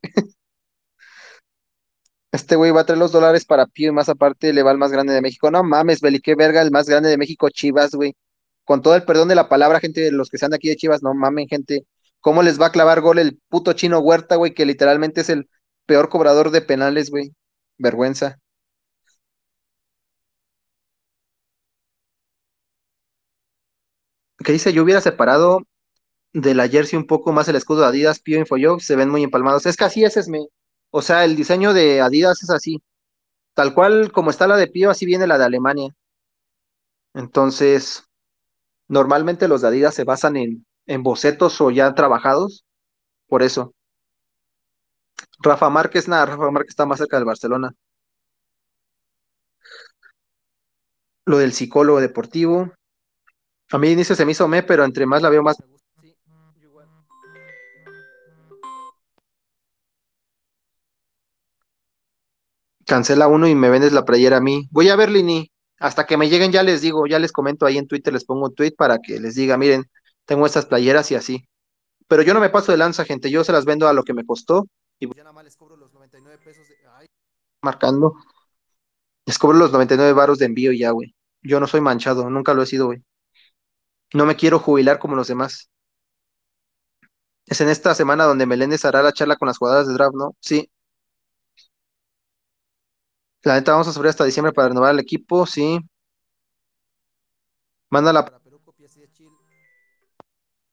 [2.33, 4.79] Este güey va a traer los dólares para Pío y más aparte le va al
[4.79, 5.51] más grande de México.
[5.51, 8.15] No mames, Beli, qué verga, el más grande de México, Chivas, güey.
[8.65, 11.03] Con todo el perdón de la palabra, gente, los que sean de aquí de Chivas,
[11.03, 11.87] no mamen, gente.
[12.21, 15.49] ¿Cómo les va a clavar gol el puto chino Huerta, güey, que literalmente es el
[15.87, 17.33] peor cobrador de penales, güey?
[17.79, 18.39] Vergüenza.
[24.45, 24.73] ¿Qué dice?
[24.73, 25.61] Yo hubiera separado
[26.33, 29.23] de la jersey un poco más el escudo de Adidas, Pío Infojobs, se ven muy
[29.25, 29.67] empalmados.
[29.67, 30.49] Es que así es, Esme.
[30.91, 32.83] O sea, el diseño de Adidas es así.
[33.55, 35.95] Tal cual como está la de Pío, así viene la de Alemania.
[37.15, 38.05] Entonces,
[38.89, 42.65] normalmente los de Adidas se basan en, en bocetos o ya trabajados,
[43.27, 43.75] por eso.
[45.39, 47.75] Rafa Márquez, nada, Rafa Márquez está más cerca del Barcelona.
[51.25, 52.73] Lo del psicólogo deportivo.
[53.73, 55.57] A mí inicio se me hizo me, pero entre más la veo más.
[56.01, 56.17] Sí,
[56.61, 56.89] igual.
[62.87, 64.69] Cancela uno y me vendes la playera a mí.
[64.71, 65.51] Voy a ver, Lini.
[65.79, 68.47] Hasta que me lleguen ya les digo, ya les comento ahí en Twitter, les pongo
[68.47, 69.85] un tweet para que les diga, miren,
[70.27, 71.49] tengo estas playeras y así.
[72.09, 74.15] Pero yo no me paso de lanza, gente, yo se las vendo a lo que
[74.15, 74.67] me costó
[74.99, 76.77] y ya nada más les cobro los 99 pesos de...
[76.95, 77.07] Ay,
[77.63, 78.15] marcando.
[79.27, 81.15] Les cobro los 99 varos de envío y ya, güey.
[81.43, 83.03] Yo no soy manchado, nunca lo he sido, güey.
[84.15, 85.71] No me quiero jubilar como los demás.
[87.47, 90.35] Es en esta semana donde Meléndez hará la charla con las jugadoras de draft, ¿no?
[90.41, 90.71] Sí.
[93.43, 95.79] La neta, vamos a sufrir hasta diciembre para renovar el equipo, sí.
[97.91, 98.41] Mándala para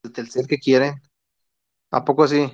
[0.03, 1.01] El tercer que quieren.
[1.91, 2.51] ¿A poco sí?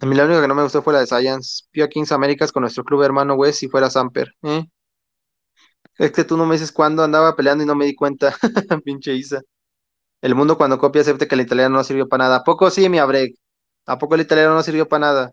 [0.00, 1.64] A mí la única que no me gustó fue la de Science.
[1.70, 4.28] Pio Kings Américas con nuestro club hermano, güey, si fuera Samper.
[4.42, 4.64] ¿eh?
[5.98, 8.36] Es que tú no me dices cuándo andaba peleando y no me di cuenta.
[8.84, 9.40] Pinche Isa.
[10.22, 12.36] El mundo cuando copia acepte que el italiano no sirvió para nada.
[12.38, 13.34] ¿A poco sí, mi Abreg?
[13.86, 15.32] ¿A poco el italiano no sirvió para nada?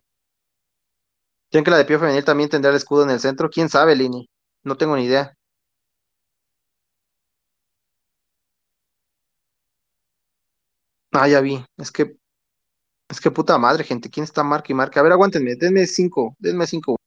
[1.52, 3.50] ¿Creen que la de Pío Femenil también tendrá el escudo en el centro?
[3.50, 4.28] ¿Quién sabe, Lini?
[4.64, 5.34] No tengo ni idea.
[11.14, 11.64] Ah, ya vi.
[11.78, 12.16] Es que
[13.10, 14.10] Es que puta madre, gente.
[14.10, 15.00] ¿Quién está marca y marca?
[15.02, 15.56] A ver, aguántenme.
[15.56, 16.36] Denme cinco.
[16.40, 16.98] Denme cinco.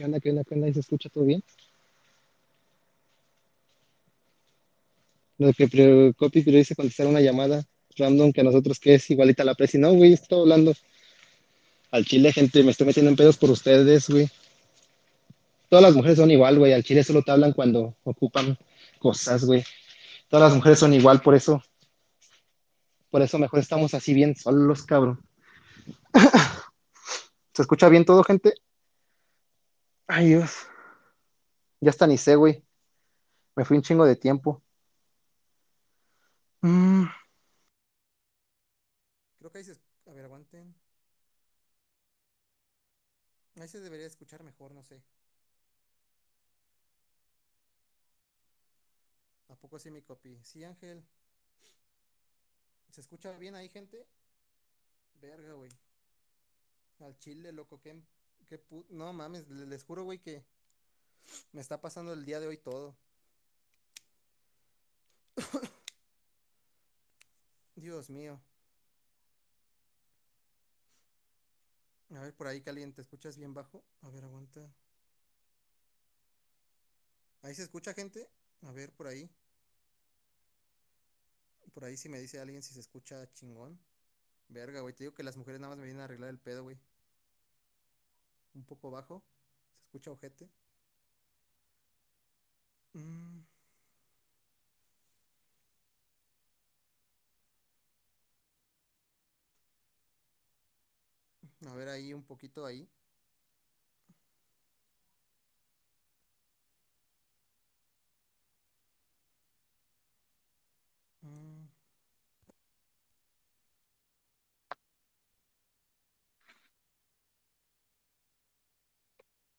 [0.00, 0.18] ¿Qué onda?
[0.18, 0.66] ¿Qué onda?
[0.66, 1.44] ¿Y ¿Se escucha todo bien?
[5.36, 7.66] Lo que copy pero dice contestar una llamada
[7.98, 9.76] random que a nosotros que es igualita a la presi.
[9.76, 10.72] No, güey, estoy hablando
[11.90, 12.62] al chile, gente.
[12.62, 14.26] Me estoy metiendo en pedos por ustedes, güey.
[15.68, 16.72] Todas las mujeres son igual, güey.
[16.72, 18.56] Al chile solo te hablan cuando ocupan
[19.00, 19.62] cosas, güey.
[20.30, 21.62] Todas las mujeres son igual, por eso,
[23.10, 25.20] por eso mejor estamos así bien solos, cabrón.
[27.52, 28.54] ¿Se escucha bien todo, gente?
[30.10, 30.66] Ay, Dios.
[31.80, 32.64] Ya hasta ni sé, güey.
[33.56, 34.62] Me fui un chingo de tiempo.
[36.62, 37.06] Mm,
[39.38, 39.76] Creo que ahí se...
[40.06, 40.74] A ver, aguanten.
[43.60, 45.00] Ahí se debería escuchar mejor, no sé.
[49.48, 50.38] ¿A poco sí mi copy?
[50.42, 51.04] Sí, Ángel.
[52.90, 54.06] ¿Se escucha bien ahí, gente?
[55.22, 55.70] Verga, güey.
[57.00, 58.00] Al chile, loco, qué,
[58.90, 60.44] No mames, le- les juro, güey, que
[61.52, 62.96] me está pasando el día de hoy todo.
[67.76, 68.40] Dios mío.
[72.14, 73.82] A ver, por ahí, caliente, ¿escuchas bien bajo?
[74.02, 74.70] A ver, aguanta.
[77.42, 78.30] ¿Ahí se escucha, gente?
[78.62, 79.28] A ver, por ahí.
[81.72, 83.80] Por ahí si me dice alguien si se escucha chingón.
[84.48, 86.64] Verga, güey, te digo que las mujeres nada más me vienen a arreglar el pedo,
[86.64, 86.78] güey.
[88.54, 89.24] Un poco bajo.
[89.76, 90.48] ¿Se escucha ojete?
[92.96, 93.42] Mm,
[101.68, 102.88] a ver ahí, un poquito ahí.
[111.24, 111.68] Mm,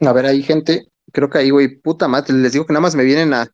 [0.06, 0.86] A ver ahí, gente.
[1.14, 2.34] Creo que ahí, güey, puta madre.
[2.34, 3.48] Les digo que nada más me vienen a,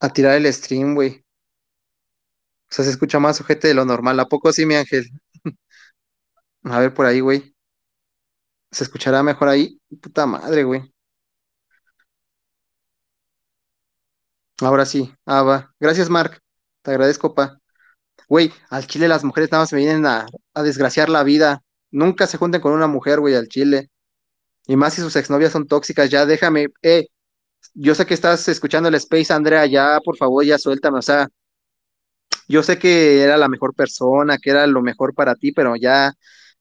[0.00, 1.24] a tirar el stream, güey.
[2.70, 4.20] O sea, se escucha más ojete de lo normal.
[4.20, 5.08] ¿A poco sí, mi ángel?
[6.64, 7.54] A ver por ahí, güey.
[8.70, 9.80] ¿Se escuchará mejor ahí?
[10.02, 10.82] Puta madre, güey.
[14.60, 15.12] Ahora sí.
[15.26, 15.74] Ah, va.
[15.80, 16.40] Gracias, Mark.
[16.82, 17.58] Te agradezco, pa.
[18.28, 21.62] Güey, al chile las mujeres nada más me vienen a, a desgraciar la vida.
[21.92, 23.90] Nunca se junten con una mujer, güey, al chile.
[24.66, 26.68] Y más si sus exnovias son tóxicas, ya déjame.
[26.82, 27.06] Eh,
[27.74, 30.98] yo sé que estás escuchando el Space, Andrea, ya, por favor, ya suéltame.
[30.98, 31.28] O sea,
[32.48, 36.12] yo sé que era la mejor persona, que era lo mejor para ti, pero ya,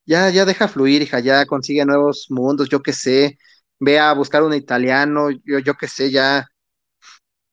[0.06, 3.38] ya, ya deja fluir, hija, ya consigue nuevos mundos, yo qué sé.
[3.80, 6.48] Ve a buscar un italiano, yo, yo qué sé, ya,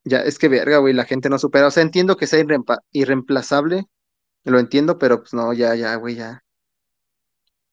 [0.05, 1.67] ya, es que verga, güey, la gente no supera.
[1.69, 2.45] O sea, entiendo que sea
[2.93, 3.85] irreemplazable,
[4.45, 6.43] lo entiendo, pero pues no, ya, ya, güey, ya.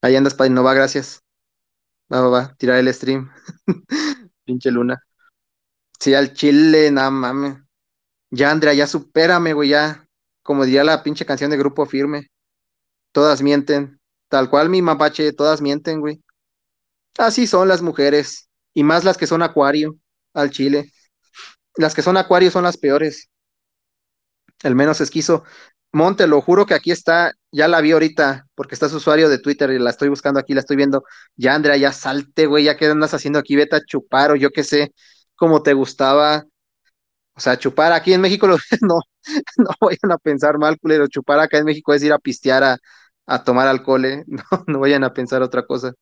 [0.02, 1.22] Ahí andas para innovar, gracias.
[2.12, 3.30] Va, va, va, tirar el stream.
[4.44, 5.02] Pinche luna.
[6.00, 7.58] Sí, al chile, nada mames.
[8.30, 10.06] Ya, Andrea, ya supérame, güey, ya.
[10.42, 12.28] Como diría la pinche canción de Grupo Firme.
[13.12, 14.00] Todas mienten.
[14.28, 16.22] Tal cual mi mapache, todas mienten, güey.
[17.18, 18.48] Así son las mujeres.
[18.74, 19.96] Y más las que son acuario,
[20.34, 20.92] al chile.
[21.76, 23.30] Las que son acuario son las peores.
[24.62, 25.44] El menos esquizo.
[25.92, 27.32] Monte, lo juro que aquí está.
[27.50, 30.52] Ya la vi ahorita, porque está su usuario de Twitter y la estoy buscando aquí,
[30.54, 31.02] la estoy viendo.
[31.36, 32.64] Ya, Andrea, ya salte, güey.
[32.64, 34.92] Ya qué andas haciendo aquí, vete a chupar o yo qué sé,
[35.34, 36.44] como te gustaba.
[37.36, 38.48] O sea, chupar aquí en México,
[38.82, 39.00] no,
[39.58, 41.08] no vayan a pensar mal, culero.
[41.08, 42.78] Chupar acá en México es ir a pistear a,
[43.26, 44.24] a tomar alcohol, ¿eh?
[44.28, 45.92] No, no vayan a pensar otra cosa.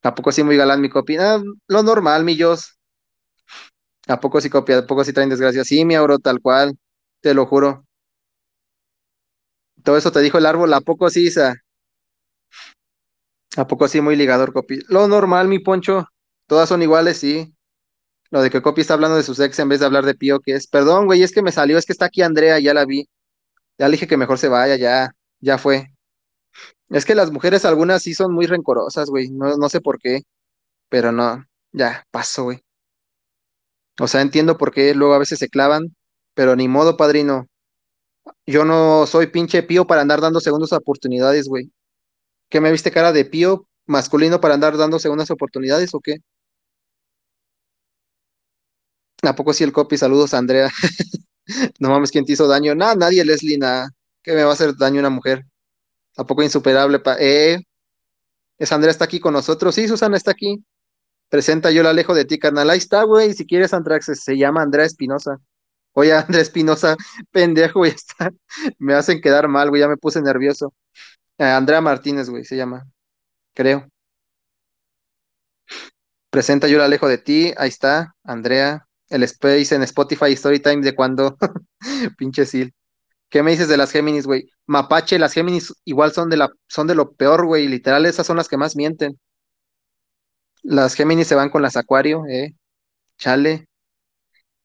[0.00, 1.34] Tampoco así muy galán mi copia.
[1.34, 2.78] Ah, lo normal, mi Jos.
[4.08, 4.78] ¿A poco sí copia?
[4.78, 5.64] ¿A poco sí traen desgracia?
[5.64, 6.76] Sí, mi auro, tal cual.
[7.20, 7.84] Te lo juro.
[9.84, 10.74] Todo eso te dijo el árbol.
[10.74, 11.54] ¿A poco sí, Isa?
[13.56, 14.80] ¿A poco sí muy ligador, copi?
[14.88, 16.08] Lo normal, mi poncho.
[16.48, 17.54] Todas son iguales, sí.
[18.30, 20.40] Lo de que Copi está hablando de su ex en vez de hablar de Pío,
[20.40, 20.66] que es.
[20.66, 23.08] Perdón, güey, es que me salió, es que está aquí Andrea, ya la vi.
[23.78, 25.88] Ya le dije que mejor se vaya, ya, ya fue.
[26.90, 29.30] Es que las mujeres algunas sí son muy rencorosas, güey.
[29.30, 30.22] No, no sé por qué,
[30.88, 32.60] pero no, ya, paso, güey.
[34.00, 35.94] O sea, entiendo por qué luego a veces se clavan,
[36.34, 37.46] pero ni modo, padrino.
[38.46, 41.70] Yo no soy pinche pío para andar dando segundas oportunidades, güey.
[42.48, 46.16] ¿Qué me viste cara de pío masculino para andar dando segundas oportunidades o qué?
[49.22, 49.96] ¿A poco sí el copy?
[49.98, 50.70] Saludos, Andrea.
[51.78, 52.74] No mames, ¿quién te hizo daño?
[52.74, 53.90] Nada, nadie, Leslie, nada.
[54.22, 55.44] ¿Qué me va a hacer daño una mujer?
[56.16, 57.00] ¿A poco insuperable?
[57.00, 57.58] Pa eh,
[58.58, 59.74] ¿es Andrea está aquí con nosotros?
[59.74, 60.64] Sí, Susana está aquí.
[61.28, 62.70] Presenta, yo la alejo de ti, carnal.
[62.70, 63.34] Ahí está, güey.
[63.34, 65.40] Si quieres, Andrea, se, se llama Andrea Espinosa.
[65.94, 66.96] Oye, Andrea Espinosa,
[67.32, 68.30] pendejo, güey, está.
[68.78, 70.74] Me hacen quedar mal, güey, ya me puse nervioso.
[71.38, 72.86] Eh, Andrea Martínez, güey, se llama,
[73.54, 73.88] creo.
[76.30, 77.54] Presenta, yo la alejo de ti.
[77.56, 78.86] Ahí está, Andrea.
[79.08, 81.36] El Space en Spotify Storytime de cuando.
[82.18, 82.74] Pinche Sil.
[83.30, 84.50] ¿Qué me dices de las Géminis, güey?
[84.66, 87.68] Mapache, las Géminis igual son de la, son de lo peor, güey.
[87.68, 89.18] Literal, esas son las que más mienten.
[90.64, 92.54] Las Géminis se van con las Acuario, eh.
[93.18, 93.68] Chale.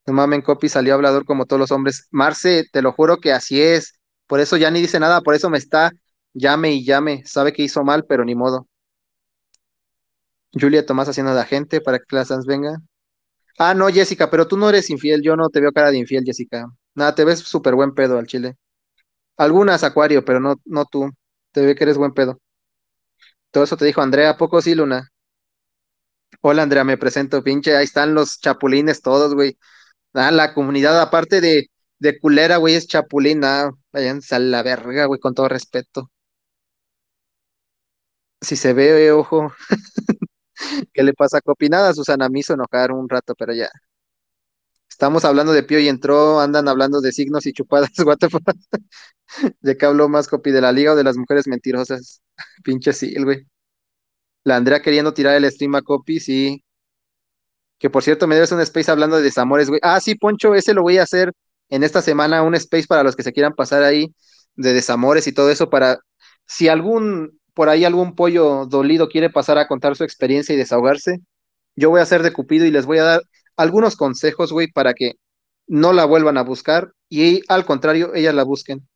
[0.09, 2.07] No mamen, Copy salió hablador como todos los hombres.
[2.09, 3.99] Marce, te lo juro que así es.
[4.25, 5.91] Por eso ya ni dice nada, por eso me está
[6.33, 7.21] llame y llame.
[7.27, 8.67] Sabe que hizo mal, pero ni modo.
[10.51, 12.79] Julia Tomás haciendo de agente para que las Sans venga.
[13.59, 15.21] Ah, no, Jessica, pero tú no eres infiel.
[15.21, 16.65] Yo no te veo cara de infiel, Jessica.
[16.95, 18.55] Nada, te ves súper buen pedo al chile.
[19.37, 21.11] Algunas, Acuario, pero no, no tú.
[21.51, 22.39] Te ve que eres buen pedo.
[23.51, 25.09] Todo eso te dijo Andrea, ¿a poco sí, Luna?
[26.41, 27.75] Hola, Andrea, me presento, pinche.
[27.75, 29.57] Ahí están los chapulines todos, güey.
[30.13, 31.67] Ah, la comunidad, aparte de,
[31.99, 33.71] de culera, güey, es chapulina.
[33.91, 36.11] Váyanse a la verga, güey, con todo respeto.
[38.41, 39.53] Si se ve, eh, ojo,
[40.93, 41.69] ¿qué le pasa a Copi?
[41.69, 43.69] Nada, Susana me hizo enojar un rato, pero ya.
[44.89, 48.17] Estamos hablando de Pío y entró, andan hablando de signos y chupadas, what?
[49.61, 50.51] ¿De qué habló más, Copi?
[50.51, 52.21] ¿De la liga o de las mujeres mentirosas?
[52.63, 53.45] Pinche sí, güey.
[54.43, 56.63] La Andrea queriendo tirar el stream a Copi, sí.
[57.79, 59.79] Que por cierto, me debes un space hablando de desamores, güey.
[59.83, 61.31] Ah, sí, Poncho, ese lo voy a hacer
[61.69, 64.13] en esta semana, un space para los que se quieran pasar ahí.
[64.55, 65.99] de desamores y todo eso para,
[66.45, 71.19] si algún, por ahí algún pollo dolido quiere pasar a contar su experiencia y desahogarse,
[71.75, 73.21] yo voy a ser de Cupido y les voy a dar
[73.57, 75.13] algunos consejos, güey, para que
[75.67, 78.87] no la vuelvan a buscar y al contrario, ellas la busquen.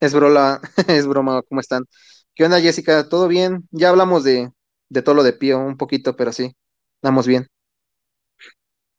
[0.00, 1.84] Es broma, es broma, ¿cómo están?
[2.34, 3.08] ¿Qué onda, Jessica?
[3.08, 3.68] ¿Todo bien?
[3.70, 4.50] Ya hablamos de,
[4.88, 6.54] de todo lo de Pío un poquito, pero sí,
[6.96, 7.46] estamos bien.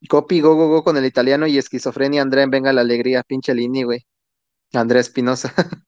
[0.10, 3.54] Copy, go, go, go con el italiano y esquizofrenia, Andrea en Venga la Alegría, pinche
[3.54, 4.06] Lini, güey.
[4.74, 5.54] Andrea Espinosa.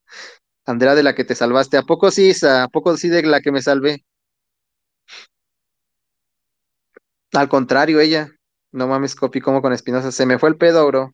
[0.66, 1.78] Andrea de la que te salvaste.
[1.78, 2.64] ¿A poco sí, Isa?
[2.64, 4.06] ¿A poco sí de la que me salvé?
[7.34, 8.30] Al contrario, ella.
[8.72, 10.12] No mames, Copy, como con Espinosa.
[10.12, 11.14] Se me fue el pedo, bro.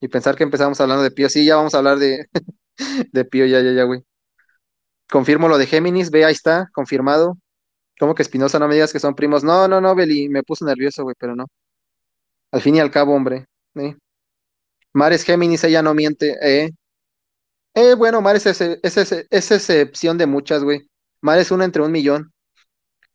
[0.00, 1.28] Y pensar que empezamos hablando de Pío.
[1.28, 2.26] Sí, ya vamos a hablar de,
[3.12, 4.02] de Pío, ya, ya, ya, güey.
[5.10, 7.38] Confirmo lo de Géminis, ve, ahí está, confirmado.
[7.98, 8.58] ¿Cómo que Espinosa?
[8.58, 9.44] No me digas que son primos.
[9.44, 11.46] No, no, no, Beli, me puso nervioso, güey, pero no.
[12.52, 13.46] Al fin y al cabo, hombre.
[13.76, 13.96] ¿eh?
[14.92, 16.70] Mares Géminis, ella no miente, ¿eh?
[17.74, 18.96] Eh, bueno, Mares es, es,
[19.30, 20.88] es, excepción de muchas, güey.
[21.20, 22.32] Mares es una entre un millón.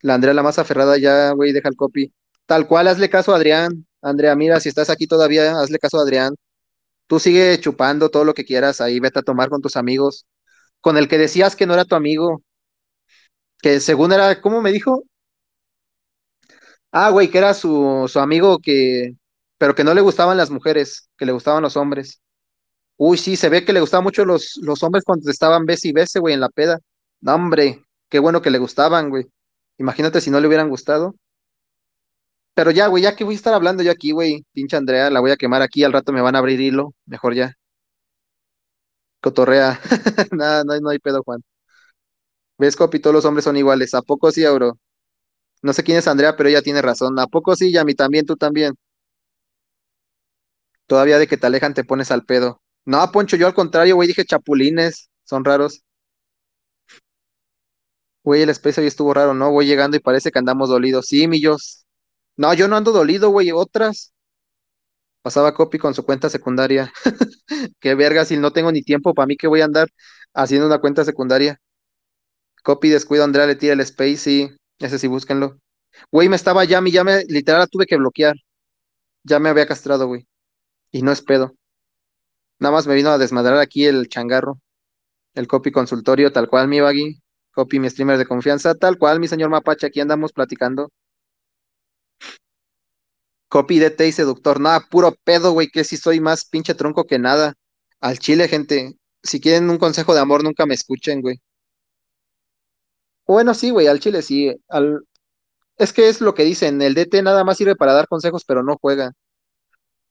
[0.02, 2.12] La Andrea, la más aferrada, ya, güey, deja el copy.
[2.46, 3.86] Tal cual, hazle caso a Adrián.
[4.02, 6.34] Andrea, mira, si estás aquí todavía, hazle caso a Adrián.
[7.06, 10.26] Tú sigue chupando todo lo que quieras ahí, vete a tomar con tus amigos.
[10.80, 12.42] Con el que decías que no era tu amigo,
[13.62, 15.04] que según era, ¿cómo me dijo?
[16.92, 19.14] Ah, güey, que era su, su amigo que,
[19.64, 22.20] pero que no le gustaban las mujeres, que le gustaban los hombres.
[22.98, 25.92] Uy, sí, se ve que le gustaban mucho los, los hombres cuando estaban bese y
[25.92, 26.80] bese, güey, en la peda.
[27.22, 29.26] No, hombre, qué bueno que le gustaban, güey.
[29.78, 31.14] Imagínate si no le hubieran gustado.
[32.54, 35.20] Pero ya, güey, ya que voy a estar hablando yo aquí, güey, pinche Andrea, la
[35.20, 37.54] voy a quemar aquí, al rato me van a abrir hilo, mejor ya.
[39.20, 39.80] Cotorrea.
[40.32, 41.42] Nada, no, hay- pedo, Juan.
[42.58, 42.98] ¿Ves, Copi?
[43.00, 43.94] Todos los hombres son iguales.
[43.94, 44.78] ¿A poco sí, Auro?
[45.62, 47.18] No sé quién es Andrea, pero ella tiene razón.
[47.20, 47.94] ¿A poco sí, Yami?
[47.94, 48.74] También, tú también.
[50.86, 52.62] Todavía de que te alejan te pones al pedo.
[52.84, 55.82] No, Poncho, yo al contrario, güey, dije chapulines, son raros.
[58.24, 59.50] Güey, el espacio hoy estuvo raro, ¿no?
[59.50, 61.06] Voy llegando y parece que andamos dolidos.
[61.06, 61.84] Sí, millos.
[62.36, 64.12] No, yo no ando dolido, güey, otras.
[65.22, 66.92] Pasaba copy con su cuenta secundaria.
[67.80, 69.88] Qué verga, si no tengo ni tiempo, para mí que voy a andar
[70.34, 71.60] haciendo una cuenta secundaria.
[72.62, 75.58] Copy, descuido, Andrea le tira el space, sí, ese sí, búsquenlo.
[76.12, 78.36] Güey, me estaba ya, ya me, literal, la tuve que bloquear.
[79.24, 80.26] Ya me había castrado, güey.
[80.94, 81.56] Y no es pedo.
[82.60, 84.60] Nada más me vino a desmadrar aquí el changarro.
[85.34, 87.20] El copy consultorio, tal cual, mi baggy.
[87.50, 90.92] Copy, mi streamer de confianza, tal cual, mi señor Mapache, aquí andamos platicando.
[93.48, 94.60] Copy, DT y seductor.
[94.60, 97.54] Nada, puro pedo, güey, que si soy más pinche tronco que nada.
[98.00, 98.94] Al chile, gente.
[99.20, 101.40] Si quieren un consejo de amor, nunca me escuchen, güey.
[103.26, 104.54] Bueno, sí, güey, al chile sí.
[104.68, 105.00] Al...
[105.76, 108.62] Es que es lo que dicen, el DT nada más sirve para dar consejos, pero
[108.62, 109.12] no juega.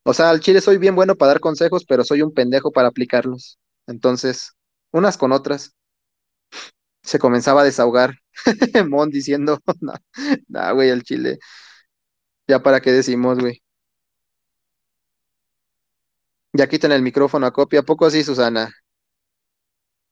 [0.04, 2.90] O sea, al chile soy bien bueno para dar consejos, pero soy un pendejo para
[2.90, 3.60] aplicarlos.
[3.88, 4.52] Entonces,
[4.92, 5.74] unas con otras.
[7.04, 8.16] Se comenzaba a desahogar.
[8.90, 9.98] Mon diciendo, nah,
[10.48, 11.40] nah, güey, al chile.
[12.48, 13.62] Ya para qué decimos, güey.
[16.54, 17.82] Ya quitan el micrófono a copia.
[17.82, 18.72] ¿A poco así, Susana?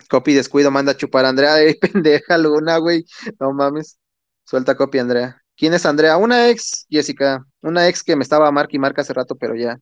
[0.09, 1.59] Copy descuido, manda a chupar a Andrea.
[1.61, 3.05] Ey, pendeja, Luna, güey.
[3.39, 3.97] No mames.
[4.45, 5.40] Suelta copia, Andrea.
[5.61, 6.17] ¿Quién es Andrea?
[6.17, 7.45] Una ex, Jessica.
[7.61, 9.77] Una ex que me estaba marca y marca hace rato, pero ya.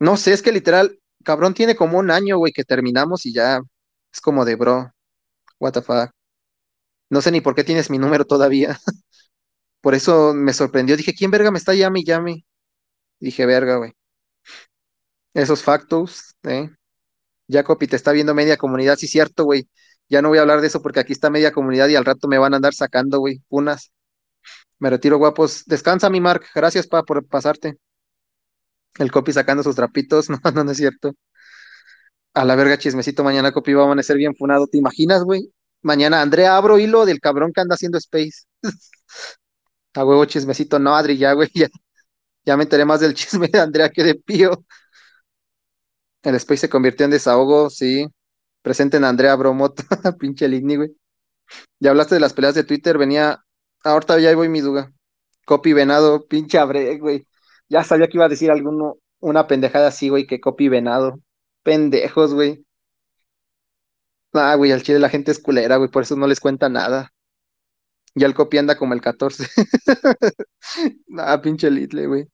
[0.00, 3.60] No sé, es que literal, cabrón, tiene como un año, güey, que terminamos y ya.
[4.12, 4.90] Es como de bro.
[5.60, 6.10] What the fuck.
[7.10, 8.76] No sé ni por qué tienes mi número todavía.
[9.82, 10.96] Por eso me sorprendió.
[10.96, 12.44] Dije, ¿quién verga me está llame y llame?
[13.20, 13.92] Dije, verga, güey.
[15.34, 16.70] Esos factos, ¿eh?
[17.48, 19.68] Ya copy, te está viendo media comunidad, sí, cierto, güey.
[20.08, 22.26] Ya no voy a hablar de eso porque aquí está media comunidad y al rato
[22.28, 23.92] me van a andar sacando, güey, unas.
[24.78, 25.64] Me retiro, guapos.
[25.66, 26.44] Descansa, mi Mark.
[26.54, 27.78] Gracias, pa, por pasarte.
[28.98, 30.28] El copy sacando sus trapitos.
[30.30, 31.12] No, no, no es cierto.
[32.34, 33.24] A la verga, chismecito.
[33.24, 34.66] Mañana copy va a amanecer bien funado.
[34.66, 35.52] ¿Te imaginas, güey?
[35.82, 38.44] Mañana, Andrea, abro hilo del cabrón que anda haciendo Space.
[39.94, 40.78] A huevo, chismecito.
[40.78, 41.48] No, Adri, ya, güey.
[41.54, 41.68] Ya,
[42.44, 44.64] ya me enteré más del chisme de Andrea que de Pío.
[46.22, 48.06] El Space se convirtió en desahogo, sí.
[48.62, 49.82] Presenten a Andrea Bromoto.
[50.18, 50.96] Pinche Ligny, güey.
[51.80, 53.44] Ya hablaste de las peleas de Twitter, venía.
[53.84, 54.92] Ahorita ya voy mi duda.
[55.46, 57.26] Copy venado, pinche abre, güey.
[57.68, 61.20] Ya sabía que iba a decir alguno, una pendejada así, güey, que copy venado.
[61.62, 62.64] Pendejos, güey.
[64.34, 67.12] Ah, güey, al chile la gente es culera, güey, por eso no les cuenta nada.
[68.14, 69.46] Ya el copy anda como el 14.
[71.18, 72.26] Ah, pinche Litle, güey.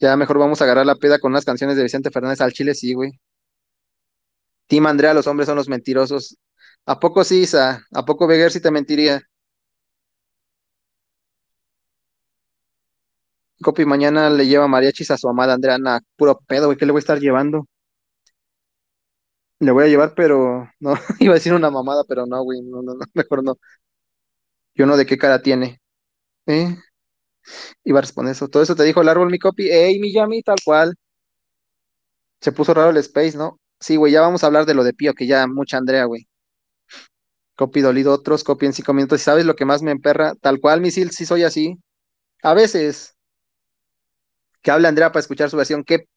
[0.00, 2.74] Ya mejor vamos a agarrar la peda con unas canciones de Vicente Fernández al chile,
[2.74, 3.12] sí, güey.
[4.66, 6.36] Team Andrea, los hombres son los mentirosos.
[6.86, 7.86] ¿A poco sí, Isa?
[7.92, 9.22] ¿A poco Beguer sí te mentiría?
[13.62, 15.78] Copy mañana le lleva mariachis a su amada Andrea.
[15.78, 17.66] Nah, puro pedo, güey, ¿qué le voy a estar llevando?
[19.60, 22.82] Le voy a llevar, pero no, iba a decir una mamada, pero no, güey, no,
[22.82, 23.56] no, no, mejor no.
[24.74, 25.80] Yo no de qué cara tiene.
[26.46, 26.76] ¿Eh?
[27.84, 28.48] Iba a responder eso.
[28.48, 29.68] Todo eso te dijo el árbol, mi copy.
[29.70, 30.94] Ey, mi Yami, tal cual.
[32.40, 33.60] Se puso raro el space, ¿no?
[33.80, 36.26] Sí, güey, ya vamos a hablar de lo de Pío, que ya mucha Andrea, güey.
[37.56, 39.20] Copy dolido otros, copy en cinco minutos.
[39.20, 40.34] ¿Y sabes lo que más me emperra?
[40.40, 41.76] Tal cual, misil, sí soy así.
[42.42, 43.16] A veces,
[44.62, 45.84] que hable Andrea para escuchar su versión.
[45.84, 46.08] ¿Qué?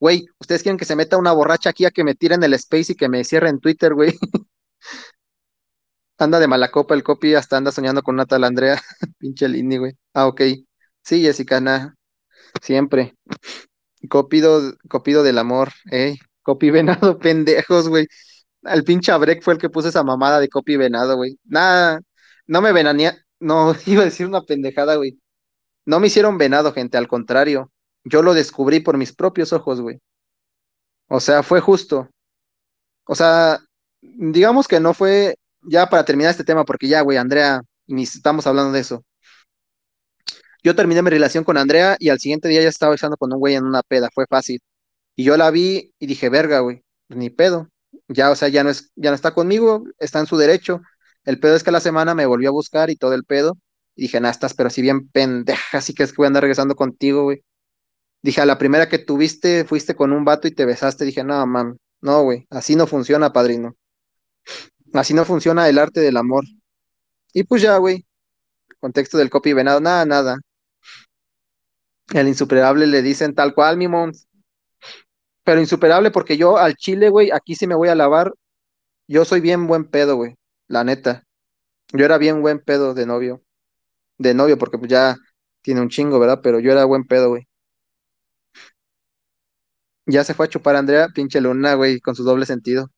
[0.00, 2.92] Güey, ¿ustedes quieren que se meta una borracha aquí a que me tiren el space
[2.92, 4.14] y que me cierre en Twitter, güey?
[6.18, 8.80] Anda de mala copa el copy, hasta anda soñando con una tal Andrea.
[9.18, 9.92] Pinche Lini, güey.
[10.14, 10.40] Ah, ok.
[11.02, 11.94] Sí, Jessica, nada.
[12.62, 13.16] Siempre.
[14.08, 16.18] Copido, copido del amor, ey.
[16.42, 18.06] Copy venado, pendejos, güey.
[18.62, 21.38] El pinche Abrek fue el que puso esa mamada de copy venado, güey.
[21.44, 22.00] Nada,
[22.46, 25.20] no me venanía, no, iba a decir una pendejada, güey.
[25.86, 27.72] No me hicieron venado, gente, al contrario.
[28.08, 30.00] Yo lo descubrí por mis propios ojos, güey.
[31.08, 32.08] O sea, fue justo.
[33.06, 33.60] O sea,
[34.00, 38.46] digamos que no fue, ya para terminar este tema, porque ya, güey, Andrea, ni estamos
[38.46, 39.04] hablando de eso.
[40.62, 43.40] Yo terminé mi relación con Andrea y al siguiente día ya estaba besando con un
[43.40, 44.60] güey en una peda, fue fácil.
[45.16, 47.68] Y yo la vi y dije, verga, güey, ni pedo.
[48.08, 50.80] Ya, o sea, ya no es, ya no está conmigo, está en su derecho.
[51.24, 53.58] El pedo es que a la semana me volvió a buscar y todo el pedo.
[53.96, 56.76] Y dije, nah, estás, pero si bien pendeja, así que que voy a andar regresando
[56.76, 57.42] contigo, güey.
[58.26, 61.04] Dije, a la primera que tuviste, fuiste con un vato y te besaste.
[61.04, 63.76] Dije, no, mam, no, güey, así no funciona, padrino.
[64.92, 66.42] Así no funciona el arte del amor.
[67.32, 68.04] Y pues ya, güey,
[68.80, 70.38] contexto del copy venado, nada, nada.
[72.12, 74.26] El insuperable le dicen tal cual, mi mons.
[75.44, 78.32] Pero insuperable porque yo al chile, güey, aquí sí me voy a lavar.
[79.06, 80.34] Yo soy bien buen pedo, güey,
[80.66, 81.22] la neta.
[81.92, 83.44] Yo era bien buen pedo de novio.
[84.18, 85.16] De novio, porque pues ya
[85.62, 86.40] tiene un chingo, ¿verdad?
[86.42, 87.46] Pero yo era buen pedo, güey.
[90.06, 92.90] Ya se fue a chupar Andrea, pinche luna, güey, con su doble sentido.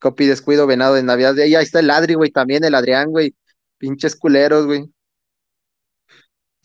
[0.00, 1.34] Copy descuido, venado de Navidad.
[1.36, 3.34] Y ahí está el Adri, güey, también el Adrián, güey.
[3.78, 4.92] Pinches culeros, güey.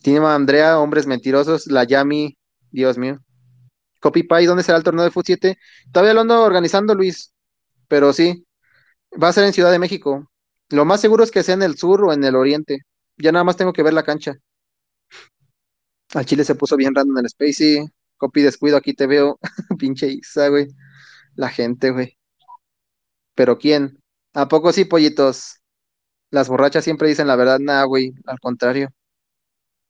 [0.03, 1.67] Tiene a Andrea, hombres mentirosos.
[1.67, 2.37] La Yami,
[2.71, 3.19] Dios mío.
[4.01, 5.57] Copy Pie, ¿dónde será el torneo de Foot 7?
[5.91, 7.33] Todavía lo ando organizando, Luis.
[7.87, 8.45] Pero sí,
[9.21, 10.29] va a ser en Ciudad de México.
[10.69, 12.79] Lo más seguro es que sea en el sur o en el oriente.
[13.17, 14.35] Ya nada más tengo que ver la cancha.
[16.13, 17.85] Al Chile se puso bien random en el Spacey.
[18.17, 19.39] Copy descuido, aquí te veo.
[19.79, 20.67] Pinche Isa, güey.
[21.35, 22.17] La gente, güey.
[23.35, 23.99] ¿Pero quién?
[24.33, 25.59] ¿A poco sí, pollitos?
[26.31, 28.89] Las borrachas siempre dicen la verdad, nah, güey, al contrario.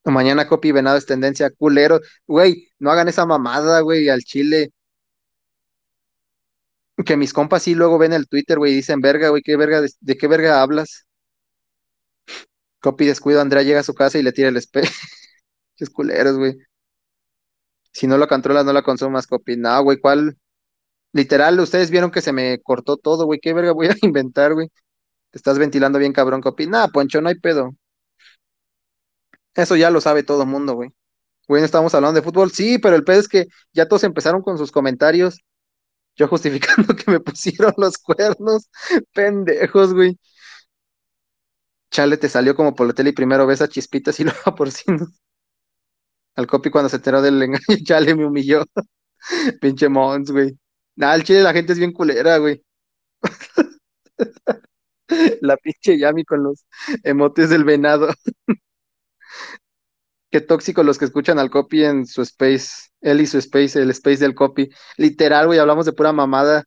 [0.05, 1.99] Mañana copy venado es tendencia, culero.
[2.27, 4.71] Güey, no hagan esa mamada, güey, al chile.
[7.05, 9.81] Que mis compas sí luego ven el Twitter, güey, y dicen, verga, güey, ¿qué verga,
[9.81, 11.05] de, de qué verga hablas?
[12.81, 14.91] Copy descuido, Andrea llega a su casa y le tira el espejo.
[15.77, 16.57] Qué culeros, güey.
[17.93, 19.57] Si no lo controlas, no la consumas, copy.
[19.57, 20.37] No, güey, ¿cuál?
[21.13, 23.39] Literal, ustedes vieron que se me cortó todo, güey.
[23.41, 24.69] ¿Qué verga voy a inventar, güey?
[25.31, 26.67] Te estás ventilando bien, cabrón, copy.
[26.67, 27.71] Nah, Poncho, no hay pedo.
[29.55, 30.89] Eso ya lo sabe todo el mundo, güey.
[31.47, 32.51] Güey, no estamos hablando de fútbol.
[32.51, 35.39] Sí, pero el pedo es que ya todos empezaron con sus comentarios.
[36.17, 38.69] Yo justificando que me pusieron los cuernos.
[39.13, 40.17] Pendejos, güey.
[41.91, 44.55] Chale, te salió como por la tele y primero ves a Chispitas y luego a
[44.55, 45.09] Porcinos.
[46.35, 48.63] Al copy cuando se enteró del engaño, chale, me humilló.
[49.61, 50.57] Pinche Mons, güey.
[50.95, 52.63] Nah, el chile la gente es bien culera, güey.
[55.41, 56.65] La pinche Yami con los
[57.03, 58.09] emotes del venado.
[60.31, 62.89] Qué tóxico los que escuchan al copy en su space.
[63.01, 64.69] Él y su space, el space del copy.
[64.97, 66.63] Literal, güey, hablamos de pura mamada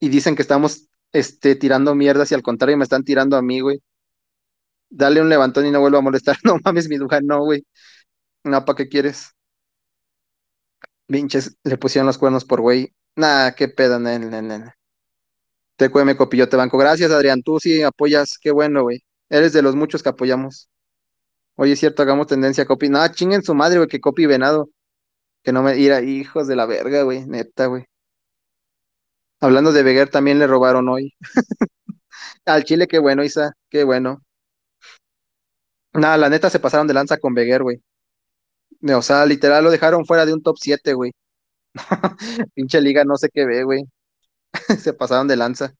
[0.00, 3.60] y dicen que estamos este, tirando mierdas y al contrario me están tirando a mí,
[3.60, 3.80] güey.
[4.90, 6.36] Dale un levantón y no vuelvo a molestar.
[6.44, 7.64] No mames, mi duja, no, güey.
[8.44, 9.34] No, ¿para qué quieres?
[11.06, 12.92] Pinches, le pusieron los cuernos por güey.
[13.16, 14.72] Nah, qué pedo, nen, nen, nen.
[15.76, 16.78] TQM Copillo te banco.
[16.78, 17.42] Gracias, Adrián.
[17.42, 18.38] Tú sí apoyas.
[18.40, 19.04] Qué bueno, güey.
[19.28, 20.68] Eres de los muchos que apoyamos.
[21.56, 22.88] Oye, es cierto, hagamos tendencia a copy.
[22.88, 24.70] No, chinguen su madre, güey, que copy venado.
[25.42, 27.26] Que no me ira, hijos de la verga, güey.
[27.26, 27.84] Neta, güey.
[29.40, 31.14] Hablando de Veguer, también le robaron hoy.
[32.46, 33.52] Al Chile, qué bueno, Isa.
[33.70, 34.22] Qué bueno.
[35.94, 37.82] Nada, la neta se pasaron de lanza con Veguer, güey.
[38.82, 41.12] O sea, literal lo dejaron fuera de un top 7, güey.
[42.54, 43.84] Pinche liga, no sé qué ve, güey.
[44.80, 45.74] Se pasaron de lanza.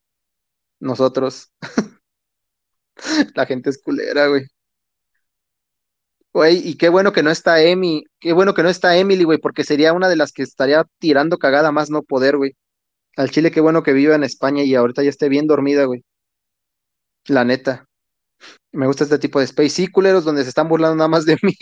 [0.80, 1.52] Nosotros.
[3.34, 4.44] La gente es culera, güey.
[6.32, 9.38] Güey, y qué bueno que no está Emi, qué bueno que no está Emily, güey,
[9.38, 12.52] porque sería una de las que estaría tirando cagada más no poder, güey.
[13.16, 16.04] Al Chile, qué bueno que viva en España y ahorita ya esté bien dormida, güey.
[17.26, 17.88] La neta.
[18.72, 19.70] Me gusta este tipo de space.
[19.70, 21.54] Sí, culeros, donde se están burlando nada más de mí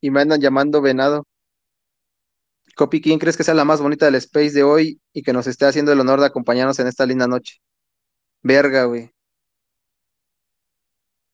[0.00, 1.24] y me andan llamando venado.
[2.76, 5.46] Copy, ¿quién crees que sea la más bonita del Space de hoy y que nos
[5.48, 7.56] esté haciendo el honor de acompañarnos en esta linda noche?
[8.42, 9.12] Verga, güey.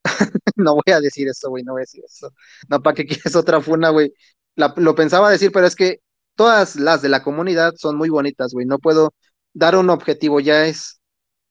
[0.57, 2.33] No voy a decir eso, güey, no voy a decir eso.
[2.69, 4.13] No, ¿para qué quieres otra funa, güey?
[4.57, 6.01] Lo pensaba decir, pero es que
[6.37, 8.67] todas las de la comunidad son muy bonitas, güey.
[8.67, 9.15] No puedo
[9.55, 11.01] dar un objetivo, ya es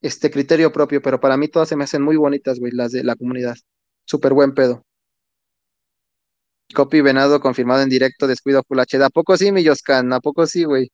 [0.01, 3.03] este criterio propio, pero para mí todas se me hacen muy bonitas, güey, las de
[3.03, 3.55] la comunidad.
[4.05, 4.83] Súper buen pedo.
[6.73, 9.03] Copy Venado confirmado en directo, descuido Full HD.
[9.03, 10.11] ¿A poco sí, mi Yoscan?
[10.13, 10.91] ¿A poco sí, güey?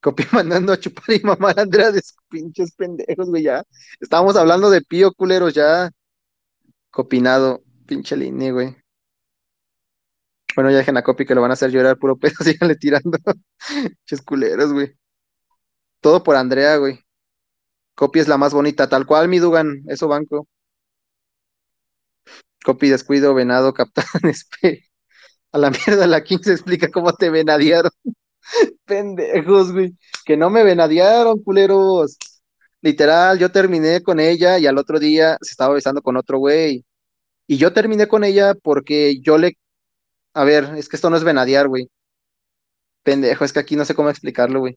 [0.00, 3.62] Copy mandando a chupar y mamar a Andrea de pinches pendejos, güey, ya.
[4.00, 5.90] Estábamos hablando de pío, culeros, ya.
[6.90, 8.76] Copinado, pinche línea, güey.
[10.54, 13.18] Bueno, ya dejen a Copy que lo van a hacer llorar puro pedo, síganle tirando.
[13.68, 14.94] Pinches culeros, güey.
[16.00, 17.03] Todo por Andrea, güey.
[17.94, 20.48] Copy es la más bonita, tal cual, mi Dugan, eso banco.
[22.64, 24.84] Copy descuido, venado, capitán, espe.
[25.52, 27.92] A la mierda, la King se explica cómo te venadearon.
[28.86, 29.96] Pendejos, güey.
[30.24, 32.18] Que no me venadearon, culeros.
[32.82, 36.84] Literal, yo terminé con ella y al otro día se estaba besando con otro güey.
[37.46, 39.58] Y yo terminé con ella porque yo le...
[40.34, 41.90] A ver, es que esto no es venadear, güey.
[43.04, 44.76] Pendejo, es que aquí no sé cómo explicarlo, güey.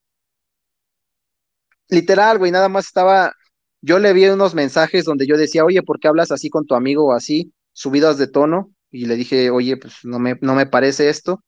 [1.90, 3.34] Literal, güey, nada más estaba...
[3.82, 6.76] Yo le vi unos mensajes donde yo decía, oye, ¿por qué hablas así con tu
[6.76, 7.54] amigo o así?
[7.74, 8.74] Subidas de tono.
[8.92, 11.44] Y le dije, oye, pues no me, no me parece esto.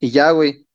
[0.00, 0.66] Y ya, güey.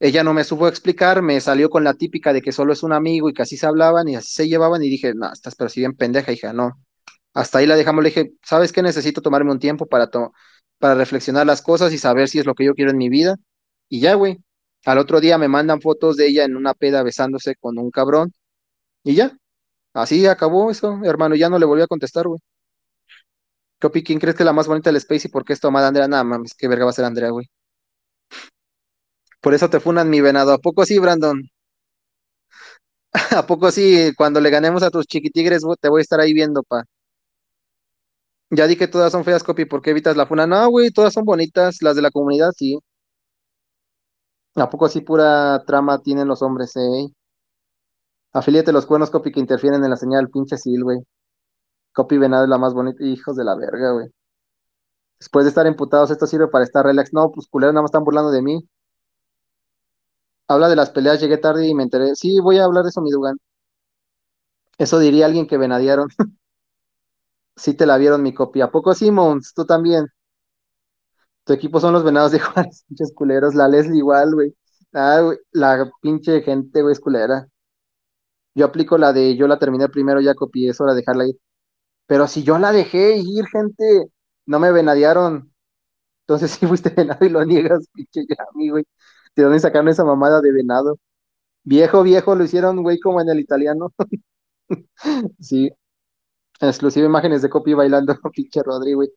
[0.00, 2.92] Ella no me supo explicar, me salió con la típica de que solo es un
[2.92, 5.70] amigo y que así se hablaban y así se llevaban y dije, no, estás pero
[5.70, 6.72] si bien pendeja, hija, no.
[7.34, 8.82] Hasta ahí la dejamos, le dije, ¿sabes qué?
[8.82, 10.32] Necesito tomarme un tiempo para, to-
[10.78, 13.36] para reflexionar las cosas y saber si es lo que yo quiero en mi vida.
[13.90, 14.38] Y ya, güey.
[14.86, 18.32] Al otro día me mandan fotos de ella en una peda besándose con un cabrón
[19.04, 19.36] y ya.
[19.94, 22.40] Así acabó eso, hermano, ya no le volví a contestar, güey.
[23.80, 25.60] ¿Qué opi- ¿Quién crees que es la más bonita del Space y por qué es
[25.60, 26.08] tomada Andrea?
[26.08, 27.46] Nada, mames, qué verga va a ser Andrea, güey.
[29.40, 30.52] Por eso te funan mi venado.
[30.52, 31.40] ¿A poco sí, Brandon?
[33.36, 34.12] ¿A poco sí?
[34.16, 36.84] Cuando le ganemos a tus chiquitigres, te voy a estar ahí viendo, pa.
[38.58, 40.46] Ya di que todas son feas, Copy, ¿por qué evitas la funa?
[40.46, 42.78] No, güey, todas son bonitas, las de la comunidad, sí.
[44.56, 47.08] ¿A poco así pura trama tienen los hombres, eh?
[48.34, 50.98] Afíliate los cuernos, Copy, que interfieren en la señal, pinche Sil, güey.
[51.92, 54.08] Copy Venado es la más bonita, hijos de la verga, güey.
[55.18, 57.12] Después de estar emputados, esto sirve para estar relax.
[57.12, 58.68] No, pues culeros nada más están burlando de mí.
[60.48, 62.14] Habla de las peleas, llegué tarde y me enteré.
[62.14, 63.36] Sí, voy a hablar de eso, mi Dugan.
[64.78, 66.08] Eso diría alguien que venadearon.
[67.56, 68.60] Sí te la vieron, mi copy.
[68.60, 69.52] ¿A poco Simons?
[69.54, 70.06] Tú también.
[71.44, 73.54] Tu equipo son los venados de Juárez, pinches culeros.
[73.54, 74.54] La Leslie igual, güey.
[74.92, 75.22] Ah,
[75.52, 77.48] la pinche gente, güey, es culera.
[78.54, 81.36] Yo aplico la de yo la terminé primero, ya copié, es hora de dejarla ir.
[82.06, 84.06] Pero si yo la dejé ir, gente,
[84.46, 85.52] no me venadearon.
[86.22, 88.84] Entonces sí fuiste venado y lo niegas, pinche Yami, güey.
[89.36, 90.98] ¿De dónde sacaron esa mamada de venado?
[91.64, 93.92] Viejo, viejo, lo hicieron, güey, como en el italiano.
[95.40, 95.70] Sí,
[96.60, 99.10] exclusive imágenes de copy bailando, pinche Rodri, güey.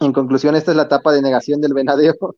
[0.00, 2.14] En conclusión, esta es la etapa de negación del venadeo.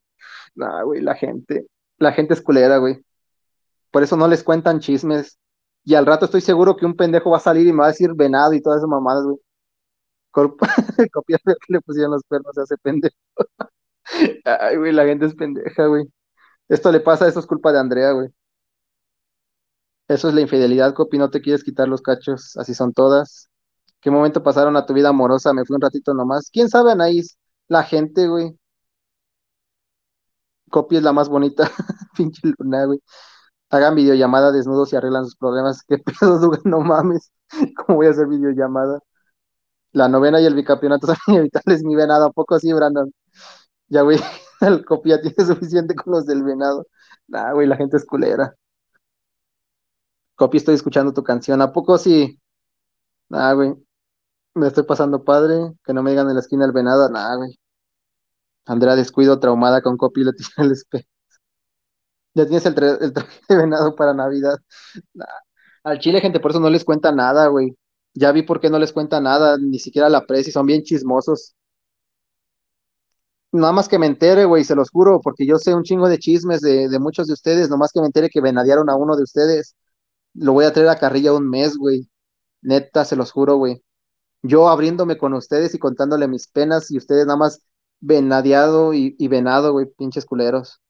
[0.56, 1.68] Nah, güey, la gente,
[1.98, 3.04] la gente es culera, güey.
[3.92, 5.38] Por eso no les cuentan chismes.
[5.84, 7.88] Y al rato estoy seguro que un pendejo va a salir y me va a
[7.90, 9.38] decir venado y todas esas mamadas, güey.
[11.12, 13.16] Copiar que le pusieron los perros a ese pendejo.
[14.44, 16.04] Ay, güey, la gente es pendeja, güey.
[16.68, 18.28] Esto le pasa, eso es culpa de Andrea, güey.
[20.08, 23.48] Eso es la infidelidad, Copi, no te quieres quitar los cachos, así son todas.
[24.00, 25.52] ¿Qué momento pasaron a tu vida amorosa?
[25.52, 26.50] Me fui un ratito nomás.
[26.52, 27.38] ¿Quién sabe, Anaís?
[27.70, 28.59] La gente, güey.
[30.70, 31.64] Copi es la más bonita.
[32.16, 33.01] Pinche luna, güey.
[33.70, 35.82] Hagan videollamada desnudos y arreglan sus problemas.
[35.88, 36.62] ¿Qué pedo, Dugan?
[36.64, 37.32] No mames.
[37.76, 39.01] ¿Cómo voy a hacer videollamada?
[39.92, 42.26] La novena y el bicampeonato son inevitables, mi venado.
[42.26, 43.12] ¿A poco sí, Brandon?
[43.88, 44.20] Ya, güey.
[44.60, 46.86] El copia tiene suficiente con los del venado.
[47.28, 48.55] Nah, güey, la gente es culera.
[50.34, 51.60] Copi, estoy escuchando tu canción.
[51.62, 52.40] ¿A poco sí?
[53.28, 53.74] Nah, güey.
[54.55, 55.72] Me estoy pasando padre.
[55.85, 57.09] Que no me digan en la esquina el venado.
[57.10, 57.59] Nah, güey.
[58.64, 61.06] Andrea descuido, traumada con Copi, le tira el espejo.
[62.35, 64.59] Ya tienes el, tra- el traje de venado para Navidad.
[65.85, 67.77] Al Chile, gente, por eso no les cuenta nada, güey.
[68.14, 71.55] Ya vi por qué no les cuenta nada, ni siquiera la presi, son bien chismosos.
[73.52, 76.18] Nada más que me entere, güey, se los juro, porque yo sé un chingo de
[76.18, 79.24] chismes de, de muchos de ustedes, nomás que me entere que venadearon a uno de
[79.24, 79.74] ustedes,
[80.35, 82.09] lo voy a traer a carrilla un mes, güey.
[82.62, 83.82] Neta, se los juro, güey.
[84.42, 87.62] Yo abriéndome con ustedes y contándole mis penas y ustedes nada más
[88.00, 90.80] venadeado y, venado, güey, pinches culeros.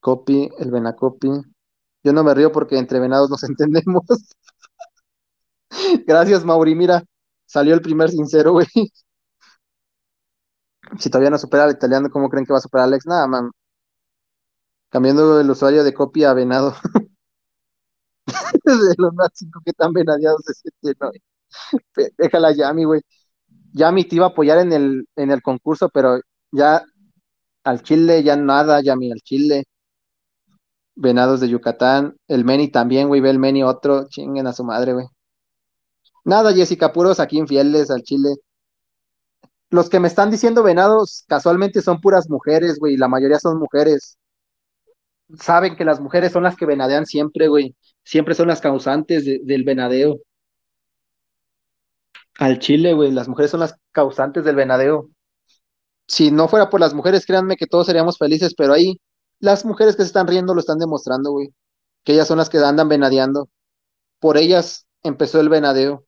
[0.00, 1.28] Copy, el venacopi.
[2.02, 4.04] Yo no me río porque entre venados nos entendemos.
[6.06, 6.74] Gracias, Mauri.
[6.74, 7.04] Mira,
[7.46, 8.66] salió el primer sincero, güey.
[10.98, 13.06] Si todavía no supera al italiano, ¿cómo creen que va a superar Alex?
[13.06, 13.50] Nada, man.
[14.90, 16.74] Cambiando el usuario de copia a venado.
[18.64, 21.10] de los más cinco que tan venadeados se sienten, ¿no?
[22.18, 23.00] Déjala Yami, güey.
[23.74, 26.20] Yami te iba a apoyar en el, en el concurso, pero
[26.52, 26.84] ya
[27.64, 29.64] al Chile, ya nada, Yami, al Chile.
[30.94, 32.16] Venados de Yucatán.
[32.28, 33.20] El Meni también, güey.
[33.20, 34.08] Ve el Meni otro.
[34.08, 35.06] Chinguen a su madre, güey.
[36.24, 38.34] Nada, Jessica, puros aquí infieles al Chile.
[39.70, 42.96] Los que me están diciendo venados casualmente son puras mujeres, güey.
[42.96, 44.16] La mayoría son mujeres.
[45.38, 47.74] Saben que las mujeres son las que venadean siempre, güey.
[48.04, 50.18] Siempre son las causantes de- del venadeo.
[52.38, 53.10] Al Chile, güey.
[53.12, 55.10] Las mujeres son las causantes del venadeo.
[56.06, 59.00] Si no fuera por las mujeres, créanme que todos seríamos felices, pero ahí
[59.40, 61.54] las mujeres que se están riendo lo están demostrando, güey.
[62.04, 63.48] Que ellas son las que andan venadeando.
[64.20, 66.06] Por ellas empezó el venadeo.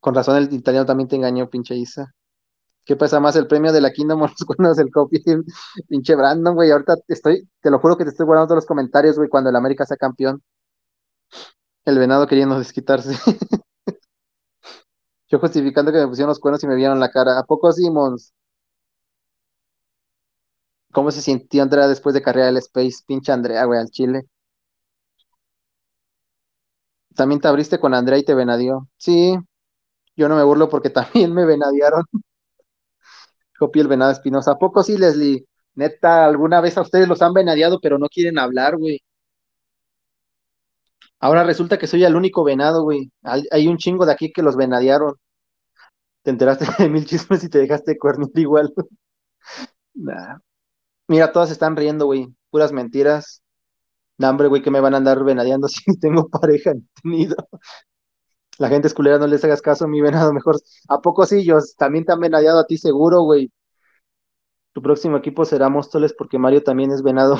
[0.00, 2.14] Con razón el italiano también te engañó, pinche Isa.
[2.84, 5.22] ¿Qué pesa más, el premio de la Kingdom los cuernos del copy?
[5.88, 6.70] Pinche Brandon, güey.
[6.70, 9.56] Ahorita estoy, te lo juro que te estoy guardando todos los comentarios, güey, cuando el
[9.56, 10.42] América sea campeón.
[11.84, 13.14] El venado queriendo desquitarse.
[15.30, 17.38] Yo justificando que me pusieron los cuernos y me vieron la cara.
[17.38, 18.34] ¿A poco Simons?
[20.92, 23.02] ¿Cómo se sintió Andrea después de carrera del Space?
[23.04, 24.28] Pinche Andrea, güey, al Chile.
[27.14, 28.88] También te abriste con Andrea y te venadió.
[28.96, 29.34] Sí,
[30.16, 32.04] yo no me burlo porque también me venadiaron.
[33.58, 34.52] Copié el venado Espinosa.
[34.52, 35.46] ¿A poco sí, Leslie?
[35.74, 39.00] Neta, alguna vez a ustedes los han venadeado, pero no quieren hablar, güey.
[41.20, 43.12] Ahora resulta que soy el único venado, güey.
[43.22, 45.14] Hay, un chingo de aquí que los venadearon.
[46.22, 48.72] Te enteraste de mil chismes y te dejaste cuernir igual.
[49.94, 50.38] Nah.
[51.08, 52.28] Mira, todas están riendo, güey.
[52.50, 53.42] Puras mentiras.
[54.18, 57.36] Nah, hombre, güey, que me van a andar venadeando si tengo pareja ni tenido.
[58.58, 60.56] La gente es culera, no les hagas caso a mi venado, mejor.
[60.88, 61.44] ¿A poco sí?
[61.44, 63.50] Yo también te han venadeado a ti seguro, güey.
[64.72, 67.36] Tu próximo equipo será Móstoles porque Mario también es venado.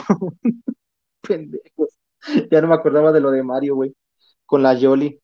[1.23, 2.00] Pendejos.
[2.51, 3.95] Ya no me acordaba de lo de Mario, güey.
[4.47, 5.21] Con la Yoli.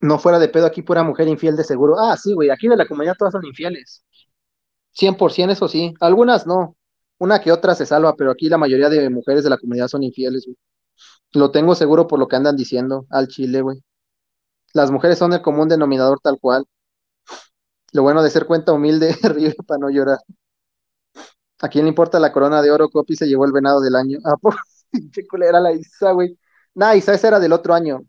[0.00, 1.96] No fuera de pedo, aquí pura mujer infiel de seguro.
[1.98, 4.04] Ah, sí, güey, aquí de la comunidad todas son infieles.
[4.92, 5.94] 100%, eso sí.
[6.00, 6.76] Algunas no.
[7.18, 10.02] Una que otra se salva, pero aquí la mayoría de mujeres de la comunidad son
[10.04, 10.56] infieles, güey.
[11.32, 13.80] Lo tengo seguro por lo que andan diciendo al Chile, güey.
[14.74, 16.66] Las mujeres son el común denominador tal cual.
[17.92, 20.18] Lo bueno de ser cuenta humilde, ríe para no llorar.
[21.62, 22.90] ¿A quién le importa la corona de oro?
[22.90, 24.18] Copi se llevó el venado del año.
[24.24, 24.56] Ah, por
[25.12, 26.38] qué culera la Isa, güey.
[26.74, 28.02] Nah, Isa, esa era del otro año.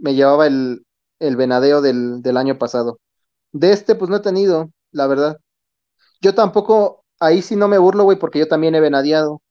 [0.00, 0.86] Me llevaba el,
[1.20, 3.00] el venadeo del, del año pasado.
[3.52, 5.38] De este, pues no he tenido, la verdad.
[6.22, 9.42] Yo tampoco, ahí sí no me burlo, güey, porque yo también he venadeado.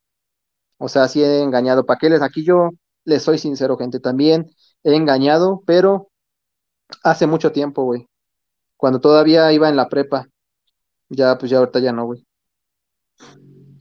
[0.77, 1.85] O sea, sí he engañado.
[1.85, 2.21] ¿Para qué les?
[2.21, 2.69] Aquí yo
[3.05, 3.99] les soy sincero, gente.
[3.99, 4.51] También
[4.83, 6.09] he engañado, pero
[7.03, 8.07] hace mucho tiempo, güey.
[8.77, 10.27] Cuando todavía iba en la prepa.
[11.09, 12.25] Ya, pues ya ahorita ya no, güey.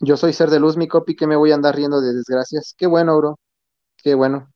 [0.01, 2.75] Yo soy ser de luz, mi copi, que me voy a andar riendo de desgracias.
[2.77, 3.39] Qué bueno, bro.
[4.03, 4.51] Qué bueno.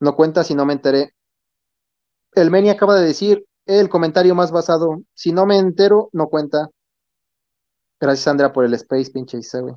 [0.00, 1.12] No cuenta si no me enteré.
[2.34, 5.02] El Meni acaba de decir el comentario más basado.
[5.14, 6.68] Si no me entero, no cuenta.
[8.00, 9.74] Gracias, Sandra, por el space, pinche Isa, güey.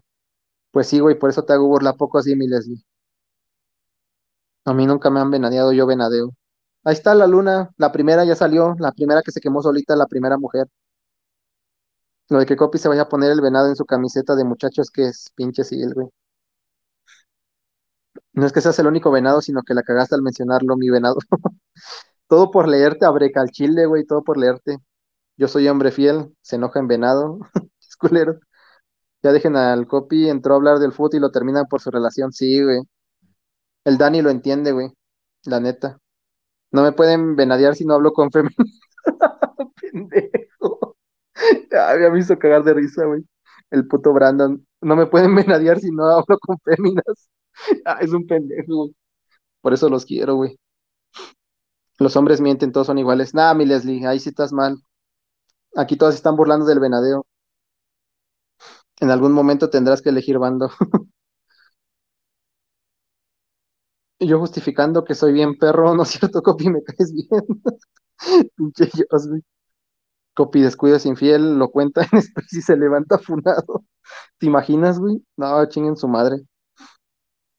[0.71, 2.83] Pues sí, güey, por eso te hago burla poco así, mi Leslie.
[4.65, 6.29] A mí nunca me han venadeado, yo venadeo.
[6.85, 10.07] Ahí está la luna, la primera ya salió, la primera que se quemó solita, la
[10.07, 10.67] primera mujer.
[12.29, 14.89] Lo de que Copi se vaya a poner el venado en su camiseta de muchachos
[14.91, 16.07] que es pinche sí, güey.
[18.33, 21.17] No es que seas el único venado, sino que la cagaste al mencionarlo, mi venado.
[22.27, 24.77] Todo por leerte, abreca al chile, güey, todo por leerte.
[25.37, 27.39] Yo soy hombre fiel, se enoja en venado.
[27.81, 28.39] Es culero.
[29.23, 32.33] Ya dejen al Copi, entró a hablar del fútbol y lo terminan por su relación.
[32.33, 32.81] Sí, güey.
[33.83, 34.89] El Dani lo entiende, güey.
[35.45, 35.99] La neta.
[36.71, 38.49] No me pueden venadear si no hablo con Femi.
[39.81, 40.48] Pendejo.
[42.11, 43.23] Me hizo cagar de risa, güey.
[43.71, 44.65] El puto Brandon.
[44.81, 47.03] No me pueden venadear si no hablo con féminas.
[47.85, 48.89] Ah, es un pendejo.
[49.61, 50.57] Por eso los quiero, güey.
[51.99, 53.35] Los hombres mienten, todos son iguales.
[53.35, 54.81] Nah, mi Leslie, ahí sí estás mal.
[55.75, 57.25] Aquí todas están burlando del venadeo.
[58.99, 60.69] En algún momento tendrás que elegir bando.
[64.19, 66.69] Yo justificando que soy bien perro, ¿no es cierto, Copi?
[66.69, 67.27] Me caes bien.
[68.55, 69.41] Pinche Dios, güey.
[70.39, 73.83] Copi descuido es infiel, lo cuenta en Space y se levanta funado.
[74.37, 75.21] ¿Te imaginas, güey?
[75.35, 76.37] No, chinguen su madre.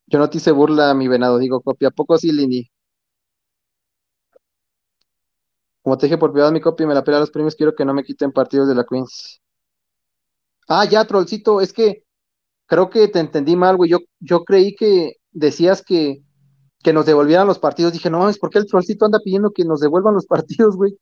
[0.07, 1.85] Yo no te hice burla, mi venado, digo, Copi.
[1.85, 2.71] ¿A poco sí, Lini?
[5.83, 7.93] Como te dije por privado, mi Copi me la pela los premios, quiero que no
[7.93, 9.43] me quiten partidos de la Queens.
[10.67, 12.05] Ah, ya, trollcito, es que
[12.67, 13.91] creo que te entendí mal, güey.
[13.91, 16.23] Yo, yo creí que decías que,
[16.83, 17.93] que nos devolvieran los partidos.
[17.93, 20.97] Dije, no, es porque el trollcito anda pidiendo que nos devuelvan los partidos, güey.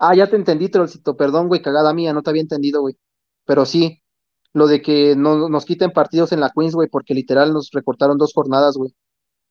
[0.00, 2.96] Ah, ya te entendí, trollcito, perdón, güey, cagada mía, no te había entendido, güey.
[3.44, 4.02] Pero sí.
[4.54, 8.18] Lo de que no nos quiten partidos en la Queens, güey, porque literal nos recortaron
[8.18, 8.94] dos jornadas, güey.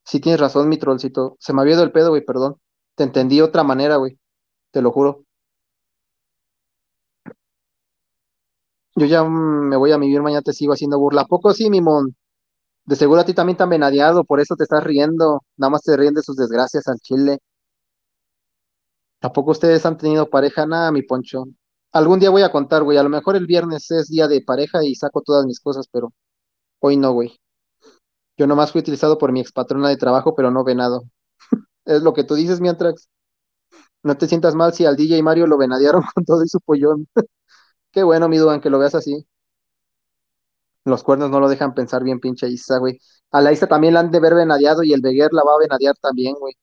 [0.06, 1.38] Sí tienes razón, mi trollcito.
[1.40, 2.58] Se me había ido el pedo, güey, perdón.
[2.96, 4.20] Te entendí de otra manera, güey.
[4.72, 5.26] Te lo juro.
[8.96, 11.22] Yo ya mm, me voy a vivir mañana, te sigo haciendo burla.
[11.22, 12.16] ¿A poco sí, Mimón?
[12.86, 15.44] De seguro a ti también te han venadeado, por eso te estás riendo.
[15.58, 17.40] Nada más te ríen de sus desgracias al chile.
[19.20, 20.66] ¿Tampoco ustedes han tenido pareja?
[20.66, 21.46] Nada, mi Poncho.
[21.92, 22.98] Algún día voy a contar, güey.
[22.98, 26.14] A lo mejor el viernes es día de pareja y saco todas mis cosas, pero
[26.80, 27.40] hoy no, güey.
[28.38, 31.04] Yo nomás fui utilizado por mi expatrona de trabajo, pero no venado.
[31.86, 33.10] Es lo que tú dices, Miantrax.
[34.04, 37.08] No te sientas mal si al DJ Mario lo venadearon con todo y su pollón.
[37.92, 39.28] Qué bueno, mi Duan, que lo veas así.
[40.86, 43.00] Los cuernos no lo dejan pensar bien, pinche Isa, güey.
[43.32, 45.60] A la Isa también la han de ver venadeado y el Beguer la va a
[45.60, 46.54] venadear también, güey.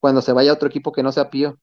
[0.00, 1.58] Cuando se vaya a otro equipo que no sea Pío.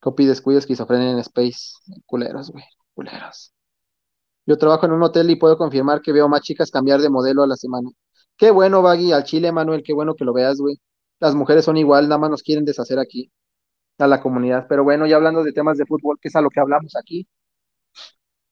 [0.00, 1.74] Copy descuido, esquizofrenia en Space.
[2.06, 2.64] Culeros, güey.
[2.94, 3.52] Culeros.
[4.46, 7.42] Yo trabajo en un hotel y puedo confirmar que veo más chicas cambiar de modelo
[7.42, 7.90] a la semana.
[8.36, 10.80] Qué bueno, Baggy, al Chile, Manuel, qué bueno que lo veas, güey.
[11.20, 13.32] Las mujeres son igual, nada más nos quieren deshacer aquí,
[13.98, 14.66] a la comunidad.
[14.68, 17.26] Pero bueno, ya hablando de temas de fútbol, que es a lo que hablamos aquí.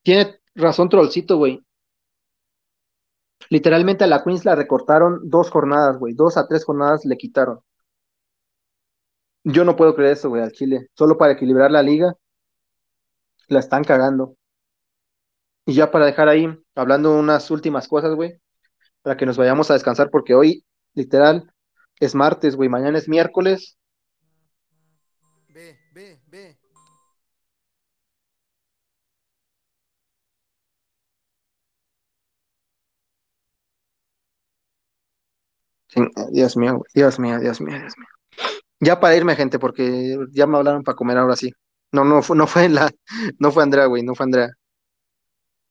[0.03, 1.61] Tiene razón, Trollcito, güey.
[3.49, 6.15] Literalmente a la Queens la recortaron dos jornadas, güey.
[6.15, 7.61] Dos a tres jornadas le quitaron.
[9.45, 10.89] Yo no puedo creer eso, güey, al Chile.
[10.95, 12.15] Solo para equilibrar la liga,
[13.49, 14.37] la están cagando.
[15.67, 18.41] Y ya para dejar ahí, hablando unas últimas cosas, güey,
[19.03, 20.65] para que nos vayamos a descansar, porque hoy,
[20.95, 21.53] literal,
[22.01, 23.79] es martes, güey, mañana es miércoles.
[25.49, 26.59] Ve, ve, ve.
[36.33, 38.09] Dios mío, güey, Dios mío, Dios mío, Dios mío.
[38.85, 41.53] Ya para irme, gente, porque ya me hablaron para comer ahora sí.
[41.93, 42.91] No, no, no fue la,
[43.39, 44.51] no fue Andrea, güey, no fue Andrea.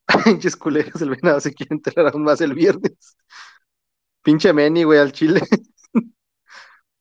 [0.26, 3.15] Pinches culeros, el venado se quiere enterar aún más el viernes.
[4.23, 5.41] Pinche Meni, güey, al chile.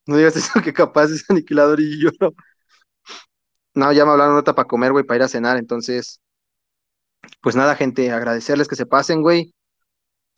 [0.07, 2.33] No digas eso que capaz es aniquilador y yo no.
[3.75, 5.57] No, ya me hablaron ahorita para comer, güey, para ir a cenar.
[5.57, 6.21] Entonces,
[7.41, 9.55] pues nada, gente, agradecerles que se pasen, güey.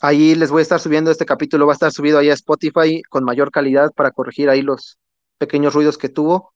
[0.00, 3.02] Ahí les voy a estar subiendo este capítulo, va a estar subido ahí a Spotify
[3.10, 4.98] con mayor calidad para corregir ahí los
[5.46, 6.54] pequeños ruidos que tuvo.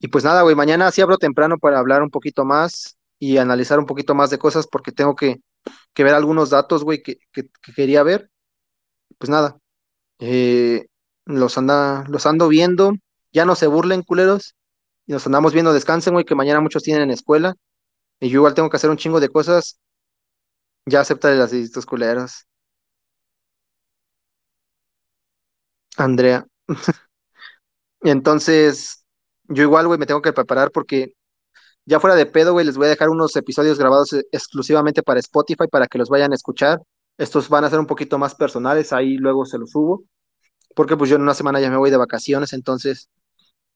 [0.00, 3.78] Y pues nada, güey, mañana sí abro temprano para hablar un poquito más y analizar
[3.78, 5.40] un poquito más de cosas porque tengo que,
[5.94, 8.30] que ver algunos datos, güey, que, que, que quería ver.
[9.18, 9.58] Pues nada,
[10.20, 10.86] eh,
[11.26, 12.94] los anda, los ando viendo.
[13.32, 14.56] Ya no se burlen, culeros.
[15.06, 17.54] Y nos andamos viendo, descansen, güey, que mañana muchos tienen escuela.
[18.20, 19.80] Y yo igual tengo que hacer un chingo de cosas.
[20.86, 22.46] Ya acepta las estos culeros.
[25.96, 26.46] Andrea.
[28.04, 29.04] Entonces,
[29.44, 31.14] yo igual, güey, me tengo que preparar porque
[31.86, 35.20] ya fuera de pedo, güey, les voy a dejar unos episodios grabados eh, exclusivamente para
[35.20, 36.80] Spotify para que los vayan a escuchar.
[37.18, 40.04] Estos van a ser un poquito más personales, ahí luego se los subo.
[40.76, 43.08] Porque pues yo en una semana ya me voy de vacaciones, entonces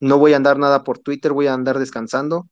[0.01, 2.49] no voy a andar nada por Twitter, voy a andar descansando.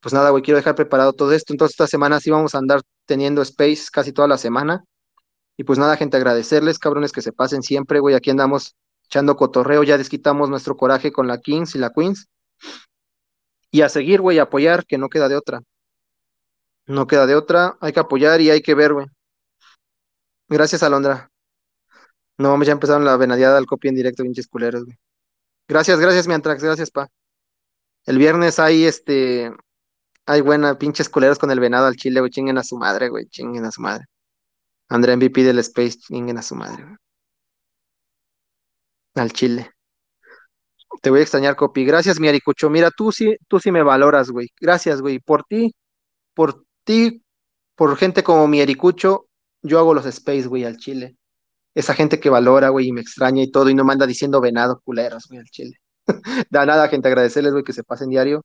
[0.00, 1.52] Pues nada, güey, quiero dejar preparado todo esto.
[1.52, 4.84] Entonces esta semana sí vamos a andar teniendo space casi toda la semana.
[5.56, 8.14] Y pues nada, gente, agradecerles, cabrones, que se pasen siempre, güey.
[8.14, 8.76] Aquí andamos
[9.10, 12.28] echando cotorreo, ya desquitamos nuestro coraje con la Kings y la Queens.
[13.72, 15.62] Y a seguir, güey, a apoyar, que no queda de otra.
[16.86, 19.06] No queda de otra, hay que apoyar y hay que ver, güey.
[20.48, 21.28] Gracias, Alondra.
[22.38, 24.96] No, mames, ya empezaron la venadeada al copia en directo, pinches culeros, güey.
[25.68, 27.08] Gracias, gracias, mi Antrax, gracias, pa.
[28.06, 29.52] El viernes hay este,
[30.24, 33.26] hay buena, pinches culeros con el venado al chile, güey, chinguen a su madre, güey,
[33.26, 34.06] chinguen a su madre.
[34.88, 36.96] Andrea MVP del Space, chinguen a su madre, güey.
[39.14, 39.70] Al chile.
[41.02, 41.84] Te voy a extrañar, Copi.
[41.84, 42.68] Gracias, mi Aricucho.
[42.68, 44.48] Mira, tú sí, tú sí me valoras, güey.
[44.60, 45.18] Gracias, güey.
[45.18, 45.74] Por ti,
[46.34, 47.22] por ti,
[47.76, 49.28] por gente como mi Aricucho,
[49.62, 51.16] yo hago los Space, güey, al chile.
[51.74, 54.40] Esa gente que valora, güey, y me extraña y todo, y no me anda diciendo
[54.40, 55.76] venado culeros, güey, al chile.
[56.50, 58.44] Da nada, gente, agradecerles, güey, que se pasen diario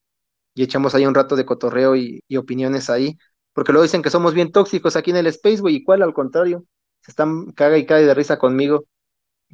[0.56, 3.18] y echamos ahí un rato de cotorreo y, y opiniones ahí.
[3.54, 6.14] Porque luego dicen que somos bien tóxicos aquí en el Space, güey, y cuál, al
[6.14, 6.66] contrario.
[7.02, 8.86] Se están caga y cae de risa conmigo.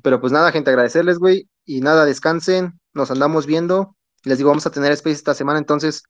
[0.03, 1.49] Pero pues nada, gente, agradecerles, güey.
[1.65, 3.95] Y nada, descansen, nos andamos viendo.
[4.23, 6.03] Les digo, vamos a tener Space esta semana, entonces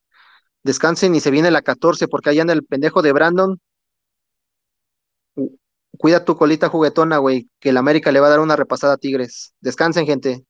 [0.63, 3.59] descansen y se viene la 14 porque ahí anda el pendejo de Brandon.
[5.97, 8.97] Cuida tu colita juguetona, güey, que el América le va a dar una repasada a
[8.97, 9.53] Tigres.
[9.61, 10.45] Descansen, gente.